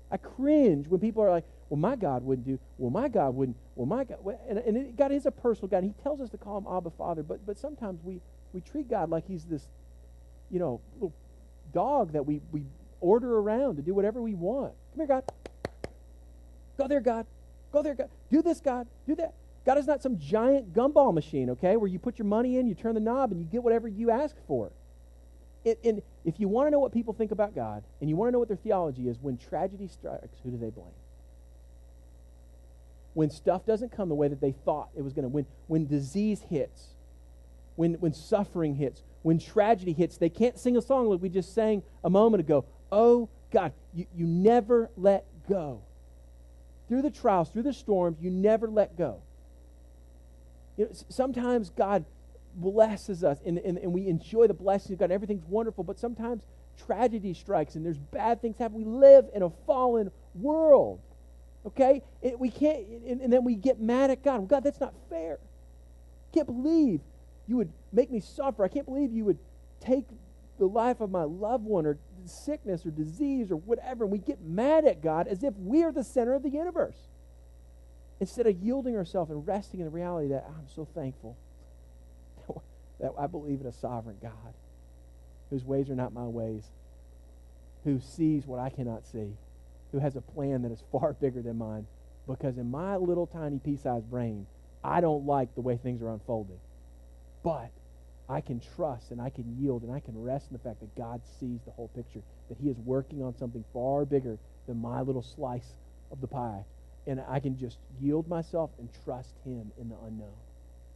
I 0.09 0.17
cringe 0.17 0.87
when 0.87 1.01
people 1.01 1.21
are 1.23 1.29
like, 1.29 1.43
well, 1.69 1.77
my 1.77 1.97
God 1.97 2.23
wouldn't 2.23 2.47
do. 2.47 2.57
Well, 2.77 2.89
my 2.89 3.09
God 3.09 3.35
wouldn't. 3.35 3.57
Well, 3.75 3.85
my 3.85 4.05
God. 4.05 4.19
And, 4.47 4.57
and 4.59 4.97
God 4.97 5.11
is 5.11 5.25
a 5.25 5.31
personal 5.31 5.67
God. 5.67 5.83
He 5.83 5.93
tells 6.01 6.21
us 6.21 6.29
to 6.29 6.37
call 6.37 6.57
him 6.57 6.65
Abba 6.69 6.91
Father. 6.91 7.23
But, 7.23 7.45
but 7.45 7.57
sometimes 7.57 7.99
we, 8.03 8.21
we 8.53 8.61
treat 8.61 8.89
God 8.89 9.09
like 9.09 9.27
he's 9.27 9.43
this, 9.43 9.67
you 10.49 10.59
know, 10.59 10.79
little 10.95 11.13
dog 11.73 12.13
that 12.13 12.25
we, 12.25 12.39
we 12.53 12.63
order 13.01 13.37
around 13.37 13.77
to 13.77 13.81
do 13.81 13.93
whatever 13.93 14.21
we 14.21 14.33
want. 14.33 14.73
Come 14.91 14.99
here, 14.99 15.07
God. 15.07 15.23
Go 16.77 16.87
there, 16.87 17.01
God. 17.01 17.25
Go 17.71 17.81
there, 17.81 17.95
God. 17.95 18.09
Do 18.31 18.41
this, 18.41 18.59
God. 18.59 18.87
Do 19.07 19.15
that. 19.15 19.33
God 19.65 19.77
is 19.77 19.85
not 19.85 20.01
some 20.01 20.17
giant 20.17 20.73
gumball 20.73 21.13
machine, 21.13 21.49
okay, 21.49 21.75
where 21.75 21.89
you 21.89 21.99
put 21.99 22.17
your 22.17 22.25
money 22.25 22.57
in, 22.57 22.67
you 22.67 22.73
turn 22.73 22.93
the 22.93 23.01
knob, 23.01 23.33
and 23.33 23.41
you 23.41 23.45
get 23.45 23.61
whatever 23.61 23.87
you 23.87 24.09
ask 24.11 24.35
for. 24.47 24.71
It, 25.65 25.77
and 25.83 26.01
if 26.23 26.39
you 26.39 26.47
want 26.47 26.67
to 26.67 26.71
know 26.71 26.79
what 26.79 26.93
people 26.93 27.13
think 27.13 27.31
about 27.31 27.53
God, 27.53 27.83
and 27.99 28.09
you 28.09 28.15
want 28.15 28.29
to 28.29 28.31
know 28.31 28.39
what 28.39 28.47
their 28.47 28.55
theology 28.55 29.09
is, 29.09 29.17
when 29.19 29.37
tragedy 29.37 29.89
strikes, 29.89 30.37
who 30.41 30.51
do 30.51 30.57
they 30.57 30.69
blame? 30.69 30.87
When 33.13 33.29
stuff 33.29 33.65
doesn't 33.65 33.91
come 33.91 34.07
the 34.07 34.15
way 34.15 34.29
that 34.29 34.39
they 34.39 34.53
thought 34.53 34.87
it 34.95 35.01
was 35.01 35.11
going 35.11 35.23
to, 35.23 35.29
when, 35.29 35.45
when 35.65 35.85
disease 35.85 36.43
hits, 36.49 36.93
when, 37.75 37.95
when 37.95 38.13
suffering 38.13 38.75
hits, 38.75 39.03
when 39.23 39.37
tragedy 39.37 39.91
hits, 39.91 40.17
they 40.17 40.29
can't 40.29 40.57
sing 40.57 40.77
a 40.77 40.81
song 40.81 41.09
like 41.09 41.21
we 41.21 41.27
just 41.27 41.53
sang 41.53 41.83
a 42.05 42.09
moment 42.09 42.39
ago. 42.39 42.63
Oh, 42.91 43.29
God, 43.51 43.73
you, 43.93 44.05
you 44.15 44.25
never 44.25 44.89
let 44.95 45.25
go. 45.49 45.81
Through 46.87 47.01
the 47.01 47.11
trials, 47.11 47.49
through 47.49 47.63
the 47.63 47.73
storms, 47.73 48.17
you 48.21 48.29
never 48.29 48.69
let 48.69 48.97
go. 48.97 49.21
You 50.77 50.85
know, 50.85 50.91
sometimes 51.09 51.69
God 51.69 52.05
blesses 52.55 53.23
us 53.23 53.39
and, 53.45 53.57
and, 53.59 53.77
and 53.77 53.93
we 53.93 54.07
enjoy 54.07 54.47
the 54.47 54.53
blessings 54.53 54.93
of 54.93 54.99
God. 54.99 55.11
Everything's 55.11 55.45
wonderful, 55.45 55.83
but 55.83 55.99
sometimes 55.99 56.43
tragedy 56.85 57.33
strikes 57.33 57.75
and 57.75 57.85
there's 57.85 57.97
bad 57.97 58.41
things 58.41 58.57
happen. 58.57 58.77
We 58.77 58.85
live 58.85 59.25
in 59.33 59.43
a 59.43 59.49
fallen 59.65 60.11
world. 60.33 60.99
Okay? 61.65 62.03
It, 62.21 62.39
we 62.39 62.49
can't, 62.49 62.87
and, 63.07 63.21
and, 63.21 63.33
then 63.33 63.43
we 63.43 63.55
get 63.55 63.79
mad 63.79 64.09
at 64.09 64.23
God. 64.23 64.47
God, 64.47 64.63
that's 64.63 64.79
not 64.79 64.93
fair. 65.09 65.39
I 66.31 66.33
can't 66.33 66.47
believe 66.47 67.01
you 67.47 67.57
would 67.57 67.71
make 67.91 68.11
me 68.11 68.21
suffer. 68.21 68.63
I 68.63 68.67
can't 68.67 68.85
believe 68.85 69.11
you 69.11 69.25
would 69.25 69.39
take 69.81 70.05
the 70.59 70.65
life 70.65 71.01
of 71.01 71.11
my 71.11 71.23
loved 71.23 71.65
one 71.65 71.85
or 71.85 71.97
sickness 72.27 72.85
or 72.85 72.91
disease 72.91 73.51
or 73.51 73.55
whatever. 73.57 74.03
And 74.03 74.11
we 74.11 74.19
get 74.19 74.41
mad 74.41 74.85
at 74.85 75.01
God 75.01 75.27
as 75.27 75.43
if 75.43 75.53
we're 75.57 75.91
the 75.91 76.03
center 76.03 76.33
of 76.33 76.43
the 76.43 76.49
universe 76.49 76.97
instead 78.19 78.47
of 78.47 78.55
yielding 78.61 78.95
ourselves 78.95 79.29
and 79.29 79.45
resting 79.47 79.79
in 79.79 79.85
the 79.85 79.91
reality 79.91 80.29
that 80.29 80.45
I'm 80.47 80.67
so 80.67 80.87
thankful 80.95 81.37
that 82.99 83.11
I 83.17 83.27
believe 83.27 83.61
in 83.61 83.67
a 83.67 83.73
sovereign 83.73 84.17
God 84.21 84.53
whose 85.49 85.63
ways 85.63 85.89
are 85.89 85.95
not 85.95 86.13
my 86.13 86.25
ways, 86.25 86.63
who 87.83 87.99
sees 87.99 88.45
what 88.45 88.59
I 88.59 88.69
cannot 88.69 89.05
see, 89.05 89.33
who 89.91 89.99
has 89.99 90.15
a 90.15 90.21
plan 90.21 90.63
that 90.63 90.71
is 90.71 90.83
far 90.91 91.13
bigger 91.21 91.41
than 91.41 91.57
mine. 91.57 91.87
Because 92.27 92.57
in 92.57 92.69
my 92.69 92.97
little 92.97 93.25
tiny 93.25 93.59
pea 93.59 93.77
sized 93.77 94.09
brain, 94.09 94.45
I 94.83 94.99
don't 94.99 95.25
like 95.25 95.55
the 95.55 95.61
way 95.61 95.77
things 95.77 96.01
are 96.01 96.09
unfolding. 96.09 96.59
But 97.43 97.71
I 98.29 98.41
can 98.41 98.61
trust 98.75 99.11
and 99.11 99.21
I 99.21 99.29
can 99.29 99.57
yield 99.59 99.83
and 99.83 99.91
I 99.91 99.99
can 99.99 100.21
rest 100.21 100.47
in 100.49 100.53
the 100.53 100.63
fact 100.63 100.81
that 100.81 100.95
God 100.95 101.21
sees 101.39 101.61
the 101.65 101.71
whole 101.71 101.89
picture, 101.89 102.21
that 102.49 102.57
He 102.61 102.69
is 102.69 102.77
working 102.79 103.23
on 103.23 103.37
something 103.37 103.63
far 103.73 104.05
bigger 104.05 104.37
than 104.67 104.81
my 104.81 105.01
little 105.01 105.23
slice 105.23 105.75
of 106.11 106.21
the 106.21 106.27
pie 106.27 106.63
and 107.07 107.23
I 107.27 107.39
can 107.39 107.57
just 107.57 107.77
yield 108.01 108.27
myself 108.27 108.69
and 108.77 108.89
trust 109.05 109.33
Him 109.45 109.71
in 109.79 109.89
the 109.89 109.95
unknown 110.05 110.35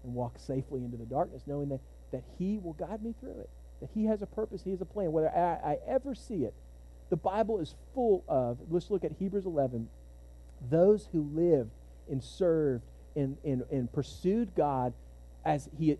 and 0.03 0.13
walk 0.13 0.37
safely 0.37 0.83
into 0.83 0.97
the 0.97 1.05
darkness, 1.05 1.43
knowing 1.47 1.69
that, 1.69 1.79
that 2.11 2.23
He 2.37 2.59
will 2.59 2.73
guide 2.73 3.01
me 3.01 3.15
through 3.19 3.39
it, 3.39 3.49
that 3.79 3.89
He 3.95 4.05
has 4.05 4.21
a 4.21 4.25
purpose, 4.25 4.61
He 4.63 4.71
has 4.71 4.81
a 4.81 4.85
plan. 4.85 5.11
Whether 5.11 5.29
I, 5.29 5.71
I 5.71 5.77
ever 5.87 6.13
see 6.13 6.43
it, 6.43 6.53
the 7.09 7.15
Bible 7.15 7.59
is 7.59 7.75
full 7.93 8.23
of, 8.27 8.57
let's 8.69 8.91
look 8.91 9.05
at 9.05 9.13
Hebrews 9.19 9.45
11, 9.45 9.87
those 10.69 11.07
who 11.11 11.29
lived 11.33 11.71
and 12.09 12.21
served 12.21 12.83
and, 13.15 13.37
and, 13.45 13.63
and 13.71 13.91
pursued 13.91 14.53
God 14.55 14.93
as 15.45 15.69
He 15.79 15.97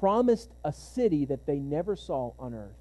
promised 0.00 0.50
a 0.64 0.72
city 0.72 1.24
that 1.26 1.46
they 1.46 1.58
never 1.58 1.96
saw 1.96 2.32
on 2.38 2.54
earth. 2.54 2.76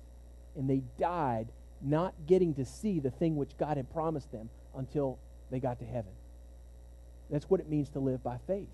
And 0.55 0.69
they 0.69 0.81
died 0.97 1.47
not 1.81 2.13
getting 2.27 2.53
to 2.55 2.65
see 2.65 2.99
the 2.99 3.11
thing 3.11 3.35
which 3.35 3.57
God 3.57 3.77
had 3.77 3.91
promised 3.91 4.31
them 4.31 4.49
until 4.75 5.19
they 5.51 5.59
got 5.59 5.79
to 5.79 5.85
heaven. 5.85 6.11
That's 7.29 7.49
what 7.49 7.59
it 7.59 7.69
means 7.69 7.89
to 7.89 7.99
live 7.99 8.23
by 8.23 8.37
faith. 8.47 8.67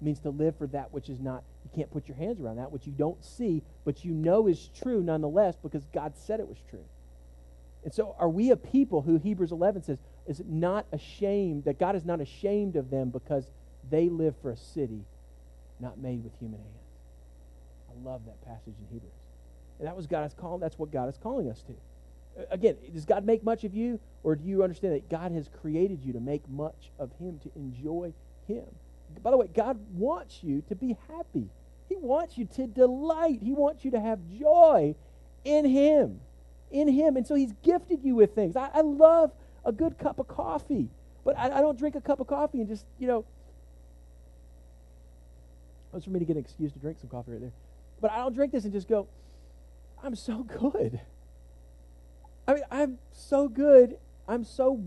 It 0.00 0.04
means 0.04 0.20
to 0.20 0.30
live 0.30 0.56
for 0.56 0.66
that 0.68 0.92
which 0.92 1.08
is 1.08 1.20
not, 1.20 1.42
you 1.64 1.70
can't 1.74 1.90
put 1.90 2.08
your 2.08 2.16
hands 2.16 2.40
around 2.40 2.56
that, 2.56 2.70
which 2.70 2.86
you 2.86 2.92
don't 2.92 3.22
see, 3.24 3.62
but 3.84 4.04
you 4.04 4.12
know 4.12 4.46
is 4.46 4.70
true 4.80 5.02
nonetheless 5.02 5.56
because 5.62 5.84
God 5.92 6.14
said 6.16 6.40
it 6.40 6.48
was 6.48 6.58
true. 6.68 6.84
And 7.84 7.94
so, 7.94 8.16
are 8.18 8.28
we 8.28 8.50
a 8.50 8.56
people 8.56 9.02
who 9.02 9.16
Hebrews 9.16 9.52
11 9.52 9.84
says 9.84 9.98
is 10.26 10.42
not 10.44 10.86
ashamed, 10.92 11.64
that 11.64 11.78
God 11.78 11.94
is 11.94 12.04
not 12.04 12.20
ashamed 12.20 12.74
of 12.74 12.90
them 12.90 13.10
because 13.10 13.48
they 13.88 14.08
live 14.08 14.34
for 14.42 14.50
a 14.50 14.56
city 14.56 15.04
not 15.78 15.96
made 15.98 16.24
with 16.24 16.32
human 16.40 16.58
hands? 16.58 16.85
Love 18.04 18.22
that 18.26 18.40
passage 18.44 18.74
in 18.78 18.86
Hebrews. 18.92 19.12
And 19.78 19.86
that 19.86 19.96
was 19.96 20.06
God 20.06 20.26
is 20.26 20.34
calling, 20.34 20.60
that's 20.60 20.78
what 20.78 20.90
God 20.90 21.08
is 21.08 21.18
calling 21.18 21.50
us 21.50 21.62
to 21.62 21.74
again, 22.50 22.76
does 22.92 23.04
God 23.04 23.24
make 23.24 23.42
much 23.42 23.64
of 23.64 23.74
you, 23.74 23.98
or 24.22 24.36
do 24.36 24.44
you 24.44 24.62
understand 24.62 24.94
that 24.94 25.08
God 25.08 25.32
has 25.32 25.48
created 25.60 26.04
you 26.04 26.12
to 26.12 26.20
make 26.20 26.48
much 26.48 26.90
of 26.98 27.10
Him, 27.18 27.38
to 27.42 27.50
enjoy 27.56 28.12
Him? 28.46 28.64
By 29.22 29.30
the 29.30 29.36
way, 29.36 29.48
God 29.54 29.78
wants 29.94 30.42
you 30.42 30.62
to 30.68 30.74
be 30.74 30.96
happy. 31.08 31.48
He 31.88 31.96
wants 31.96 32.36
you 32.36 32.46
to 32.56 32.66
delight. 32.66 33.40
He 33.42 33.52
wants 33.52 33.84
you 33.84 33.92
to 33.92 34.00
have 34.00 34.18
joy 34.38 34.94
in 35.44 35.64
Him. 35.64 36.20
In 36.70 36.88
Him. 36.88 37.16
And 37.16 37.26
so 37.26 37.34
He's 37.34 37.52
gifted 37.62 38.00
you 38.02 38.16
with 38.16 38.34
things. 38.34 38.56
I, 38.56 38.70
I 38.74 38.80
love 38.80 39.32
a 39.64 39.72
good 39.72 39.98
cup 39.98 40.18
of 40.18 40.28
coffee, 40.28 40.88
but 41.24 41.38
I, 41.38 41.58
I, 41.58 41.60
don't 41.60 41.78
drink 41.78 41.94
a 41.94 42.00
cup 42.00 42.20
of 42.20 42.26
coffee 42.26 42.60
and 42.60 42.68
just, 42.68 42.84
you 42.98 43.06
know. 43.06 43.24
That's 45.92 46.04
for 46.04 46.10
me 46.10 46.18
to 46.18 46.24
get 46.24 46.36
an 46.36 46.42
excuse 46.42 46.72
to 46.72 46.78
drink 46.78 46.98
some 47.00 47.08
coffee 47.08 47.32
right 47.32 47.40
there. 47.40 47.52
But 48.00 48.10
I 48.12 48.18
don't 48.18 48.34
drink 48.34 48.52
this 48.52 48.64
and 48.64 48.72
just 48.72 48.88
go, 48.88 49.08
I'm 50.02 50.14
so 50.14 50.42
good. 50.42 51.00
I 52.46 52.54
mean, 52.54 52.64
I'm 52.70 52.98
so 53.12 53.48
good. 53.48 53.98
I'm 54.28 54.44
so 54.44 54.82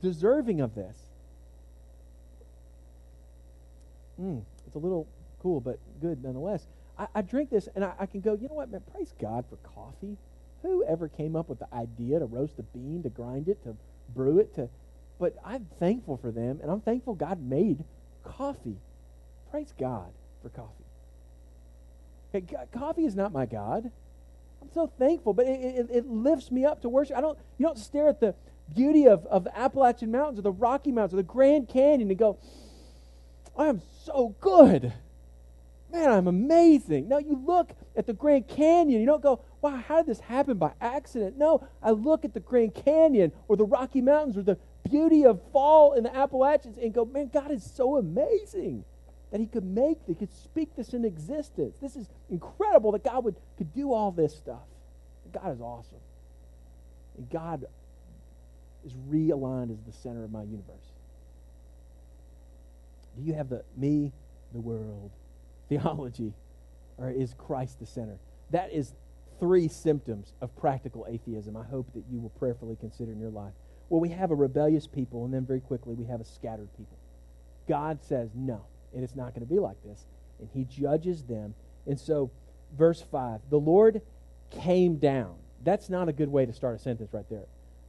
deserving 0.00 0.60
of 0.60 0.74
this. 0.74 0.96
Mm, 4.20 4.42
it's 4.66 4.74
a 4.74 4.78
little 4.78 5.06
cool, 5.42 5.60
but 5.60 5.78
good 6.00 6.22
nonetheless. 6.22 6.66
I, 6.98 7.06
I 7.14 7.22
drink 7.22 7.50
this 7.50 7.68
and 7.74 7.84
I, 7.84 7.92
I, 8.00 8.06
can 8.06 8.20
go, 8.20 8.34
you 8.34 8.48
know 8.48 8.54
what, 8.54 8.70
man, 8.70 8.82
praise 8.92 9.12
God 9.20 9.44
for 9.48 9.56
coffee. 9.56 10.16
Who 10.62 10.84
ever 10.84 11.08
came 11.08 11.36
up 11.36 11.48
with 11.48 11.58
the 11.58 11.72
idea 11.72 12.18
to 12.18 12.24
roast 12.24 12.54
a 12.58 12.62
bean, 12.62 13.02
to 13.02 13.10
grind 13.10 13.48
it, 13.48 13.62
to 13.64 13.76
brew 14.14 14.38
it, 14.38 14.54
to 14.54 14.70
but 15.18 15.34
I'm 15.44 15.66
thankful 15.78 16.16
for 16.16 16.30
them 16.30 16.60
and 16.62 16.70
I'm 16.70 16.80
thankful 16.80 17.14
God 17.14 17.40
made 17.40 17.84
coffee. 18.24 18.76
Praise 19.50 19.72
God 19.78 20.12
for 20.42 20.48
coffee. 20.50 20.85
Coffee 22.72 23.04
is 23.04 23.14
not 23.14 23.32
my 23.32 23.46
God. 23.46 23.90
I'm 24.60 24.70
so 24.72 24.90
thankful, 24.98 25.32
but 25.32 25.46
it, 25.46 25.60
it, 25.60 25.86
it, 25.90 26.06
lifts 26.06 26.50
me 26.50 26.64
up 26.64 26.82
to 26.82 26.88
worship. 26.88 27.16
I 27.16 27.20
don't, 27.20 27.38
you 27.58 27.66
don't 27.66 27.78
stare 27.78 28.08
at 28.08 28.20
the 28.20 28.34
beauty 28.74 29.06
of, 29.06 29.24
of 29.26 29.44
the 29.44 29.56
Appalachian 29.56 30.10
Mountains 30.10 30.38
or 30.38 30.42
the 30.42 30.50
Rocky 30.50 30.90
Mountains 30.90 31.14
or 31.14 31.18
the 31.18 31.22
Grand 31.22 31.68
Canyon 31.68 32.10
and 32.10 32.18
go, 32.18 32.38
I 33.56 33.66
am 33.66 33.80
so 34.04 34.34
good. 34.40 34.92
Man, 35.92 36.10
I'm 36.10 36.26
amazing. 36.26 37.08
Now 37.08 37.18
you 37.18 37.40
look 37.46 37.72
at 37.94 38.06
the 38.06 38.12
Grand 38.12 38.48
Canyon, 38.48 39.00
you 39.00 39.06
don't 39.06 39.22
go, 39.22 39.40
wow, 39.60 39.76
how 39.76 39.98
did 39.98 40.06
this 40.06 40.20
happen 40.20 40.58
by 40.58 40.72
accident? 40.80 41.38
No, 41.38 41.66
I 41.82 41.92
look 41.92 42.24
at 42.24 42.34
the 42.34 42.40
Grand 42.40 42.74
Canyon 42.74 43.32
or 43.46 43.56
the 43.56 43.64
Rocky 43.64 44.00
Mountains 44.00 44.36
or 44.36 44.42
the 44.42 44.58
beauty 44.90 45.24
of 45.24 45.40
fall 45.52 45.92
in 45.92 46.02
the 46.02 46.14
Appalachians 46.14 46.76
and 46.76 46.92
go, 46.92 47.04
man, 47.04 47.30
God 47.32 47.50
is 47.52 47.64
so 47.64 47.96
amazing 47.96 48.84
that 49.36 49.40
He 49.42 49.46
could 49.48 49.66
make, 49.66 49.98
that 50.06 50.12
He 50.12 50.14
could 50.14 50.32
speak 50.32 50.74
this 50.76 50.94
in 50.94 51.04
existence. 51.04 51.74
This 51.82 51.94
is 51.94 52.08
incredible 52.30 52.92
that 52.92 53.04
God 53.04 53.22
would 53.24 53.36
could 53.58 53.74
do 53.74 53.92
all 53.92 54.10
this 54.10 54.34
stuff. 54.34 54.62
God 55.30 55.52
is 55.52 55.60
awesome. 55.60 55.98
And 57.18 57.28
God 57.28 57.66
is 58.86 58.94
realigned 58.94 59.70
as 59.72 59.82
the 59.86 59.92
center 59.92 60.24
of 60.24 60.32
my 60.32 60.42
universe. 60.42 60.94
Do 63.14 63.24
you 63.24 63.34
have 63.34 63.50
the 63.50 63.62
me, 63.76 64.10
the 64.54 64.60
world 64.60 65.10
theology, 65.68 66.32
or 66.96 67.10
is 67.10 67.34
Christ 67.36 67.78
the 67.78 67.86
center? 67.86 68.16
That 68.52 68.72
is 68.72 68.94
three 69.38 69.68
symptoms 69.68 70.32
of 70.40 70.56
practical 70.56 71.06
atheism 71.10 71.58
I 71.58 71.64
hope 71.64 71.92
that 71.92 72.04
you 72.10 72.20
will 72.20 72.32
prayerfully 72.38 72.78
consider 72.80 73.12
in 73.12 73.20
your 73.20 73.28
life. 73.28 73.52
Well, 73.90 74.00
we 74.00 74.08
have 74.08 74.30
a 74.30 74.34
rebellious 74.34 74.86
people, 74.86 75.26
and 75.26 75.34
then 75.34 75.44
very 75.44 75.60
quickly 75.60 75.94
we 75.94 76.06
have 76.06 76.22
a 76.22 76.24
scattered 76.24 76.70
people. 76.78 76.96
God 77.68 78.02
says 78.02 78.30
no, 78.34 78.64
and 78.96 79.04
it's 79.04 79.14
not 79.14 79.34
going 79.34 79.46
to 79.46 79.54
be 79.54 79.60
like 79.60 79.76
this. 79.84 80.06
And 80.40 80.48
he 80.52 80.64
judges 80.64 81.22
them. 81.22 81.54
And 81.86 82.00
so, 82.00 82.30
verse 82.76 83.00
5 83.00 83.42
the 83.50 83.60
Lord 83.60 84.02
came 84.50 84.96
down. 84.96 85.36
That's 85.62 85.88
not 85.88 86.08
a 86.08 86.12
good 86.12 86.28
way 86.28 86.46
to 86.46 86.52
start 86.52 86.74
a 86.74 86.78
sentence 86.78 87.12
right 87.12 87.28
there. 87.30 87.44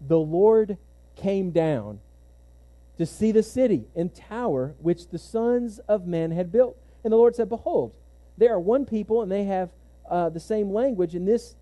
The 0.06 0.20
Lord 0.20 0.78
came 1.16 1.52
down 1.52 2.00
to 2.98 3.06
see 3.06 3.32
the 3.32 3.44
city 3.44 3.86
and 3.96 4.14
tower 4.14 4.76
which 4.80 5.10
the 5.10 5.18
sons 5.18 5.80
of 5.88 6.06
men 6.06 6.32
had 6.32 6.52
built. 6.52 6.78
And 7.04 7.14
the 7.14 7.18
Lord 7.18 7.36
said, 7.36 7.50
Behold, 7.50 7.94
they 8.38 8.48
are 8.48 8.60
one 8.60 8.86
people, 8.86 9.22
and 9.22 9.32
they 9.32 9.46
have 9.46 9.70
uh, 10.10 10.30
the 10.30 10.40
same 10.40 10.72
language, 10.72 11.16
and 11.16 11.28
this 11.28 11.56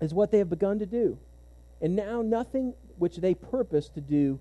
is 0.00 0.14
what 0.14 0.30
they 0.30 0.38
have 0.38 0.50
begun 0.50 0.78
to 0.78 0.86
do. 0.86 1.18
And 1.80 1.94
now 1.94 2.22
nothing 2.22 2.74
which 2.98 3.16
they 3.16 3.34
purpose 3.34 3.88
to 3.90 4.00
do 4.00 4.38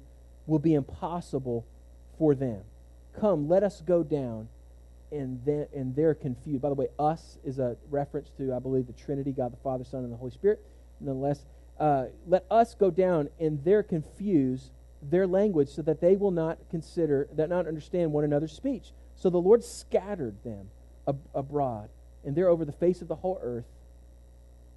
will 0.48 0.60
be 0.60 0.74
impossible 0.74 1.66
for 2.18 2.36
them. 2.36 2.62
Come, 3.20 3.48
let 3.48 3.64
us 3.64 3.82
go 3.82 4.04
down. 4.04 4.50
And, 5.12 5.40
then, 5.46 5.68
and 5.74 5.96
they're 5.96 6.16
confused. 6.16 6.62
By 6.62 6.70
the 6.70 6.76
way, 6.76 6.88
us 7.00 7.38
is 7.46 7.60
a 7.60 7.78
reference 7.90 8.32
to, 8.38 8.54
I 8.54 8.60
believe, 8.60 8.88
the 8.88 8.94
Trinity 8.94 9.32
God 9.32 9.54
the 9.54 9.58
Father, 9.58 9.86
Son, 9.86 10.04
and 10.04 10.12
the 10.12 10.18
Holy 10.18 10.32
Spirit. 10.32 10.62
Nonetheless, 11.00 11.46
uh, 11.80 12.06
let 12.28 12.46
us 12.50 12.76
go 12.76 12.90
down, 12.90 13.30
and 13.40 13.64
they're 13.64 13.84
confused 13.84 14.72
their 15.02 15.28
language 15.28 15.70
so 15.70 15.82
that 15.84 16.02
they 16.02 16.16
will 16.16 16.32
not 16.32 16.58
consider, 16.70 17.28
that 17.34 17.50
not 17.50 17.68
understand 17.68 18.12
one 18.12 18.24
another's 18.24 18.52
speech. 18.52 18.92
So 19.16 19.30
the 19.30 19.38
Lord 19.38 19.64
scattered 19.64 20.44
them 20.44 20.70
ab- 21.08 21.22
abroad, 21.34 21.90
and 22.26 22.36
they're 22.36 22.50
over 22.50 22.66
the 22.66 22.72
face 22.72 23.02
of 23.02 23.08
the 23.08 23.16
whole 23.16 23.40
earth. 23.42 23.66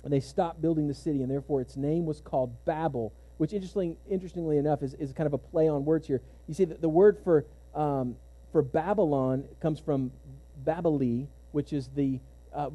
And 0.05 0.13
they 0.13 0.21
stopped 0.21 0.61
building 0.61 0.87
the 0.87 0.95
city, 0.95 1.23
and 1.23 1.31
therefore 1.31 1.61
its 1.61 1.77
name 1.77 2.07
was 2.07 2.21
called 2.21 2.65
Babel, 2.65 3.13
which 3.39 3.53
interesting, 3.53 3.97
interestingly 4.09 4.59
enough 4.59 4.83
is, 4.83 4.95
is 4.95 5.13
kind 5.13 5.27
of 5.27 5.33
a 5.33 5.39
play 5.39 5.69
on 5.69 5.85
words 5.85 6.07
here. 6.07 6.21
You 6.47 6.55
see 6.55 6.65
that 6.67 6.81
the 6.81 6.89
word 6.89 7.19
for, 7.25 7.47
um, 7.75 8.17
for 8.53 8.63
Babylon 8.63 9.45
comes 9.61 9.79
from 9.79 10.11
Babili, 10.65 11.27
which 11.53 11.73
is 11.73 11.89
the, 11.95 12.21
uh, 12.55 12.71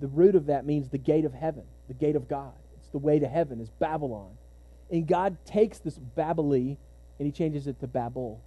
the 0.00 0.08
root 0.08 0.34
of 0.34 0.46
that 0.46 0.66
means 0.66 0.88
the 0.88 0.98
gate 0.98 1.24
of 1.24 1.32
heaven, 1.32 1.64
the 1.88 1.94
gate 1.94 2.16
of 2.16 2.28
God. 2.28 2.52
It's 2.76 2.88
the 2.88 2.98
way 2.98 3.18
to 3.18 3.28
heaven, 3.28 3.60
is 3.60 3.70
Babylon. 3.70 4.30
And 4.90 5.06
God 5.06 5.36
takes 5.44 5.78
this 5.78 5.98
Babili 6.16 6.76
and 7.18 7.26
he 7.26 7.32
changes 7.32 7.66
it 7.66 7.78
to 7.80 7.86
Babel, 7.86 8.40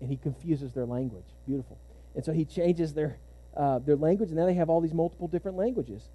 and 0.00 0.08
he 0.08 0.16
confuses 0.16 0.72
their 0.72 0.86
language. 0.86 1.24
Beautiful. 1.46 1.78
And 2.14 2.24
so 2.24 2.32
he 2.32 2.44
changes 2.44 2.94
their, 2.94 3.18
uh, 3.56 3.80
their 3.80 3.96
language, 3.96 4.28
and 4.28 4.38
now 4.38 4.46
they 4.46 4.54
have 4.54 4.70
all 4.70 4.80
these 4.80 4.94
multiple 4.94 5.28
different 5.28 5.56
languages. 5.56 6.08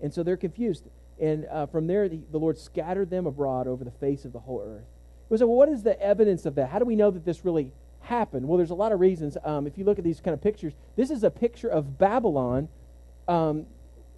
And 0.00 0.12
so 0.12 0.22
they're 0.22 0.36
confused. 0.36 0.84
And 1.20 1.46
uh, 1.46 1.66
from 1.66 1.86
there, 1.86 2.08
the, 2.08 2.20
the, 2.30 2.38
Lord 2.38 2.58
scattered 2.58 3.10
them 3.10 3.26
abroad 3.26 3.66
over 3.66 3.84
the 3.84 3.90
face 3.90 4.24
of 4.24 4.32
the 4.32 4.40
whole 4.40 4.62
earth. 4.64 4.86
We 5.28 5.38
say, 5.38 5.44
well, 5.44 5.56
what 5.56 5.68
is 5.68 5.82
the 5.82 6.00
evidence 6.00 6.46
of 6.46 6.54
that? 6.56 6.70
How 6.70 6.78
do 6.78 6.84
we 6.84 6.96
know 6.96 7.10
that 7.10 7.24
this 7.24 7.44
really 7.44 7.72
happened? 8.00 8.46
Well, 8.48 8.56
there's 8.56 8.70
a 8.70 8.74
lot 8.74 8.92
of 8.92 9.00
reasons. 9.00 9.36
Um, 9.44 9.66
if 9.66 9.78
you 9.78 9.84
look 9.84 9.98
at 9.98 10.04
these 10.04 10.20
kind 10.20 10.34
of 10.34 10.42
pictures, 10.42 10.74
this 10.96 11.10
is 11.10 11.24
a 11.24 11.30
picture 11.30 11.68
of 11.68 11.98
Babylon 11.98 12.68
um, 13.26 13.66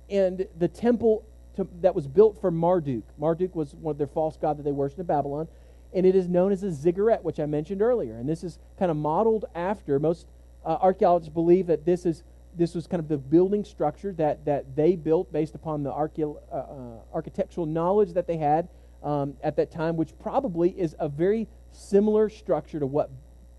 and 0.09 0.47
the 0.59 0.69
temple 0.69 1.25
to, 1.57 1.69
that 1.81 1.95
was 1.95 2.07
built 2.07 2.41
for 2.41 2.51
Marduk. 2.51 3.05
Marduk 3.19 3.55
was 3.55 3.75
one 3.75 3.93
of 3.93 3.99
their 3.99 4.07
false 4.07 4.37
god 4.37 4.59
that 4.59 4.63
they 4.63 4.73
worshipped 4.73 5.01
in 5.01 5.07
Babylon, 5.07 5.49
and 5.93 6.07
it 6.07 6.15
is 6.15 6.29
known 6.29 6.53
as 6.53 6.63
a 6.63 6.71
ziggurat, 6.71 7.25
which 7.25 7.41
I 7.41 7.47
mentioned 7.47 7.83
earlier. 7.83 8.17
And 8.17 8.29
this 8.29 8.45
is 8.45 8.59
kind 8.79 8.91
of 8.91 8.97
modeled 8.97 9.45
after 9.55 9.99
most 9.99 10.27
uh, 10.65 10.79
archaeologists 10.81 11.33
believe 11.33 11.67
that 11.67 11.85
this 11.85 12.07
is 12.07 12.23
this 12.57 12.75
was 12.75 12.89
kind 12.89 13.01
of 13.01 13.09
the 13.09 13.17
building 13.17 13.65
structure 13.65 14.13
that 14.13 14.45
that 14.45 14.75
they 14.75 14.97
built 14.97 15.33
based 15.33 15.55
upon 15.55 15.83
the 15.83 15.91
archeo- 15.91 16.41
uh, 16.53 16.57
uh, 16.57 16.99
architectural 17.15 17.67
knowledge 17.67 18.13
that 18.13 18.27
they 18.27 18.37
had 18.37 18.69
um, 19.03 19.35
at 19.43 19.57
that 19.57 19.71
time, 19.71 19.97
which 19.97 20.11
probably 20.19 20.71
is 20.71 20.95
a 20.99 21.09
very 21.09 21.49
similar 21.73 22.29
structure 22.29 22.81
to 22.81 22.87
what 22.87 23.11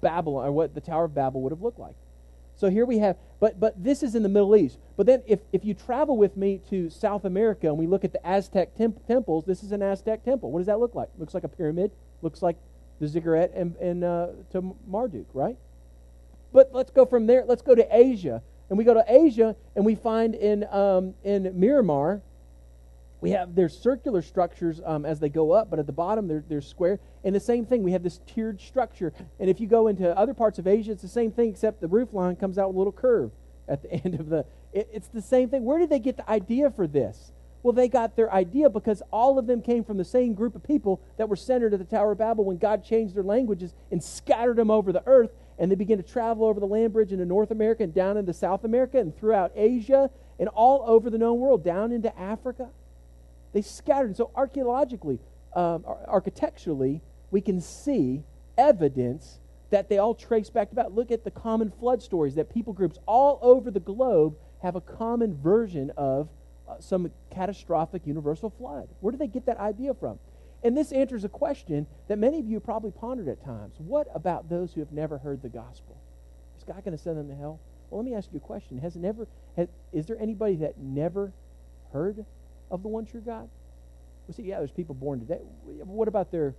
Babylon 0.01 0.45
or 0.45 0.51
what 0.51 0.73
the 0.73 0.81
Tower 0.81 1.05
of 1.05 1.15
Babel 1.15 1.41
would 1.41 1.51
have 1.51 1.61
looked 1.61 1.79
like. 1.79 1.95
So 2.55 2.69
here 2.69 2.85
we 2.85 2.99
have, 2.99 3.17
but 3.39 3.59
but 3.59 3.81
this 3.83 4.03
is 4.03 4.13
in 4.13 4.21
the 4.21 4.29
Middle 4.29 4.55
East. 4.55 4.77
But 4.95 5.05
then 5.07 5.23
if, 5.25 5.39
if 5.51 5.65
you 5.65 5.73
travel 5.73 6.15
with 6.17 6.37
me 6.37 6.59
to 6.69 6.89
South 6.89 7.25
America 7.25 7.67
and 7.67 7.77
we 7.77 7.87
look 7.87 8.03
at 8.03 8.11
the 8.11 8.25
Aztec 8.27 8.75
temp- 8.75 9.07
temples, 9.07 9.45
this 9.45 9.63
is 9.63 9.71
an 9.71 9.81
Aztec 9.81 10.23
temple. 10.23 10.51
What 10.51 10.59
does 10.59 10.67
that 10.67 10.79
look 10.79 10.93
like? 10.93 11.09
Looks 11.17 11.33
like 11.33 11.43
a 11.43 11.47
pyramid. 11.47 11.91
Looks 12.21 12.41
like 12.41 12.57
the 12.99 13.07
ziggurat 13.07 13.51
and, 13.55 13.75
and 13.77 14.03
uh, 14.03 14.27
to 14.51 14.75
Marduk, 14.87 15.25
right? 15.33 15.57
But 16.53 16.69
let's 16.71 16.91
go 16.91 17.05
from 17.05 17.25
there. 17.25 17.43
Let's 17.47 17.63
go 17.63 17.73
to 17.73 17.87
Asia. 17.89 18.43
And 18.69 18.77
we 18.77 18.83
go 18.83 18.93
to 18.93 19.03
Asia 19.07 19.55
and 19.75 19.83
we 19.83 19.95
find 19.95 20.35
in, 20.35 20.65
um, 20.71 21.15
in 21.23 21.45
Myanmar, 21.45 22.21
we 23.21 23.31
have 23.31 23.53
their 23.53 23.69
circular 23.69 24.23
structures 24.23 24.81
um, 24.83 25.05
as 25.05 25.19
they 25.19 25.29
go 25.29 25.51
up, 25.51 25.69
but 25.69 25.77
at 25.77 25.85
the 25.85 25.93
bottom 25.93 26.27
they're, 26.27 26.43
they're 26.49 26.59
square. 26.61 26.99
And 27.23 27.35
the 27.35 27.39
same 27.39 27.65
thing, 27.65 27.83
we 27.83 27.91
have 27.91 28.03
this 28.03 28.19
tiered 28.25 28.59
structure. 28.59 29.13
And 29.39 29.49
if 29.49 29.59
you 29.59 29.67
go 29.67 29.87
into 29.87 30.17
other 30.17 30.33
parts 30.33 30.57
of 30.57 30.65
Asia, 30.65 30.91
it's 30.91 31.03
the 31.03 31.07
same 31.07 31.31
thing, 31.31 31.49
except 31.49 31.81
the 31.81 31.87
roof 31.87 32.13
line 32.13 32.35
comes 32.35 32.57
out 32.57 32.69
with 32.69 32.75
a 32.75 32.79
little 32.79 32.91
curve 32.91 33.31
at 33.67 33.83
the 33.83 33.93
end 34.05 34.19
of 34.19 34.27
the. 34.27 34.45
It, 34.73 34.89
it's 34.91 35.07
the 35.07 35.21
same 35.21 35.49
thing. 35.49 35.63
Where 35.63 35.77
did 35.77 35.89
they 35.89 35.99
get 35.99 36.17
the 36.17 36.29
idea 36.29 36.71
for 36.71 36.87
this? 36.87 37.31
Well, 37.63 37.73
they 37.73 37.89
got 37.89 38.15
their 38.15 38.33
idea 38.33 38.71
because 38.71 39.03
all 39.11 39.37
of 39.37 39.45
them 39.45 39.61
came 39.61 39.83
from 39.83 39.97
the 39.97 40.05
same 40.05 40.33
group 40.33 40.55
of 40.55 40.63
people 40.63 40.99
that 41.17 41.29
were 41.29 41.35
centered 41.35 41.73
at 41.73 41.79
the 41.79 41.85
Tower 41.85 42.13
of 42.13 42.17
Babel 42.17 42.43
when 42.43 42.57
God 42.57 42.83
changed 42.83 43.13
their 43.13 43.23
languages 43.23 43.75
and 43.91 44.03
scattered 44.03 44.55
them 44.55 44.71
over 44.71 44.91
the 44.91 45.03
earth. 45.05 45.29
And 45.59 45.69
they 45.69 45.75
began 45.75 45.97
to 45.97 46.03
travel 46.03 46.45
over 46.45 46.59
the 46.59 46.65
land 46.65 46.91
bridge 46.91 47.11
into 47.11 47.25
North 47.25 47.51
America 47.51 47.83
and 47.83 47.93
down 47.93 48.17
into 48.17 48.33
South 48.33 48.63
America 48.63 48.97
and 48.97 49.15
throughout 49.15 49.51
Asia 49.53 50.09
and 50.39 50.49
all 50.49 50.83
over 50.87 51.11
the 51.11 51.19
known 51.19 51.39
world, 51.39 51.63
down 51.63 51.91
into 51.91 52.17
Africa. 52.17 52.69
They 53.53 53.61
scattered. 53.61 54.15
So 54.17 54.31
archaeologically, 54.35 55.19
um, 55.55 55.83
architecturally, 56.07 57.01
we 57.31 57.41
can 57.41 57.61
see 57.61 58.23
evidence 58.57 59.39
that 59.69 59.89
they 59.89 59.97
all 59.97 60.13
trace 60.13 60.49
back 60.49 60.69
to 60.69 60.75
that. 60.75 60.93
Look 60.93 61.11
at 61.11 61.23
the 61.23 61.31
common 61.31 61.71
flood 61.71 62.01
stories 62.01 62.35
that 62.35 62.53
people 62.53 62.73
groups 62.73 62.97
all 63.05 63.39
over 63.41 63.71
the 63.71 63.79
globe 63.79 64.35
have 64.61 64.75
a 64.75 64.81
common 64.81 65.35
version 65.35 65.91
of 65.97 66.29
uh, 66.67 66.75
some 66.79 67.11
catastrophic 67.31 68.05
universal 68.05 68.49
flood. 68.49 68.89
Where 68.99 69.11
do 69.11 69.17
they 69.17 69.27
get 69.27 69.45
that 69.47 69.57
idea 69.57 69.93
from? 69.93 70.19
And 70.63 70.77
this 70.77 70.91
answers 70.91 71.23
a 71.23 71.29
question 71.29 71.87
that 72.07 72.19
many 72.19 72.39
of 72.39 72.47
you 72.47 72.59
probably 72.59 72.91
pondered 72.91 73.27
at 73.27 73.43
times. 73.43 73.75
What 73.79 74.07
about 74.13 74.49
those 74.49 74.73
who 74.73 74.81
have 74.81 74.91
never 74.91 75.17
heard 75.17 75.41
the 75.41 75.49
gospel? 75.49 75.99
Is 76.57 76.63
God 76.63 76.83
going 76.83 76.95
to 76.95 77.01
send 77.01 77.17
them 77.17 77.29
to 77.29 77.35
hell? 77.35 77.59
Well, 77.89 78.01
let 78.01 78.09
me 78.09 78.15
ask 78.15 78.29
you 78.31 78.37
a 78.37 78.41
question. 78.41 78.77
Has 78.77 78.95
never 78.95 79.27
has, 79.57 79.67
is 79.91 80.05
there 80.05 80.19
anybody 80.19 80.55
that 80.57 80.77
never 80.77 81.33
heard 81.91 82.25
of 82.71 82.81
the 82.81 82.87
one 82.87 83.05
true 83.05 83.21
God? 83.21 83.49
Well, 84.27 84.35
see, 84.35 84.43
yeah, 84.43 84.57
there's 84.57 84.71
people 84.71 84.95
born 84.95 85.19
today. 85.19 85.41
What 85.83 86.07
about 86.07 86.31
their 86.31 86.55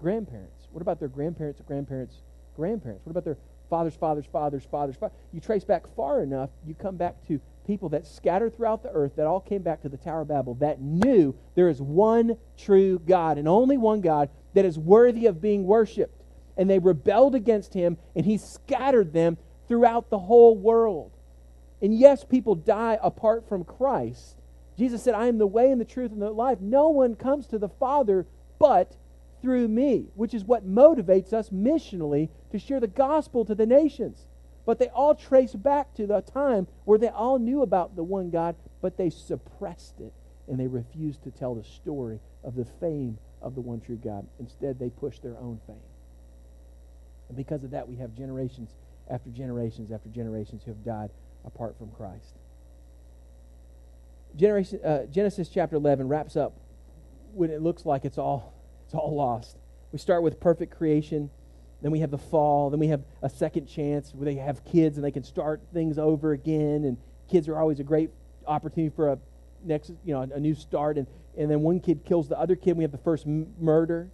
grandparents? 0.00 0.68
What 0.72 0.82
about 0.82 0.98
their 0.98 1.08
grandparents' 1.08 1.60
grandparents' 1.66 2.22
grandparents? 2.56 3.06
What 3.06 3.10
about 3.10 3.24
their 3.24 3.38
fathers, 3.68 3.94
fathers, 3.94 4.24
fathers, 4.26 4.64
fathers, 4.70 4.96
fathers? 4.96 5.16
You 5.32 5.40
trace 5.40 5.64
back 5.64 5.84
far 5.94 6.22
enough, 6.22 6.50
you 6.66 6.74
come 6.74 6.96
back 6.96 7.14
to 7.28 7.40
people 7.66 7.90
that 7.90 8.06
scattered 8.06 8.56
throughout 8.56 8.82
the 8.82 8.90
earth 8.92 9.12
that 9.16 9.26
all 9.26 9.40
came 9.40 9.60
back 9.60 9.82
to 9.82 9.90
the 9.90 9.98
Tower 9.98 10.22
of 10.22 10.28
Babel 10.28 10.54
that 10.54 10.80
knew 10.80 11.36
there 11.54 11.68
is 11.68 11.82
one 11.82 12.38
true 12.56 12.98
God 12.98 13.36
and 13.36 13.46
only 13.46 13.76
one 13.76 14.00
God 14.00 14.30
that 14.54 14.64
is 14.64 14.78
worthy 14.78 15.26
of 15.26 15.42
being 15.42 15.64
worshiped. 15.64 16.24
And 16.56 16.68
they 16.68 16.78
rebelled 16.78 17.34
against 17.34 17.74
him, 17.74 17.98
and 18.16 18.24
he 18.24 18.38
scattered 18.38 19.12
them 19.12 19.36
throughout 19.68 20.08
the 20.10 20.18
whole 20.18 20.56
world. 20.56 21.12
And 21.80 21.96
yes, 21.96 22.24
people 22.24 22.54
die 22.54 22.98
apart 23.00 23.48
from 23.48 23.62
Christ, 23.64 24.37
Jesus 24.78 25.02
said, 25.02 25.14
I 25.14 25.26
am 25.26 25.38
the 25.38 25.46
way 25.46 25.72
and 25.72 25.80
the 25.80 25.84
truth 25.84 26.12
and 26.12 26.22
the 26.22 26.30
life. 26.30 26.60
No 26.60 26.88
one 26.88 27.16
comes 27.16 27.48
to 27.48 27.58
the 27.58 27.68
Father 27.68 28.26
but 28.58 28.96
through 29.42 29.68
me, 29.68 30.06
which 30.14 30.34
is 30.34 30.44
what 30.44 30.68
motivates 30.68 31.32
us 31.32 31.50
missionally 31.50 32.28
to 32.50 32.58
share 32.58 32.80
the 32.80 32.86
gospel 32.86 33.44
to 33.44 33.54
the 33.54 33.66
nations. 33.66 34.26
But 34.64 34.78
they 34.78 34.88
all 34.88 35.14
trace 35.14 35.54
back 35.54 35.94
to 35.94 36.06
the 36.06 36.20
time 36.20 36.68
where 36.84 36.98
they 36.98 37.08
all 37.08 37.38
knew 37.38 37.62
about 37.62 37.96
the 37.96 38.02
one 38.04 38.30
God, 38.30 38.54
but 38.80 38.96
they 38.96 39.10
suppressed 39.10 40.00
it 40.00 40.12
and 40.46 40.58
they 40.58 40.66
refused 40.66 41.24
to 41.24 41.30
tell 41.30 41.54
the 41.54 41.64
story 41.64 42.20
of 42.44 42.54
the 42.54 42.64
fame 42.64 43.18
of 43.42 43.54
the 43.54 43.60
one 43.60 43.80
true 43.80 43.96
God. 43.96 44.26
Instead, 44.38 44.78
they 44.78 44.90
pushed 44.90 45.22
their 45.22 45.36
own 45.38 45.60
fame. 45.66 45.76
And 47.28 47.36
because 47.36 47.64
of 47.64 47.70
that, 47.72 47.88
we 47.88 47.96
have 47.96 48.14
generations 48.14 48.70
after 49.10 49.30
generations 49.30 49.90
after 49.90 50.08
generations 50.08 50.62
who 50.64 50.70
have 50.70 50.84
died 50.84 51.10
apart 51.44 51.76
from 51.78 51.90
Christ. 51.90 52.34
Generation, 54.36 54.80
uh, 54.84 55.04
Genesis 55.06 55.48
chapter 55.48 55.76
11 55.76 56.08
wraps 56.08 56.36
up 56.36 56.54
when 57.34 57.50
it 57.50 57.62
looks 57.62 57.84
like 57.84 58.04
it's 58.04 58.18
all, 58.18 58.54
it's 58.84 58.94
all 58.94 59.14
lost. 59.14 59.56
We 59.92 59.98
start 59.98 60.22
with 60.22 60.40
perfect 60.40 60.76
creation. 60.76 61.30
Then 61.82 61.92
we 61.92 62.00
have 62.00 62.10
the 62.10 62.18
fall. 62.18 62.70
Then 62.70 62.80
we 62.80 62.88
have 62.88 63.02
a 63.22 63.30
second 63.30 63.66
chance 63.66 64.12
where 64.14 64.24
they 64.24 64.34
have 64.34 64.64
kids 64.64 64.96
and 64.96 65.04
they 65.04 65.10
can 65.10 65.24
start 65.24 65.60
things 65.72 65.98
over 65.98 66.32
again. 66.32 66.84
And 66.84 66.96
kids 67.30 67.48
are 67.48 67.56
always 67.56 67.80
a 67.80 67.84
great 67.84 68.10
opportunity 68.46 68.94
for 68.94 69.10
a 69.10 69.18
next, 69.64 69.90
you 70.04 70.14
know, 70.14 70.22
a 70.22 70.40
new 70.40 70.54
start. 70.54 70.98
And, 70.98 71.06
and 71.36 71.50
then 71.50 71.60
one 71.60 71.80
kid 71.80 72.04
kills 72.04 72.28
the 72.28 72.38
other 72.38 72.56
kid. 72.56 72.76
We 72.76 72.84
have 72.84 72.92
the 72.92 72.98
first 72.98 73.26
m- 73.26 73.54
murder. 73.60 74.10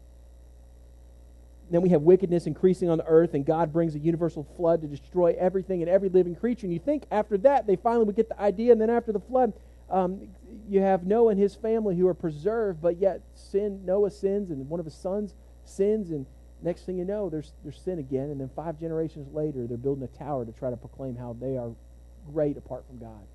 Then 1.71 1.81
we 1.81 1.89
have 1.91 2.03
wickedness 2.03 2.47
increasing 2.47 2.91
on 2.91 2.99
the 2.99 3.07
earth, 3.07 3.33
and 3.33 3.45
God 3.45 3.73
brings 3.73 3.95
a 3.95 3.99
universal 3.99 4.47
flood 4.57 4.83
to 4.83 4.87
destroy 4.87 5.35
everything 5.39 5.81
and 5.81 5.91
every 5.91 6.11
living 6.11 6.37
creature. 6.37 6.67
And 6.67 6.75
you 6.75 6.79
think 6.79 7.05
after 7.11 7.39
that, 7.39 7.67
they 7.67 7.77
finally 7.77 8.05
would 8.05 8.17
get 8.17 8.29
the 8.29 8.39
idea. 8.39 8.73
And 8.73 8.81
then 8.81 8.91
after 8.91 9.13
the 9.13 9.21
flood, 9.21 9.55
um, 9.91 10.29
you 10.69 10.81
have 10.81 11.07
Noah 11.07 11.31
and 11.31 11.41
his 11.41 11.55
family 11.55 11.97
who 11.97 12.07
are 12.09 12.15
preserved, 12.15 12.81
but 12.81 12.99
yet 12.99 13.21
sin. 13.35 13.85
Noah 13.85 14.11
sins, 14.11 14.51
and 14.51 14.69
one 14.69 14.81
of 14.81 14.87
his 14.87 14.95
sons 14.95 15.35
sins, 15.65 16.11
and 16.11 16.27
next 16.63 16.87
thing 16.87 16.99
you 16.99 17.05
know, 17.05 17.29
there's 17.29 17.53
there's 17.63 17.79
sin 17.79 17.99
again. 17.99 18.31
And 18.31 18.41
then 18.41 18.51
five 18.55 18.81
generations 18.81 19.33
later, 19.33 19.67
they're 19.67 19.77
building 19.77 20.05
a 20.05 20.19
tower 20.19 20.45
to 20.45 20.53
try 20.53 20.71
to 20.71 20.77
proclaim 20.77 21.17
how 21.17 21.37
they 21.39 21.57
are 21.57 21.73
great 22.33 22.57
apart 22.57 22.87
from 22.87 22.99
God, 22.99 23.27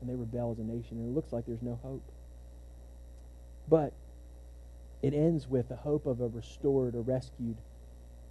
and 0.00 0.08
they 0.08 0.14
rebel 0.14 0.52
as 0.52 0.58
a 0.58 0.64
nation. 0.64 0.98
And 0.98 1.08
it 1.08 1.14
looks 1.14 1.32
like 1.32 1.46
there's 1.46 1.62
no 1.62 1.78
hope. 1.82 2.10
But 3.68 3.92
it 5.02 5.14
ends 5.14 5.48
with 5.48 5.68
the 5.68 5.76
hope 5.76 6.06
of 6.06 6.20
a 6.20 6.28
restored 6.28 6.94
or 6.94 7.02
rescued 7.02 7.56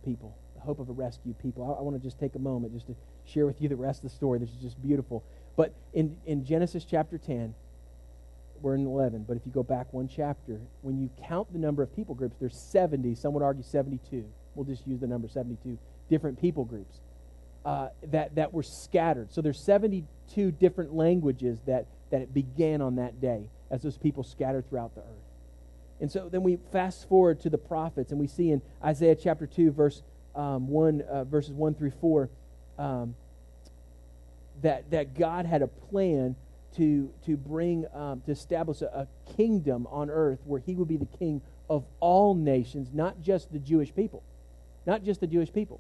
people. 0.04 0.38
The 0.56 0.62
hope 0.62 0.80
of 0.80 0.90
a 0.90 0.94
rescued 0.94 1.38
people. 1.40 1.64
I, 1.64 1.80
I 1.80 1.82
want 1.82 1.96
to 1.96 2.04
just 2.04 2.20
take 2.20 2.36
a 2.36 2.40
moment 2.40 2.74
just 2.74 2.88
to 2.88 2.96
share 3.32 3.46
with 3.46 3.62
you 3.62 3.70
the 3.70 3.76
rest 3.76 4.04
of 4.04 4.10
the 4.10 4.16
story. 4.16 4.40
This 4.40 4.50
is 4.50 4.58
just 4.58 4.82
beautiful. 4.82 5.24
But 5.56 5.74
in, 5.94 6.18
in 6.26 6.46
Genesis 6.46 6.86
chapter 6.86 7.18
10, 7.18 7.54
we're 8.62 8.76
in 8.76 8.86
11, 8.86 9.26
but 9.28 9.38
if 9.38 9.46
you 9.46 9.52
go 9.52 9.64
back 9.64 9.92
one 9.92 10.08
chapter, 10.08 10.60
when 10.82 11.00
you 11.00 11.10
count 11.28 11.52
the 11.52 11.58
number 11.60 11.82
of 11.82 11.96
people 11.96 12.14
groups, 12.14 12.36
there's 12.40 12.56
70. 12.56 13.16
Some 13.16 13.34
would 13.34 13.44
argue 13.44 13.64
72. 13.64 14.26
We'll 14.56 14.66
just 14.66 14.86
use 14.86 15.00
the 15.00 15.08
number 15.08 15.28
72 15.28 15.78
different 16.10 16.40
people 16.40 16.66
groups 16.66 17.00
uh, 17.66 17.90
that, 18.04 18.36
that 18.36 18.54
were 18.54 18.64
scattered. 18.64 19.32
So 19.32 19.42
there's 19.42 19.60
72 19.60 20.52
different 20.52 20.94
languages 20.94 21.60
that, 21.66 21.88
that 22.12 22.22
it 22.22 22.34
began 22.34 22.82
on 22.82 22.96
that 22.96 23.20
day 23.22 23.50
as 23.70 23.82
those 23.82 23.98
people 23.98 24.24
scattered 24.24 24.70
throughout 24.70 24.94
the 24.94 25.02
earth. 25.02 25.32
And 26.00 26.12
so 26.12 26.30
then 26.30 26.44
we 26.44 26.58
fast 26.72 27.08
forward 27.08 27.40
to 27.42 27.50
the 27.50 27.58
prophets, 27.58 28.12
and 28.12 28.20
we 28.20 28.28
see 28.28 28.52
in 28.52 28.62
Isaiah 28.84 29.16
chapter 29.16 29.46
2, 29.46 29.72
verse 29.72 30.02
um, 30.36 30.68
1, 30.68 31.02
uh, 31.02 31.24
verses 31.26 31.54
1 31.54 31.76
through 31.76 31.92
4, 32.02 32.30
um, 32.80 33.16
that, 34.62 34.90
that 34.92 35.18
God 35.18 35.46
had 35.46 35.62
a 35.62 35.68
plan 35.68 36.36
to, 36.76 37.12
to 37.26 37.38
bring, 37.38 37.86
um, 37.94 38.22
to 38.22 38.32
establish 38.32 38.82
a, 38.82 38.86
a 38.88 39.08
kingdom 39.36 39.88
on 39.90 40.10
earth 40.10 40.40
where 40.46 40.60
he 40.60 40.76
would 40.76 40.88
be 40.88 40.98
the 40.98 41.06
king 41.18 41.42
of 41.70 41.86
all 42.00 42.34
nations, 42.34 42.90
not 42.94 43.22
just 43.22 43.52
the 43.52 43.60
Jewish 43.60 43.94
people. 43.94 44.24
Not 44.86 45.04
just 45.04 45.20
the 45.20 45.28
Jewish 45.28 45.54
people. 45.54 45.80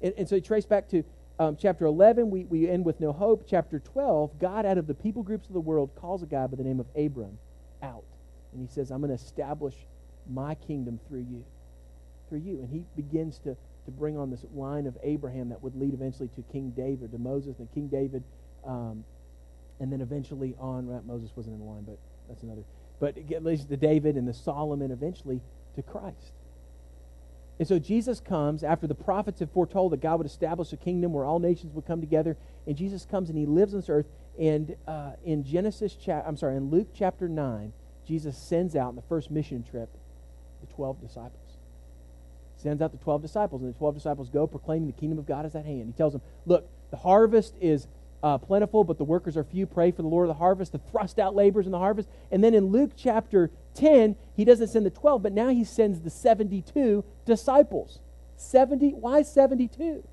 And, 0.00 0.12
and 0.18 0.28
so 0.28 0.36
you 0.36 0.40
trace 0.40 0.66
back 0.66 0.88
to 0.88 1.04
um, 1.38 1.56
chapter 1.56 1.86
11, 1.86 2.30
we, 2.30 2.44
we 2.44 2.68
end 2.68 2.84
with 2.84 3.00
no 3.00 3.12
hope. 3.12 3.44
Chapter 3.48 3.78
12, 3.78 4.38
God 4.38 4.66
out 4.66 4.78
of 4.78 4.86
the 4.86 4.94
people 4.94 5.22
groups 5.22 5.46
of 5.48 5.54
the 5.54 5.60
world 5.60 5.90
calls 5.96 6.22
a 6.22 6.26
guy 6.26 6.46
by 6.46 6.56
the 6.56 6.64
name 6.64 6.80
of 6.80 6.86
Abram 6.96 7.38
out. 7.82 8.04
And 8.52 8.60
he 8.60 8.72
says, 8.72 8.90
I'm 8.90 9.00
going 9.00 9.16
to 9.16 9.22
establish 9.22 9.74
my 10.30 10.54
kingdom 10.54 11.00
through 11.08 11.26
you. 11.30 11.44
Through 12.28 12.40
you. 12.40 12.60
And 12.60 12.70
he 12.70 12.84
begins 12.96 13.38
to, 13.40 13.56
to 13.84 13.90
bring 13.90 14.16
on 14.16 14.30
this 14.30 14.44
line 14.54 14.86
of 14.86 14.96
Abraham 15.02 15.48
that 15.48 15.62
would 15.62 15.74
lead 15.74 15.94
eventually 15.94 16.28
to 16.36 16.42
King 16.52 16.70
David, 16.70 17.12
to 17.12 17.18
Moses, 17.18 17.58
and 17.58 17.72
King 17.72 17.88
David, 17.88 18.22
um, 18.64 19.04
and 19.80 19.92
then 19.92 20.00
eventually 20.00 20.54
on, 20.58 20.86
well, 20.86 21.02
Moses 21.06 21.30
wasn't 21.34 21.54
in 21.54 21.60
the 21.60 21.66
line, 21.66 21.82
but 21.82 21.98
that's 22.28 22.42
another. 22.42 22.62
But 23.00 23.16
it 23.16 23.42
leads 23.42 23.64
to 23.64 23.76
David 23.76 24.16
and 24.16 24.28
the 24.28 24.34
Solomon, 24.34 24.92
eventually 24.92 25.40
to 25.74 25.82
Christ. 25.82 26.32
And 27.58 27.68
so 27.68 27.78
Jesus 27.78 28.20
comes 28.20 28.64
after 28.64 28.86
the 28.86 28.94
prophets 28.94 29.40
have 29.40 29.50
foretold 29.50 29.92
that 29.92 30.00
God 30.00 30.18
would 30.18 30.26
establish 30.26 30.72
a 30.72 30.76
kingdom 30.76 31.12
where 31.12 31.24
all 31.24 31.38
nations 31.38 31.72
would 31.74 31.86
come 31.86 32.00
together. 32.00 32.36
And 32.66 32.76
Jesus 32.76 33.04
comes 33.04 33.28
and 33.28 33.38
he 33.38 33.46
lives 33.46 33.74
on 33.74 33.80
this 33.80 33.88
earth. 33.88 34.06
And 34.38 34.74
uh, 34.86 35.12
in 35.24 35.44
Genesis, 35.44 35.94
cha- 35.94 36.22
I'm 36.26 36.36
sorry, 36.36 36.56
in 36.56 36.70
Luke 36.70 36.88
chapter 36.94 37.28
9, 37.28 37.72
Jesus 38.06 38.36
sends 38.36 38.74
out 38.74 38.90
in 38.90 38.96
the 38.96 39.02
first 39.02 39.30
mission 39.30 39.62
trip 39.62 39.90
the 40.60 40.72
12 40.74 41.00
disciples. 41.00 41.41
Sends 42.62 42.80
out 42.80 42.92
the 42.92 42.98
12 42.98 43.22
disciples, 43.22 43.62
and 43.62 43.74
the 43.74 43.78
12 43.78 43.94
disciples 43.96 44.28
go 44.28 44.46
proclaiming 44.46 44.86
the 44.86 44.92
kingdom 44.92 45.18
of 45.18 45.26
God 45.26 45.44
is 45.44 45.54
at 45.56 45.64
hand. 45.64 45.86
He 45.86 45.92
tells 45.92 46.12
them, 46.12 46.22
Look, 46.46 46.68
the 46.90 46.96
harvest 46.96 47.54
is 47.60 47.88
uh, 48.22 48.38
plentiful, 48.38 48.84
but 48.84 48.98
the 48.98 49.04
workers 49.04 49.36
are 49.36 49.42
few. 49.42 49.66
Pray 49.66 49.90
for 49.90 50.02
the 50.02 50.08
Lord 50.08 50.28
of 50.28 50.36
the 50.36 50.38
harvest 50.38 50.72
to 50.72 50.78
thrust 50.78 51.18
out 51.18 51.34
laborers 51.34 51.66
in 51.66 51.72
the 51.72 51.78
harvest. 51.78 52.08
And 52.30 52.42
then 52.42 52.54
in 52.54 52.66
Luke 52.66 52.92
chapter 52.96 53.50
10, 53.74 54.14
he 54.36 54.44
doesn't 54.44 54.68
send 54.68 54.86
the 54.86 54.90
12, 54.90 55.22
but 55.22 55.32
now 55.32 55.48
he 55.48 55.64
sends 55.64 56.00
the 56.00 56.10
72 56.10 57.04
disciples. 57.26 57.98
70, 58.36 58.90
why 58.90 59.22
72? 59.22 60.04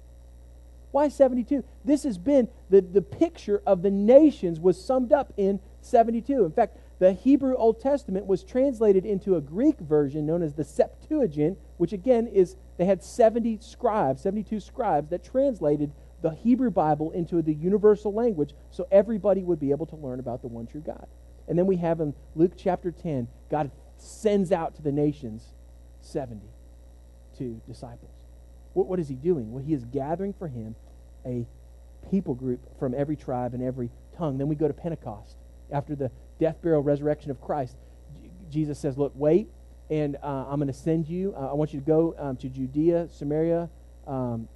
Why 0.91 1.09
72? 1.09 1.63
This 1.85 2.01
has 2.01 2.17
been 2.17 2.47
the, 2.69 2.81
the 2.81 3.01
picture 3.01 3.61
of 3.67 3.83
the 3.83 3.91
nations 3.91 4.59
was 4.59 4.83
summed 4.83 5.13
up 5.13 5.33
in 5.37 5.59
72. 5.81 6.45
In 6.45 6.51
fact, 6.51 6.77
the 6.99 7.13
Hebrew 7.13 7.55
Old 7.55 7.79
Testament 7.79 8.27
was 8.27 8.43
translated 8.43 9.05
into 9.05 9.35
a 9.35 9.41
Greek 9.41 9.79
version 9.79 10.25
known 10.25 10.43
as 10.43 10.53
the 10.53 10.65
Septuagint, 10.65 11.57
which 11.77 11.93
again 11.93 12.27
is 12.27 12.57
they 12.77 12.85
had 12.85 13.01
70 13.01 13.59
scribes, 13.61 14.21
72 14.21 14.59
scribes 14.59 15.09
that 15.09 15.23
translated 15.23 15.91
the 16.21 16.31
Hebrew 16.31 16.69
Bible 16.69 17.11
into 17.11 17.41
the 17.41 17.53
universal 17.53 18.13
language 18.13 18.53
so 18.69 18.85
everybody 18.91 19.43
would 19.43 19.59
be 19.59 19.71
able 19.71 19.85
to 19.87 19.95
learn 19.95 20.19
about 20.19 20.41
the 20.41 20.49
one 20.49 20.67
true 20.67 20.81
God. 20.81 21.07
And 21.47 21.57
then 21.57 21.65
we 21.65 21.77
have 21.77 22.01
in 22.01 22.13
Luke 22.35 22.53
chapter 22.57 22.91
10, 22.91 23.29
God 23.49 23.71
sends 23.97 24.51
out 24.51 24.75
to 24.75 24.81
the 24.81 24.91
nations 24.91 25.53
72 26.01 27.61
disciples. 27.65 28.11
What, 28.73 28.87
what 28.87 28.99
is 28.99 29.07
he 29.07 29.15
doing? 29.15 29.51
Well, 29.51 29.63
he 29.63 29.73
is 29.73 29.85
gathering 29.85 30.33
for 30.33 30.49
him 30.49 30.75
a 31.25 31.47
people 32.11 32.33
group 32.33 32.59
from 32.77 32.93
every 32.93 33.15
tribe 33.15 33.53
and 33.53 33.63
every 33.63 33.89
tongue. 34.17 34.37
Then 34.37 34.49
we 34.49 34.55
go 34.55 34.67
to 34.67 34.73
Pentecost 34.73 35.37
after 35.71 35.95
the 35.95 36.11
death, 36.39 36.61
burial, 36.61 36.81
resurrection 36.81 37.31
of 37.31 37.39
Christ. 37.41 37.75
Jesus 38.49 38.79
says, 38.79 38.97
Look, 38.97 39.13
wait, 39.15 39.49
and 39.89 40.15
uh, 40.23 40.45
I'm 40.49 40.59
going 40.59 40.67
to 40.67 40.73
send 40.73 41.07
you. 41.07 41.33
Uh, 41.35 41.51
I 41.51 41.53
want 41.53 41.73
you 41.73 41.79
to 41.79 41.85
go 41.85 42.15
um, 42.17 42.37
to 42.37 42.49
Judea, 42.49 43.09
Samaria, 43.11 43.69
um, 44.07 44.47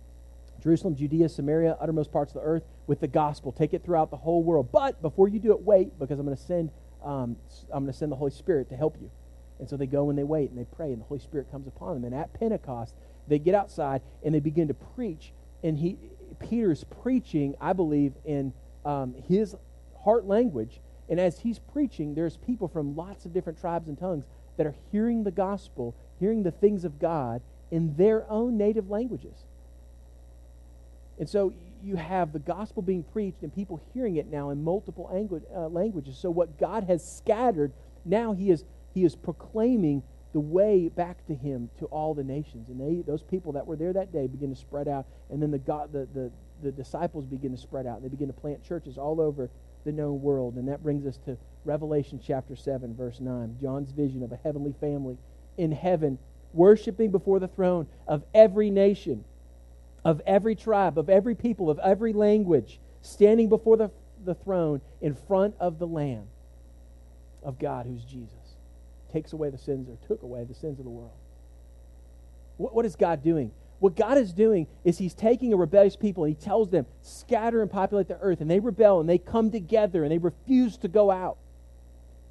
Jerusalem, 0.62 0.96
Judea, 0.96 1.30
Samaria, 1.30 1.78
uttermost 1.80 2.12
parts 2.12 2.32
of 2.32 2.42
the 2.42 2.48
earth 2.48 2.64
with 2.88 3.00
the 3.00 3.08
gospel. 3.08 3.52
Take 3.52 3.74
it 3.74 3.84
throughout 3.84 4.10
the 4.10 4.18
whole 4.18 4.44
world. 4.44 4.72
But 4.72 5.02
before 5.02 5.28
you 5.28 5.40
do 5.40 5.52
it, 5.52 5.62
wait, 5.62 6.00
because 6.00 6.20
I'm 6.20 6.26
going 6.26 6.38
to 6.38 6.44
send. 6.44 6.72
Um, 7.04 7.36
I'm 7.72 7.84
going 7.84 7.92
to 7.92 7.98
send 7.98 8.14
the 8.14 8.16
Holy 8.16 8.32
Spirit 8.32 8.70
to 8.70 8.78
help 8.78 8.96
you. 9.02 9.12
And 9.60 9.70
so 9.70 9.76
they 9.76 9.88
go 9.88 10.10
and 10.10 10.18
they 10.18 10.24
wait 10.24 10.50
and 10.50 10.58
they 10.58 10.66
pray, 10.76 10.92
and 10.92 11.02
the 11.02 11.06
Holy 11.06 11.20
Spirit 11.20 11.52
comes 11.52 11.68
upon 11.68 11.96
them. 11.96 12.06
And 12.06 12.16
at 12.16 12.34
Pentecost, 12.34 12.96
they 13.28 13.40
get 13.40 13.56
outside 13.56 14.02
and 14.24 14.34
they 14.34 14.40
begin 14.40 14.68
to 14.70 14.74
preach. 14.74 15.34
And 15.64 15.78
he, 15.78 15.98
Peter's 16.40 16.84
preaching, 17.02 17.56
I 17.60 17.74
believe, 17.74 18.14
in 18.26 18.54
um, 18.86 19.16
his 19.28 19.56
heart 20.04 20.26
language 20.26 20.80
and 21.10 21.20
as 21.20 21.40
he's 21.40 21.60
preaching, 21.60 22.16
there's 22.16 22.38
people 22.38 22.68
from 22.68 22.96
lots 22.96 23.26
of 23.26 23.34
different 23.34 23.60
tribes 23.60 23.88
and 23.88 23.98
tongues 23.98 24.26
that 24.58 24.66
are 24.66 24.76
hearing 24.92 25.24
the 25.24 25.32
gospel, 25.32 25.96
hearing 26.20 26.44
the 26.44 26.52
things 26.52 26.86
of 26.86 27.00
God 27.00 27.42
in 27.72 27.96
their 27.96 28.30
own 28.30 28.58
native 28.58 28.90
languages. 28.90 29.46
And 31.20 31.28
so 31.30 31.54
you 31.84 31.96
have 31.96 32.32
the 32.32 32.40
gospel 32.40 32.82
being 32.82 33.04
preached 33.04 33.42
and 33.42 33.54
people 33.54 33.82
hearing 33.94 34.16
it 34.16 34.28
now 34.28 34.50
in 34.50 34.64
multiple 34.64 35.10
uh, 35.12 35.68
languages. 35.68 36.18
So 36.18 36.32
what 36.32 36.58
God 36.58 36.86
has 36.86 37.06
scattered, 37.06 37.72
now 38.06 38.34
he 38.34 38.50
is, 38.50 38.64
he 38.94 39.04
is 39.04 39.16
proclaiming 39.16 40.04
the 40.32 40.40
way 40.40 40.90
back 40.90 41.26
to 41.28 41.36
him 41.36 41.70
to 41.80 41.86
all 41.86 42.14
the 42.14 42.24
nations. 42.24 42.70
And 42.70 42.80
they, 42.80 43.04
those 43.04 43.22
people 43.22 43.52
that 43.54 43.68
were 43.68 43.76
there 43.76 43.94
that 43.94 44.12
day 44.12 44.28
begin 44.28 44.50
to 44.50 44.60
spread 44.60 44.88
out. 44.88 45.06
And 45.30 45.42
then 45.42 45.52
the, 45.52 45.60
God, 45.60 45.92
the, 45.92 46.08
the, 46.14 46.32
the 46.64 46.72
disciples 46.72 47.26
begin 47.26 47.52
to 47.52 47.58
spread 47.58 47.86
out. 47.86 48.02
They 48.02 48.08
begin 48.08 48.28
to 48.28 48.34
plant 48.34 48.64
churches 48.64 48.98
all 48.98 49.22
over 49.22 49.50
the 49.86 49.92
known 49.92 50.22
world. 50.22 50.56
And 50.56 50.68
that 50.68 50.82
brings 50.82 51.06
us 51.06 51.18
to 51.26 51.38
Revelation 51.66 52.20
chapter 52.24 52.56
7, 52.56 52.96
verse 52.96 53.20
9. 53.20 53.58
John's 53.62 53.92
vision 53.92 54.24
of 54.24 54.32
a 54.32 54.38
heavenly 54.38 54.74
family 54.80 55.18
in 55.58 55.72
heaven, 55.72 56.18
worshiping 56.54 57.12
before 57.12 57.40
the 57.40 57.48
throne 57.48 57.88
of 58.08 58.24
every 58.34 58.70
nation, 58.70 59.24
of 60.04 60.22
every 60.26 60.56
tribe, 60.56 60.98
of 60.98 61.10
every 61.10 61.36
people, 61.36 61.70
of 61.70 61.80
every 61.80 62.14
language, 62.14 62.80
standing 63.02 63.50
before 63.50 63.78
the, 63.78 63.92
the 64.26 64.36
throne 64.36 64.82
in 65.02 65.14
front 65.14 65.56
of 65.60 65.80
the 65.80 65.88
Lamb 65.88 66.28
of 67.44 67.60
God, 67.60 67.86
who's 67.86 68.04
Jesus. 68.04 68.34
Takes 69.12 69.34
away 69.34 69.50
the 69.50 69.58
sins 69.58 69.90
or 69.90 69.98
took 70.08 70.24
away 70.24 70.44
the 70.44 70.56
sins 70.56 70.80
of 70.80 70.86
the 70.86 70.92
world. 70.92 71.12
What, 72.58 72.74
what 72.74 72.86
is 72.86 72.96
God 72.96 73.24
doing? 73.24 73.52
What 73.84 73.98
God 73.98 74.18
is 74.18 74.32
doing 74.32 74.68
is 74.86 74.98
He's 74.98 75.14
taking 75.14 75.52
a 75.52 75.58
rebellious 75.58 75.98
people 75.98 76.24
and 76.24 76.34
He 76.34 76.42
tells 76.42 76.70
them, 76.70 76.86
scatter 77.02 77.62
and 77.62 77.70
populate 77.70 78.08
the 78.08 78.18
earth. 78.22 78.40
And 78.40 78.50
they 78.50 78.62
rebel 78.62 79.02
and 79.02 79.10
they 79.10 79.18
come 79.18 79.52
together 79.52 80.04
and 80.04 80.10
they 80.10 80.20
refuse 80.20 80.78
to 80.78 80.88
go 80.88 81.12
out. 81.12 81.38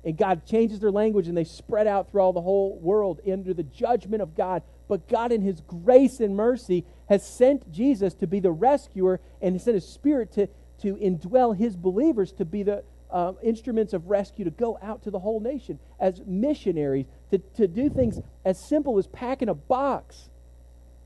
And 0.03 0.17
God 0.17 0.47
changes 0.47 0.81
their 0.81 0.91
language 0.91 1.29
and 1.29 1.37
they 1.37 1.45
spread 1.45 1.87
out 1.87 2.11
through 2.11 2.23
all 2.23 2.33
the 2.33 2.41
whole 2.41 2.79
world 2.79 3.21
under 3.31 3.53
the 3.53 3.65
judgment 3.65 4.23
of 4.23 4.35
God. 4.35 4.63
But 4.89 5.07
God, 5.09 5.31
in 5.31 5.43
His 5.43 5.61
grace 5.61 6.21
and 6.21 6.35
mercy, 6.35 6.87
has 7.11 7.23
sent 7.23 7.71
Jesus 7.71 8.15
to 8.15 8.27
be 8.27 8.41
the 8.41 8.51
rescuer 8.51 9.21
and 9.43 9.61
sent 9.61 9.75
His 9.75 9.87
Spirit 9.87 10.33
to, 10.33 10.49
to 10.81 10.97
indwell 10.97 11.55
His 11.55 11.77
believers 11.77 12.33
to 12.33 12.47
be 12.47 12.63
the, 12.63 12.83
um, 13.11 13.37
instruments 13.43 13.93
of 13.93 14.09
rescue 14.09 14.47
to 14.47 14.51
go 14.51 14.79
out 14.81 15.03
to 15.03 15.11
the 15.11 15.19
whole 15.19 15.39
nation 15.39 15.79
as 16.01 16.23
missionaries, 16.27 17.05
to, 17.31 17.37
to 17.57 17.69
do 17.69 17.91
things 17.91 18.19
as 18.43 18.59
simple 18.59 18.97
as 18.97 19.07
packing 19.07 19.51
a 19.51 19.55
box, 19.55 20.31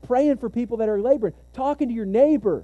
praying 0.05 0.37
for 0.37 0.49
people 0.49 0.77
that 0.77 0.89
are 0.89 0.99
laboring, 0.99 1.33
talking 1.53 1.87
to 1.87 1.93
your 1.93 2.05
neighbor, 2.05 2.63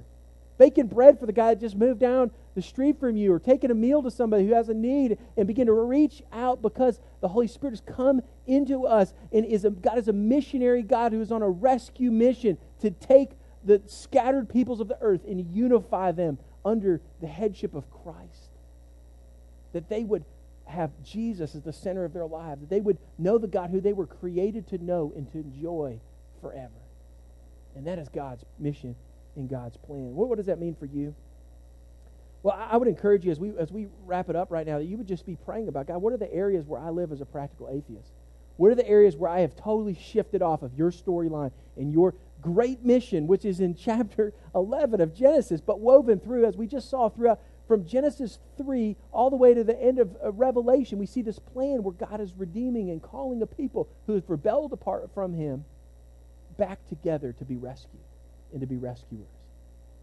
baking 0.58 0.86
bread 0.86 1.18
for 1.18 1.26
the 1.26 1.32
guy 1.32 1.54
that 1.54 1.60
just 1.60 1.76
moved 1.76 2.00
down 2.00 2.30
the 2.54 2.62
street 2.62 3.00
from 3.00 3.16
you, 3.16 3.32
or 3.32 3.40
taking 3.40 3.70
a 3.70 3.74
meal 3.74 4.02
to 4.02 4.10
somebody 4.10 4.46
who 4.46 4.54
has 4.54 4.68
a 4.68 4.74
need, 4.74 5.18
and 5.36 5.46
begin 5.48 5.66
to 5.66 5.72
reach 5.72 6.22
out 6.32 6.62
because 6.62 7.00
the 7.20 7.28
Holy 7.28 7.48
Spirit 7.48 7.72
has 7.72 7.80
come 7.80 8.22
into 8.46 8.86
us 8.86 9.12
and 9.32 9.44
is 9.44 9.64
a, 9.64 9.70
God 9.70 9.98
is 9.98 10.06
a 10.06 10.12
missionary 10.12 10.82
God 10.82 11.12
who 11.12 11.20
is 11.20 11.32
on 11.32 11.42
a 11.42 11.50
rescue 11.50 12.12
mission 12.12 12.56
to 12.80 12.90
take 12.90 13.30
the 13.64 13.82
scattered 13.86 14.48
peoples 14.48 14.80
of 14.80 14.88
the 14.88 14.98
earth 15.00 15.24
and 15.26 15.54
unify 15.54 16.12
them 16.12 16.38
under 16.64 17.00
the 17.20 17.26
headship 17.26 17.74
of 17.74 17.90
Christ. 17.90 18.50
That 19.72 19.88
they 19.88 20.04
would 20.04 20.24
have 20.66 20.92
Jesus 21.02 21.54
as 21.54 21.62
the 21.62 21.72
center 21.72 22.04
of 22.04 22.12
their 22.12 22.26
lives, 22.26 22.60
that 22.60 22.70
they 22.70 22.80
would 22.80 22.98
know 23.18 23.38
the 23.38 23.48
God 23.48 23.70
who 23.70 23.80
they 23.80 23.92
were 23.92 24.06
created 24.06 24.68
to 24.68 24.78
know 24.78 25.12
and 25.16 25.30
to 25.32 25.38
enjoy 25.38 25.98
forever. 26.40 26.70
And 27.76 27.86
that 27.86 27.98
is 27.98 28.08
God's 28.08 28.44
mission 28.58 28.94
and 29.36 29.48
God's 29.48 29.76
plan. 29.76 30.14
What, 30.14 30.28
what 30.28 30.36
does 30.36 30.46
that 30.46 30.60
mean 30.60 30.74
for 30.74 30.86
you? 30.86 31.14
Well, 32.42 32.54
I, 32.56 32.70
I 32.72 32.76
would 32.76 32.88
encourage 32.88 33.24
you 33.24 33.32
as 33.32 33.40
we 33.40 33.52
as 33.58 33.72
we 33.72 33.88
wrap 34.04 34.28
it 34.28 34.36
up 34.36 34.50
right 34.50 34.66
now 34.66 34.78
that 34.78 34.84
you 34.84 34.96
would 34.96 35.08
just 35.08 35.26
be 35.26 35.36
praying 35.36 35.68
about 35.68 35.86
God. 35.86 35.98
What 35.98 36.12
are 36.12 36.18
the 36.18 36.32
areas 36.32 36.66
where 36.66 36.80
I 36.80 36.90
live 36.90 37.10
as 37.10 37.20
a 37.20 37.26
practical 37.26 37.68
atheist? 37.68 38.12
What 38.56 38.70
are 38.70 38.76
the 38.76 38.86
areas 38.86 39.16
where 39.16 39.30
I 39.30 39.40
have 39.40 39.56
totally 39.56 39.94
shifted 39.94 40.42
off 40.42 40.62
of 40.62 40.74
your 40.74 40.92
storyline 40.92 41.50
and 41.76 41.92
your 41.92 42.14
great 42.40 42.84
mission, 42.84 43.26
which 43.26 43.44
is 43.44 43.60
in 43.60 43.74
chapter 43.78 44.32
11 44.54 45.00
of 45.00 45.14
Genesis, 45.14 45.60
but 45.60 45.80
woven 45.80 46.20
through, 46.20 46.46
as 46.46 46.56
we 46.56 46.66
just 46.66 46.88
saw 46.88 47.08
throughout 47.08 47.40
from 47.66 47.86
Genesis 47.86 48.38
3 48.58 48.94
all 49.10 49.30
the 49.30 49.36
way 49.36 49.54
to 49.54 49.64
the 49.64 49.80
end 49.82 49.98
of 49.98 50.14
uh, 50.22 50.30
Revelation, 50.32 50.98
we 50.98 51.06
see 51.06 51.22
this 51.22 51.38
plan 51.38 51.82
where 51.82 51.94
God 51.94 52.20
is 52.20 52.34
redeeming 52.36 52.90
and 52.90 53.02
calling 53.02 53.40
a 53.40 53.46
people 53.46 53.88
who 54.06 54.14
have 54.14 54.28
rebelled 54.28 54.72
apart 54.72 55.10
from 55.14 55.32
Him 55.32 55.64
back 56.56 56.86
together 56.88 57.32
to 57.32 57.44
be 57.44 57.56
rescued 57.56 58.02
and 58.52 58.60
to 58.60 58.66
be 58.66 58.76
rescuers. 58.76 59.26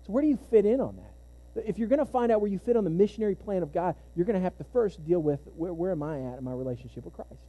So, 0.06 0.14
where 0.14 0.22
do 0.22 0.28
you 0.28 0.40
fit 0.50 0.66
in 0.66 0.80
on 0.82 0.98
that? 0.98 1.68
If 1.68 1.78
you're 1.78 1.90
going 1.90 2.00
to 2.00 2.06
find 2.06 2.32
out 2.32 2.40
where 2.42 2.50
you 2.50 2.60
fit 2.60 2.78
on 2.78 2.84
the 2.84 2.90
missionary 2.90 3.36
plan 3.36 3.62
of 3.62 3.74
God, 3.74 3.96
you're 4.16 4.26
going 4.26 4.38
to 4.38 4.42
have 4.42 4.58
to 4.58 4.64
first 4.72 5.06
deal 5.06 5.20
with 5.20 5.40
where, 5.58 5.74
where 5.74 5.92
am 5.92 6.02
I 6.02 6.20
at 6.32 6.38
in 6.38 6.44
my 6.44 6.54
relationship 6.54 7.04
with 7.04 7.14
Christ? 7.14 7.42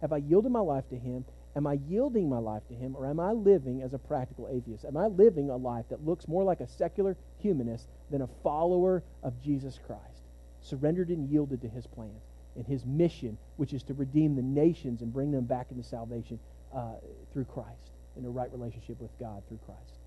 Have 0.00 0.12
I 0.12 0.18
yielded 0.18 0.52
my 0.52 0.60
life 0.60 0.88
to 0.90 0.96
Him? 0.96 1.24
Am 1.56 1.66
I 1.66 1.78
yielding 1.88 2.28
my 2.28 2.38
life 2.38 2.66
to 2.68 2.74
Him, 2.74 2.94
or 2.94 3.06
am 3.06 3.18
I 3.18 3.32
living 3.32 3.82
as 3.82 3.94
a 3.94 3.98
practical 3.98 4.48
atheist? 4.48 4.84
Am 4.84 4.96
I 4.96 5.06
living 5.06 5.50
a 5.50 5.56
life 5.56 5.86
that 5.88 6.04
looks 6.04 6.28
more 6.28 6.44
like 6.44 6.60
a 6.60 6.68
secular 6.68 7.16
humanist 7.38 7.88
than 8.10 8.22
a 8.22 8.28
follower 8.42 9.02
of 9.22 9.42
Jesus 9.42 9.80
Christ, 9.84 10.22
surrendered 10.60 11.08
and 11.08 11.28
yielded 11.28 11.62
to 11.62 11.68
His 11.68 11.86
plan 11.86 12.14
and 12.54 12.66
His 12.66 12.84
mission, 12.84 13.38
which 13.56 13.72
is 13.72 13.82
to 13.84 13.94
redeem 13.94 14.36
the 14.36 14.42
nations 14.42 15.00
and 15.00 15.12
bring 15.12 15.30
them 15.30 15.46
back 15.46 15.68
into 15.70 15.82
salvation 15.82 16.38
uh, 16.74 16.92
through 17.32 17.46
Christ, 17.46 17.92
in 18.18 18.24
a 18.24 18.30
right 18.30 18.50
relationship 18.52 19.00
with 19.00 19.16
God 19.18 19.42
through 19.48 19.60
Christ? 19.64 19.98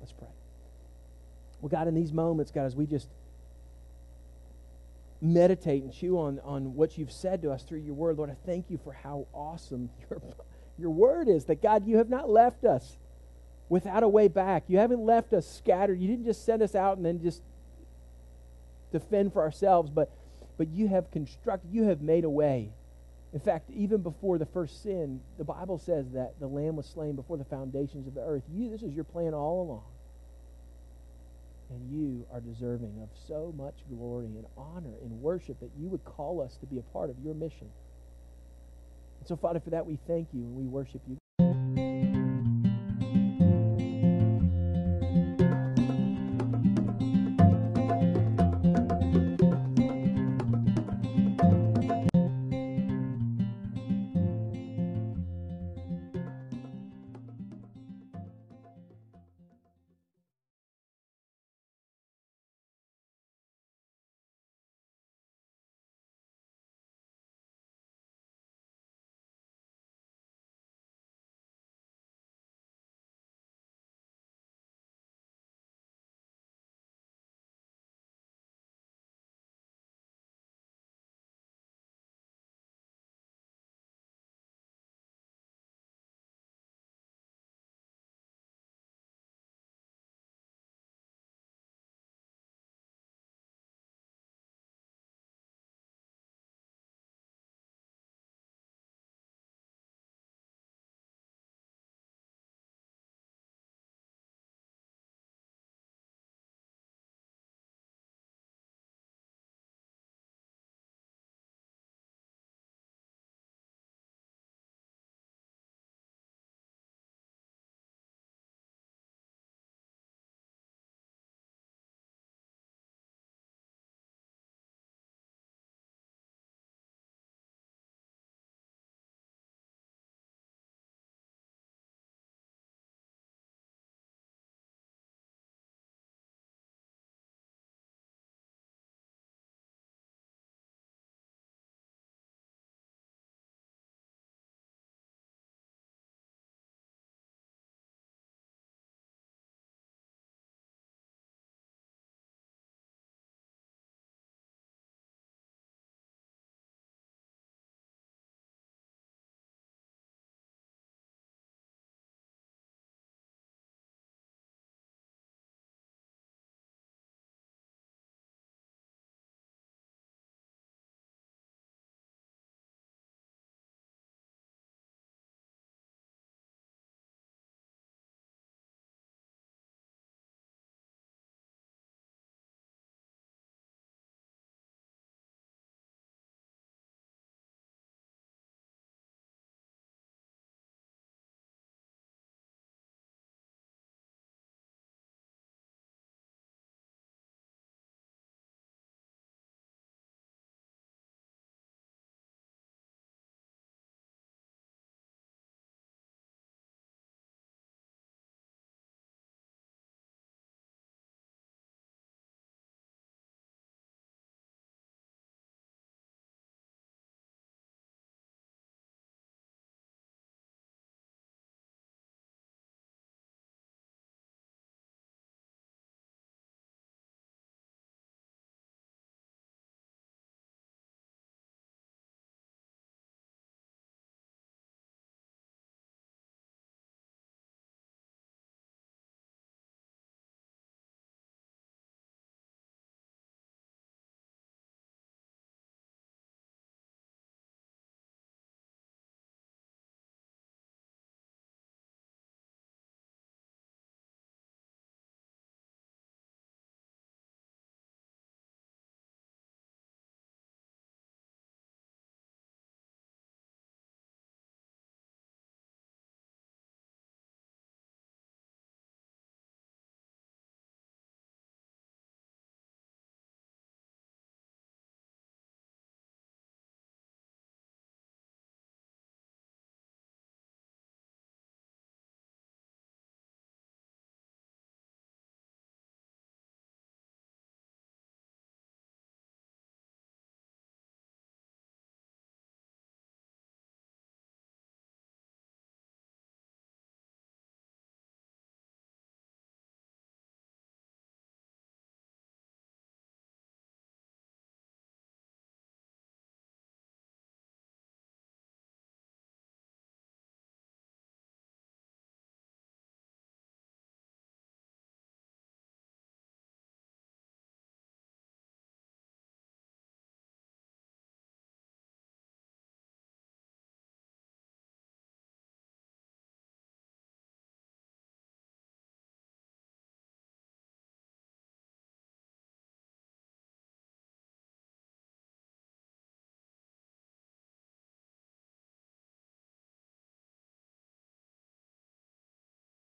Let's 0.00 0.12
pray. 0.12 0.28
Well, 1.60 1.68
God, 1.68 1.88
in 1.88 1.94
these 1.94 2.12
moments, 2.12 2.50
God, 2.50 2.64
as 2.64 2.74
we 2.74 2.86
just 2.86 3.08
meditate 5.20 5.82
and 5.82 5.92
chew 5.92 6.18
on, 6.18 6.40
on 6.40 6.74
what 6.74 6.96
you've 6.96 7.12
said 7.12 7.42
to 7.42 7.50
us 7.50 7.62
through 7.62 7.80
your 7.80 7.94
word, 7.94 8.16
Lord, 8.16 8.30
I 8.30 8.36
thank 8.46 8.70
you 8.70 8.78
for 8.82 8.92
how 8.92 9.26
awesome 9.34 9.90
your, 10.10 10.22
your 10.78 10.90
word 10.90 11.28
is. 11.28 11.44
That, 11.44 11.62
God, 11.62 11.86
you 11.86 11.98
have 11.98 12.08
not 12.08 12.30
left 12.30 12.64
us 12.64 12.96
without 13.68 14.02
a 14.02 14.08
way 14.08 14.28
back. 14.28 14.64
You 14.66 14.78
haven't 14.78 15.04
left 15.04 15.32
us 15.32 15.46
scattered. 15.46 16.00
You 16.00 16.08
didn't 16.08 16.24
just 16.24 16.44
send 16.44 16.62
us 16.62 16.74
out 16.74 16.96
and 16.96 17.04
then 17.04 17.20
just 17.20 17.42
defend 18.90 19.32
for 19.32 19.42
ourselves, 19.42 19.90
but, 19.90 20.10
but 20.56 20.68
you 20.68 20.88
have 20.88 21.10
constructed, 21.10 21.70
you 21.72 21.84
have 21.84 22.00
made 22.00 22.24
a 22.24 22.30
way. 22.30 22.72
In 23.32 23.40
fact, 23.40 23.70
even 23.70 24.02
before 24.02 24.38
the 24.38 24.46
first 24.46 24.82
sin, 24.82 25.20
the 25.38 25.44
Bible 25.44 25.78
says 25.78 26.10
that 26.12 26.34
the 26.40 26.48
Lamb 26.48 26.76
was 26.76 26.86
slain 26.86 27.14
before 27.14 27.36
the 27.36 27.44
foundations 27.44 28.08
of 28.08 28.14
the 28.14 28.22
earth. 28.22 28.42
You, 28.52 28.70
this 28.70 28.82
is 28.82 28.92
your 28.92 29.04
plan 29.04 29.34
all 29.34 29.62
along 29.62 29.84
and 31.70 31.90
you 31.90 32.26
are 32.32 32.40
deserving 32.40 33.00
of 33.00 33.08
so 33.28 33.54
much 33.56 33.74
glory 33.88 34.26
and 34.26 34.44
honor 34.56 34.94
and 35.02 35.22
worship 35.22 35.58
that 35.60 35.70
you 35.78 35.88
would 35.88 36.04
call 36.04 36.42
us 36.42 36.56
to 36.56 36.66
be 36.66 36.78
a 36.78 36.82
part 36.82 37.10
of 37.10 37.16
your 37.24 37.34
mission. 37.34 37.68
And 39.20 39.28
so, 39.28 39.36
Father, 39.36 39.60
for 39.60 39.70
that 39.70 39.86
we 39.86 39.98
thank 40.06 40.28
you 40.32 40.40
and 40.40 40.56
we 40.56 40.64
worship 40.64 41.00
you. 41.08 41.19